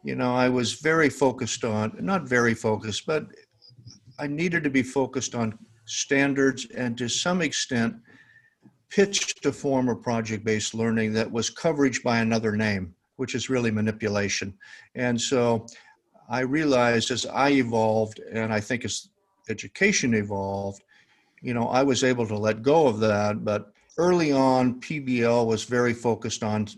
you 0.02 0.14
know, 0.14 0.34
I 0.34 0.50
was 0.50 0.74
very 0.74 1.08
focused 1.08 1.64
on, 1.64 1.96
not 1.98 2.28
very 2.28 2.52
focused, 2.52 3.06
but 3.06 3.28
I 4.18 4.26
needed 4.26 4.64
to 4.64 4.70
be 4.70 4.82
focused 4.82 5.34
on 5.34 5.58
standards 5.86 6.66
and 6.76 6.96
to 6.98 7.08
some 7.08 7.42
extent 7.42 7.96
pitched 8.88 9.44
a 9.44 9.52
form 9.52 9.88
of 9.88 10.02
project 10.02 10.44
based 10.44 10.74
learning 10.74 11.12
that 11.14 11.30
was 11.30 11.50
coverage 11.50 12.02
by 12.02 12.18
another 12.18 12.56
name, 12.56 12.94
which 13.16 13.34
is 13.34 13.50
really 13.50 13.70
manipulation. 13.70 14.54
And 14.94 15.20
so 15.20 15.66
I 16.28 16.40
realized 16.40 17.10
as 17.10 17.26
I 17.26 17.50
evolved, 17.50 18.20
and 18.20 18.52
I 18.52 18.60
think 18.60 18.84
as 18.84 19.08
education 19.48 20.14
evolved, 20.14 20.82
you 21.42 21.52
know, 21.52 21.68
I 21.68 21.82
was 21.82 22.04
able 22.04 22.26
to 22.28 22.38
let 22.38 22.62
go 22.62 22.86
of 22.86 23.00
that. 23.00 23.44
But 23.44 23.72
early 23.98 24.32
on, 24.32 24.80
PBL 24.80 25.46
was 25.46 25.64
very 25.64 25.92
focused 25.92 26.42
on 26.42 26.68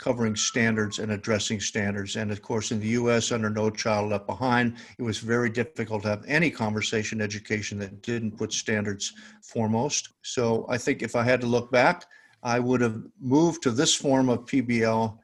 covering 0.00 0.34
standards 0.34 0.98
and 0.98 1.12
addressing 1.12 1.60
standards. 1.60 2.16
And 2.16 2.32
of 2.32 2.40
course, 2.40 2.72
in 2.72 2.80
the 2.80 2.88
US, 2.88 3.32
under 3.32 3.50
No 3.50 3.68
Child 3.68 4.10
Left 4.10 4.26
Behind, 4.26 4.76
it 4.98 5.02
was 5.02 5.18
very 5.18 5.50
difficult 5.50 6.02
to 6.02 6.08
have 6.08 6.24
any 6.26 6.50
conversation 6.50 7.20
education 7.20 7.78
that 7.80 8.02
didn't 8.02 8.38
put 8.38 8.52
standards 8.52 9.12
foremost. 9.42 10.14
So 10.22 10.66
I 10.68 10.78
think 10.78 11.02
if 11.02 11.14
I 11.14 11.22
had 11.22 11.40
to 11.42 11.46
look 11.46 11.70
back, 11.70 12.06
I 12.42 12.58
would 12.58 12.80
have 12.80 13.02
moved 13.20 13.62
to 13.64 13.70
this 13.70 13.94
form 13.94 14.30
of 14.30 14.46
PBL 14.46 15.18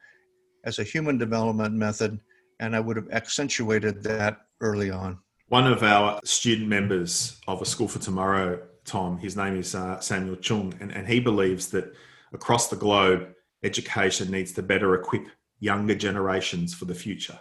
as 0.63 0.77
a 0.77 0.83
human 0.83 1.17
development 1.17 1.73
method, 1.73 2.19
and 2.59 2.75
I 2.75 2.79
would 2.79 2.97
have 2.97 3.09
accentuated 3.11 4.03
that 4.03 4.41
early 4.61 4.91
on. 4.91 5.17
One 5.47 5.65
of 5.65 5.81
our 5.81 6.19
student 6.23 6.67
members 6.67 7.39
of 7.47 7.61
A 7.61 7.65
School 7.65 7.87
for 7.87 7.99
Tomorrow, 7.99 8.61
Tom, 8.85 9.17
his 9.17 9.35
name 9.35 9.57
is 9.57 9.73
uh, 9.73 9.99
Samuel 10.01 10.35
Chung, 10.35 10.75
and, 10.79 10.91
and 10.91 11.07
he 11.07 11.19
believes 11.19 11.69
that 11.69 11.95
across 12.33 12.67
the 12.67 12.75
globe, 12.75 13.33
education 13.67 14.31
needs 14.31 14.51
to 14.53 14.63
better 14.63 14.95
equip 14.95 15.27
younger 15.59 15.93
generations 15.93 16.73
for 16.73 16.85
the 16.85 16.95
future. 16.95 17.39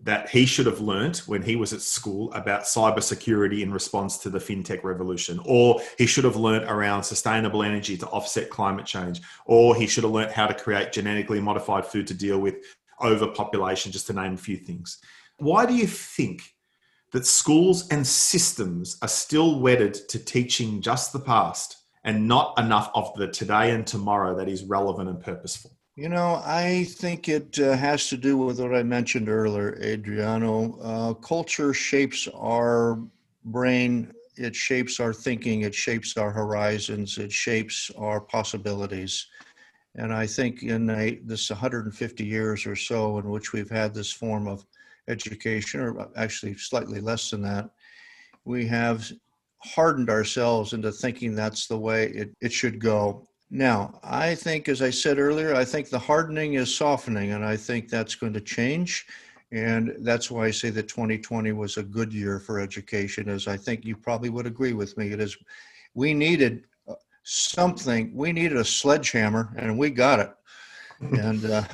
That 0.00 0.28
he 0.28 0.44
should 0.44 0.66
have 0.66 0.80
learnt 0.80 1.18
when 1.26 1.42
he 1.42 1.56
was 1.56 1.72
at 1.72 1.80
school 1.80 2.32
about 2.34 2.62
cybersecurity 2.64 3.62
in 3.62 3.72
response 3.72 4.18
to 4.18 4.30
the 4.30 4.38
fintech 4.38 4.84
revolution, 4.84 5.40
or 5.44 5.80
he 5.96 6.06
should 6.06 6.24
have 6.24 6.36
learnt 6.36 6.70
around 6.70 7.04
sustainable 7.04 7.62
energy 7.62 7.96
to 7.96 8.06
offset 8.08 8.50
climate 8.50 8.86
change, 8.86 9.22
or 9.46 9.74
he 9.74 9.86
should 9.86 10.04
have 10.04 10.12
learnt 10.12 10.32
how 10.32 10.46
to 10.46 10.54
create 10.54 10.92
genetically 10.92 11.40
modified 11.40 11.86
food 11.86 12.06
to 12.08 12.14
deal 12.14 12.38
with 12.38 12.56
overpopulation, 13.02 13.92
just 13.92 14.06
to 14.08 14.12
name 14.12 14.34
a 14.34 14.36
few 14.36 14.56
things. 14.56 14.98
Why 15.38 15.64
do 15.64 15.74
you 15.74 15.86
think 15.86 16.42
that 17.12 17.24
schools 17.24 17.88
and 17.88 18.04
systems 18.04 18.98
are 19.00 19.08
still 19.08 19.60
wedded 19.60 19.94
to 20.08 20.18
teaching 20.18 20.82
just 20.82 21.12
the 21.12 21.20
past 21.20 21.83
and 22.04 22.28
not 22.28 22.58
enough 22.58 22.90
of 22.94 23.14
the 23.14 23.28
today 23.28 23.70
and 23.70 23.86
tomorrow 23.86 24.36
that 24.36 24.48
is 24.48 24.64
relevant 24.64 25.08
and 25.08 25.20
purposeful? 25.20 25.72
You 25.96 26.08
know, 26.08 26.42
I 26.44 26.84
think 26.84 27.28
it 27.28 27.58
uh, 27.58 27.76
has 27.76 28.08
to 28.08 28.16
do 28.16 28.36
with 28.36 28.60
what 28.60 28.74
I 28.74 28.82
mentioned 28.82 29.28
earlier, 29.28 29.78
Adriano. 29.80 30.78
Uh, 30.82 31.14
culture 31.14 31.72
shapes 31.72 32.26
our 32.34 32.98
brain, 33.44 34.12
it 34.36 34.56
shapes 34.56 34.98
our 34.98 35.12
thinking, 35.12 35.62
it 35.62 35.74
shapes 35.74 36.16
our 36.16 36.32
horizons, 36.32 37.16
it 37.18 37.30
shapes 37.30 37.92
our 37.96 38.20
possibilities. 38.20 39.28
And 39.94 40.12
I 40.12 40.26
think 40.26 40.64
in 40.64 40.90
a, 40.90 41.20
this 41.24 41.48
150 41.50 42.24
years 42.24 42.66
or 42.66 42.74
so 42.74 43.18
in 43.18 43.30
which 43.30 43.52
we've 43.52 43.70
had 43.70 43.94
this 43.94 44.10
form 44.10 44.48
of 44.48 44.66
education, 45.06 45.80
or 45.80 46.08
actually 46.16 46.56
slightly 46.56 47.00
less 47.00 47.30
than 47.30 47.42
that, 47.42 47.70
we 48.44 48.66
have 48.66 49.10
hardened 49.64 50.10
ourselves 50.10 50.72
into 50.72 50.92
thinking 50.92 51.34
that's 51.34 51.66
the 51.66 51.78
way 51.78 52.08
it, 52.08 52.34
it 52.40 52.52
should 52.52 52.78
go. 52.78 53.26
Now, 53.50 53.98
I 54.02 54.34
think, 54.34 54.68
as 54.68 54.82
I 54.82 54.90
said 54.90 55.18
earlier, 55.18 55.54
I 55.54 55.64
think 55.64 55.88
the 55.88 55.98
hardening 55.98 56.54
is 56.54 56.74
softening, 56.74 57.32
and 57.32 57.44
I 57.44 57.56
think 57.56 57.88
that's 57.88 58.14
going 58.14 58.32
to 58.34 58.40
change. 58.40 59.06
And 59.52 59.94
that's 60.00 60.30
why 60.30 60.46
I 60.46 60.50
say 60.50 60.70
that 60.70 60.88
2020 60.88 61.52
was 61.52 61.76
a 61.76 61.82
good 61.82 62.12
year 62.12 62.40
for 62.40 62.58
education, 62.58 63.28
as 63.28 63.46
I 63.46 63.56
think 63.56 63.84
you 63.84 63.96
probably 63.96 64.28
would 64.30 64.46
agree 64.46 64.72
with 64.72 64.96
me. 64.96 65.12
It 65.12 65.20
is, 65.20 65.36
we 65.94 66.14
needed 66.14 66.64
uh, 66.88 66.94
something, 67.22 68.10
we 68.14 68.32
needed 68.32 68.56
a 68.56 68.64
sledgehammer, 68.64 69.54
and 69.56 69.78
we 69.78 69.90
got 69.90 70.20
it. 70.20 70.32
and 71.00 71.44
uh, 71.44 71.64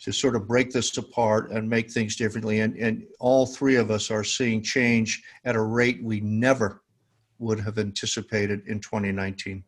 to 0.00 0.12
sort 0.12 0.36
of 0.36 0.46
break 0.46 0.70
this 0.70 0.96
apart 0.98 1.50
and 1.50 1.68
make 1.68 1.90
things 1.90 2.16
differently. 2.16 2.60
And, 2.60 2.76
and 2.76 3.04
all 3.18 3.46
three 3.46 3.76
of 3.76 3.90
us 3.90 4.10
are 4.10 4.22
seeing 4.22 4.62
change 4.62 5.22
at 5.44 5.56
a 5.56 5.60
rate 5.60 6.02
we 6.02 6.20
never 6.20 6.82
would 7.38 7.60
have 7.60 7.78
anticipated 7.78 8.62
in 8.66 8.80
2019. 8.80 9.64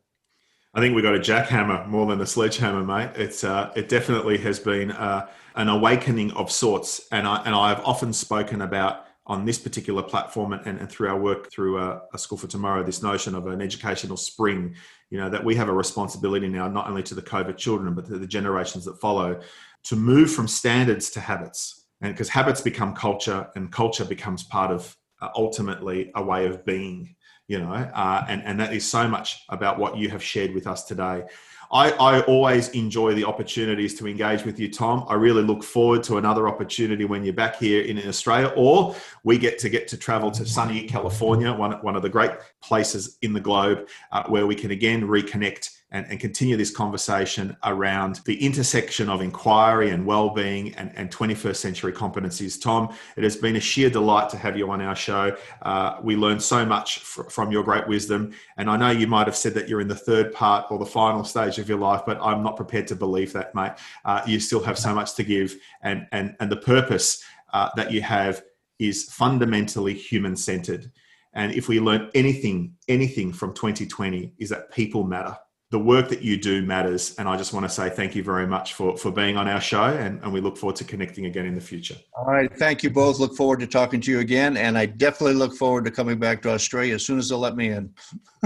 I 0.73 0.79
think 0.79 0.95
we 0.95 1.01
got 1.01 1.15
a 1.15 1.19
jackhammer 1.19 1.87
more 1.87 2.05
than 2.05 2.21
a 2.21 2.27
sledgehammer, 2.27 2.83
mate. 2.83 3.11
It's 3.15 3.43
uh, 3.43 3.71
it 3.75 3.89
definitely 3.89 4.37
has 4.39 4.59
been 4.59 4.91
uh, 4.91 5.27
an 5.55 5.67
awakening 5.67 6.31
of 6.31 6.51
sorts, 6.51 7.07
and 7.11 7.27
I 7.27 7.41
and 7.43 7.55
I 7.55 7.69
have 7.69 7.83
often 7.83 8.13
spoken 8.13 8.61
about 8.61 9.05
on 9.25 9.45
this 9.45 9.59
particular 9.59 10.01
platform 10.01 10.53
and, 10.53 10.79
and 10.79 10.89
through 10.89 11.07
our 11.07 11.19
work 11.19 11.51
through 11.51 11.77
a, 11.77 11.89
uh, 11.89 11.99
a, 12.15 12.17
school 12.17 12.37
for 12.37 12.47
tomorrow 12.47 12.81
this 12.81 13.03
notion 13.03 13.35
of 13.35 13.45
an 13.45 13.61
educational 13.61 14.17
spring 14.17 14.73
you 15.11 15.19
know 15.19 15.29
that 15.29 15.43
we 15.43 15.53
have 15.53 15.69
a 15.69 15.71
responsibility 15.71 16.47
now 16.47 16.67
not 16.67 16.87
only 16.87 17.03
to 17.03 17.13
the 17.13 17.21
covid 17.21 17.55
children 17.55 17.93
but 17.93 18.07
to 18.07 18.17
the 18.17 18.25
generations 18.25 18.85
that 18.85 18.99
follow 18.99 19.39
to 19.83 19.95
move 19.95 20.31
from 20.31 20.47
standards 20.47 21.09
to 21.11 21.19
habits. 21.19 21.85
And 22.01 22.13
because 22.13 22.29
habits 22.29 22.61
become 22.61 22.93
culture 22.93 23.49
and 23.55 23.71
culture 23.71 24.05
becomes 24.05 24.43
part 24.43 24.71
of 24.71 24.95
uh, 25.21 25.29
ultimately 25.35 26.11
a 26.15 26.23
way 26.23 26.45
of 26.45 26.65
being, 26.65 27.15
you 27.49 27.59
know, 27.59 27.73
uh, 27.73 28.23
and, 28.29 28.43
and 28.45 28.59
that 28.59 28.73
is 28.73 28.89
so 28.89 29.07
much 29.07 29.43
about 29.49 29.79
what 29.79 29.97
you 29.97 30.07
have 30.09 30.23
shared 30.23 30.53
with 30.53 30.67
us 30.67 30.83
today. 30.83 31.23
I, 31.71 31.91
I 31.91 32.21
always 32.21 32.69
enjoy 32.69 33.15
the 33.15 33.25
opportunities 33.25 33.97
to 33.99 34.07
engage 34.07 34.45
with 34.45 34.59
you, 34.59 34.71
Tom. 34.71 35.05
I 35.07 35.15
really 35.15 35.41
look 35.41 35.63
forward 35.63 36.03
to 36.03 36.17
another 36.17 36.47
opportunity 36.47 37.05
when 37.05 37.23
you're 37.23 37.33
back 37.33 37.57
here 37.57 37.83
in 37.83 37.97
Australia, 38.07 38.53
or 38.55 38.95
we 39.23 39.39
get 39.39 39.57
to 39.59 39.69
get 39.69 39.87
to 39.89 39.97
travel 39.97 40.29
to 40.31 40.45
sunny 40.45 40.83
California, 40.83 41.51
one, 41.51 41.73
one 41.81 41.95
of 41.95 42.03
the 42.03 42.09
great 42.09 42.31
places 42.61 43.17
in 43.23 43.33
the 43.33 43.39
globe, 43.39 43.87
uh, 44.11 44.23
where 44.27 44.45
we 44.45 44.53
can 44.55 44.69
again 44.69 45.01
reconnect 45.01 45.71
and, 45.91 46.05
and, 46.09 46.19
continue 46.19 46.55
this 46.55 46.69
conversation 46.69 47.55
around 47.63 48.19
the 48.25 48.43
intersection 48.45 49.09
of 49.09 49.21
inquiry 49.21 49.89
and 49.89 50.05
well-being 50.05 50.73
and, 50.75 50.91
and 50.95 51.09
21st 51.09 51.55
century 51.55 51.91
competencies. 51.91 52.61
Tom, 52.61 52.93
it 53.17 53.23
has 53.23 53.35
been 53.35 53.55
a 53.55 53.59
sheer 53.59 53.89
delight 53.89 54.29
to 54.29 54.37
have 54.37 54.57
you 54.57 54.69
on 54.69 54.81
our 54.81 54.95
show. 54.95 55.35
Uh, 55.63 55.97
we 56.03 56.15
learned 56.15 56.41
so 56.41 56.65
much 56.65 56.99
fr- 56.99 57.23
from 57.23 57.51
your 57.51 57.63
great 57.63 57.87
wisdom, 57.87 58.31
and 58.57 58.69
I 58.69 58.77
know 58.77 58.91
you 58.91 59.07
might 59.07 59.27
have 59.27 59.35
said 59.35 59.53
that 59.55 59.67
you're 59.67 59.81
in 59.81 59.87
the 59.87 59.95
third 59.95 60.31
part 60.33 60.71
or 60.71 60.77
the 60.77 60.85
final 60.85 61.23
stage 61.23 61.57
of 61.57 61.67
your 61.67 61.79
life, 61.79 62.01
but 62.05 62.19
I'm 62.21 62.43
not 62.43 62.55
prepared 62.55 62.87
to 62.87 62.95
believe 62.95 63.33
that, 63.33 63.55
mate. 63.55 63.73
Uh, 64.05 64.21
you 64.27 64.39
still 64.39 64.63
have 64.63 64.77
so 64.77 64.93
much 64.93 65.15
to 65.15 65.23
give, 65.23 65.55
and 65.81 66.07
and 66.11 66.35
and 66.39 66.51
the 66.51 66.57
purpose 66.57 67.23
uh, 67.53 67.69
that 67.75 67.91
you 67.91 68.01
have 68.01 68.43
is 68.77 69.05
fundamentally 69.05 69.93
human-centered. 69.93 70.91
And 71.33 71.53
if 71.53 71.67
we 71.67 71.79
learn 71.79 72.09
anything, 72.15 72.75
anything 72.87 73.33
from 73.33 73.53
2020, 73.53 74.33
is 74.39 74.49
that 74.49 74.71
people 74.71 75.03
matter 75.03 75.37
the 75.71 75.79
work 75.79 76.09
that 76.09 76.21
you 76.21 76.35
do 76.35 76.63
matters. 76.63 77.15
And 77.19 77.29
I 77.29 77.37
just 77.37 77.53
want 77.53 77.63
to 77.63 77.69
say 77.69 77.89
thank 77.89 78.15
you 78.15 78.23
very 78.23 78.47
much 78.47 78.73
for, 78.73 78.97
for 78.97 79.11
being 79.11 79.37
on 79.37 79.47
our 79.47 79.61
show. 79.61 79.83
And, 79.83 80.21
and 80.23 80.33
we 80.33 80.41
look 80.41 80.57
forward 80.57 80.75
to 80.77 80.83
connecting 80.83 81.25
again 81.25 81.45
in 81.45 81.53
the 81.53 81.61
future. 81.61 81.95
All 82.17 82.25
right. 82.25 82.51
Thank 82.57 82.81
you 82.81 82.89
both. 82.89 83.19
Look 83.19 83.35
forward 83.35 83.59
to 83.59 83.67
talking 83.67 84.01
to 84.01 84.11
you 84.11 84.19
again. 84.19 84.57
And 84.57 84.77
I 84.77 84.87
definitely 84.87 85.35
look 85.35 85.55
forward 85.55 85.85
to 85.85 85.91
coming 85.91 86.17
back 86.17 86.41
to 86.43 86.49
Australia 86.49 86.95
as 86.95 87.05
soon 87.05 87.19
as 87.19 87.29
they'll 87.29 87.39
let 87.39 87.55
me 87.55 87.69
in. 87.69 87.93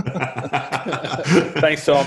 Thanks, 1.61 1.85
Tom. 1.85 2.05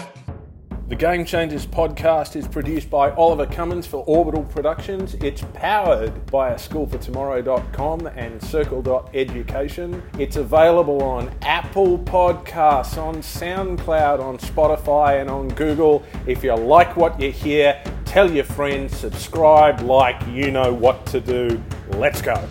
The 0.88 0.94
Game 0.94 1.24
Changers 1.24 1.66
podcast 1.66 2.36
is 2.36 2.46
produced 2.46 2.88
by 2.90 3.10
Oliver 3.10 3.44
Cummins 3.44 3.88
for 3.88 4.04
Orbital 4.06 4.44
Productions. 4.44 5.14
It's 5.14 5.42
powered 5.52 6.24
by 6.26 6.50
a 6.50 6.54
schoolfortomorrow.com 6.54 8.06
and 8.06 8.40
circle.education. 8.40 10.00
It's 10.20 10.36
available 10.36 11.02
on 11.02 11.34
Apple 11.42 11.98
Podcasts, 11.98 12.96
on 13.02 13.16
SoundCloud, 13.16 14.20
on 14.20 14.38
Spotify, 14.38 15.20
and 15.20 15.28
on 15.28 15.48
Google. 15.48 16.04
If 16.24 16.44
you 16.44 16.54
like 16.54 16.96
what 16.96 17.20
you 17.20 17.32
hear, 17.32 17.82
tell 18.04 18.30
your 18.30 18.44
friends, 18.44 18.96
subscribe, 18.96 19.80
like, 19.80 20.24
you 20.28 20.52
know 20.52 20.72
what 20.72 21.04
to 21.06 21.20
do. 21.20 21.60
Let's 21.94 22.22
go. 22.22 22.48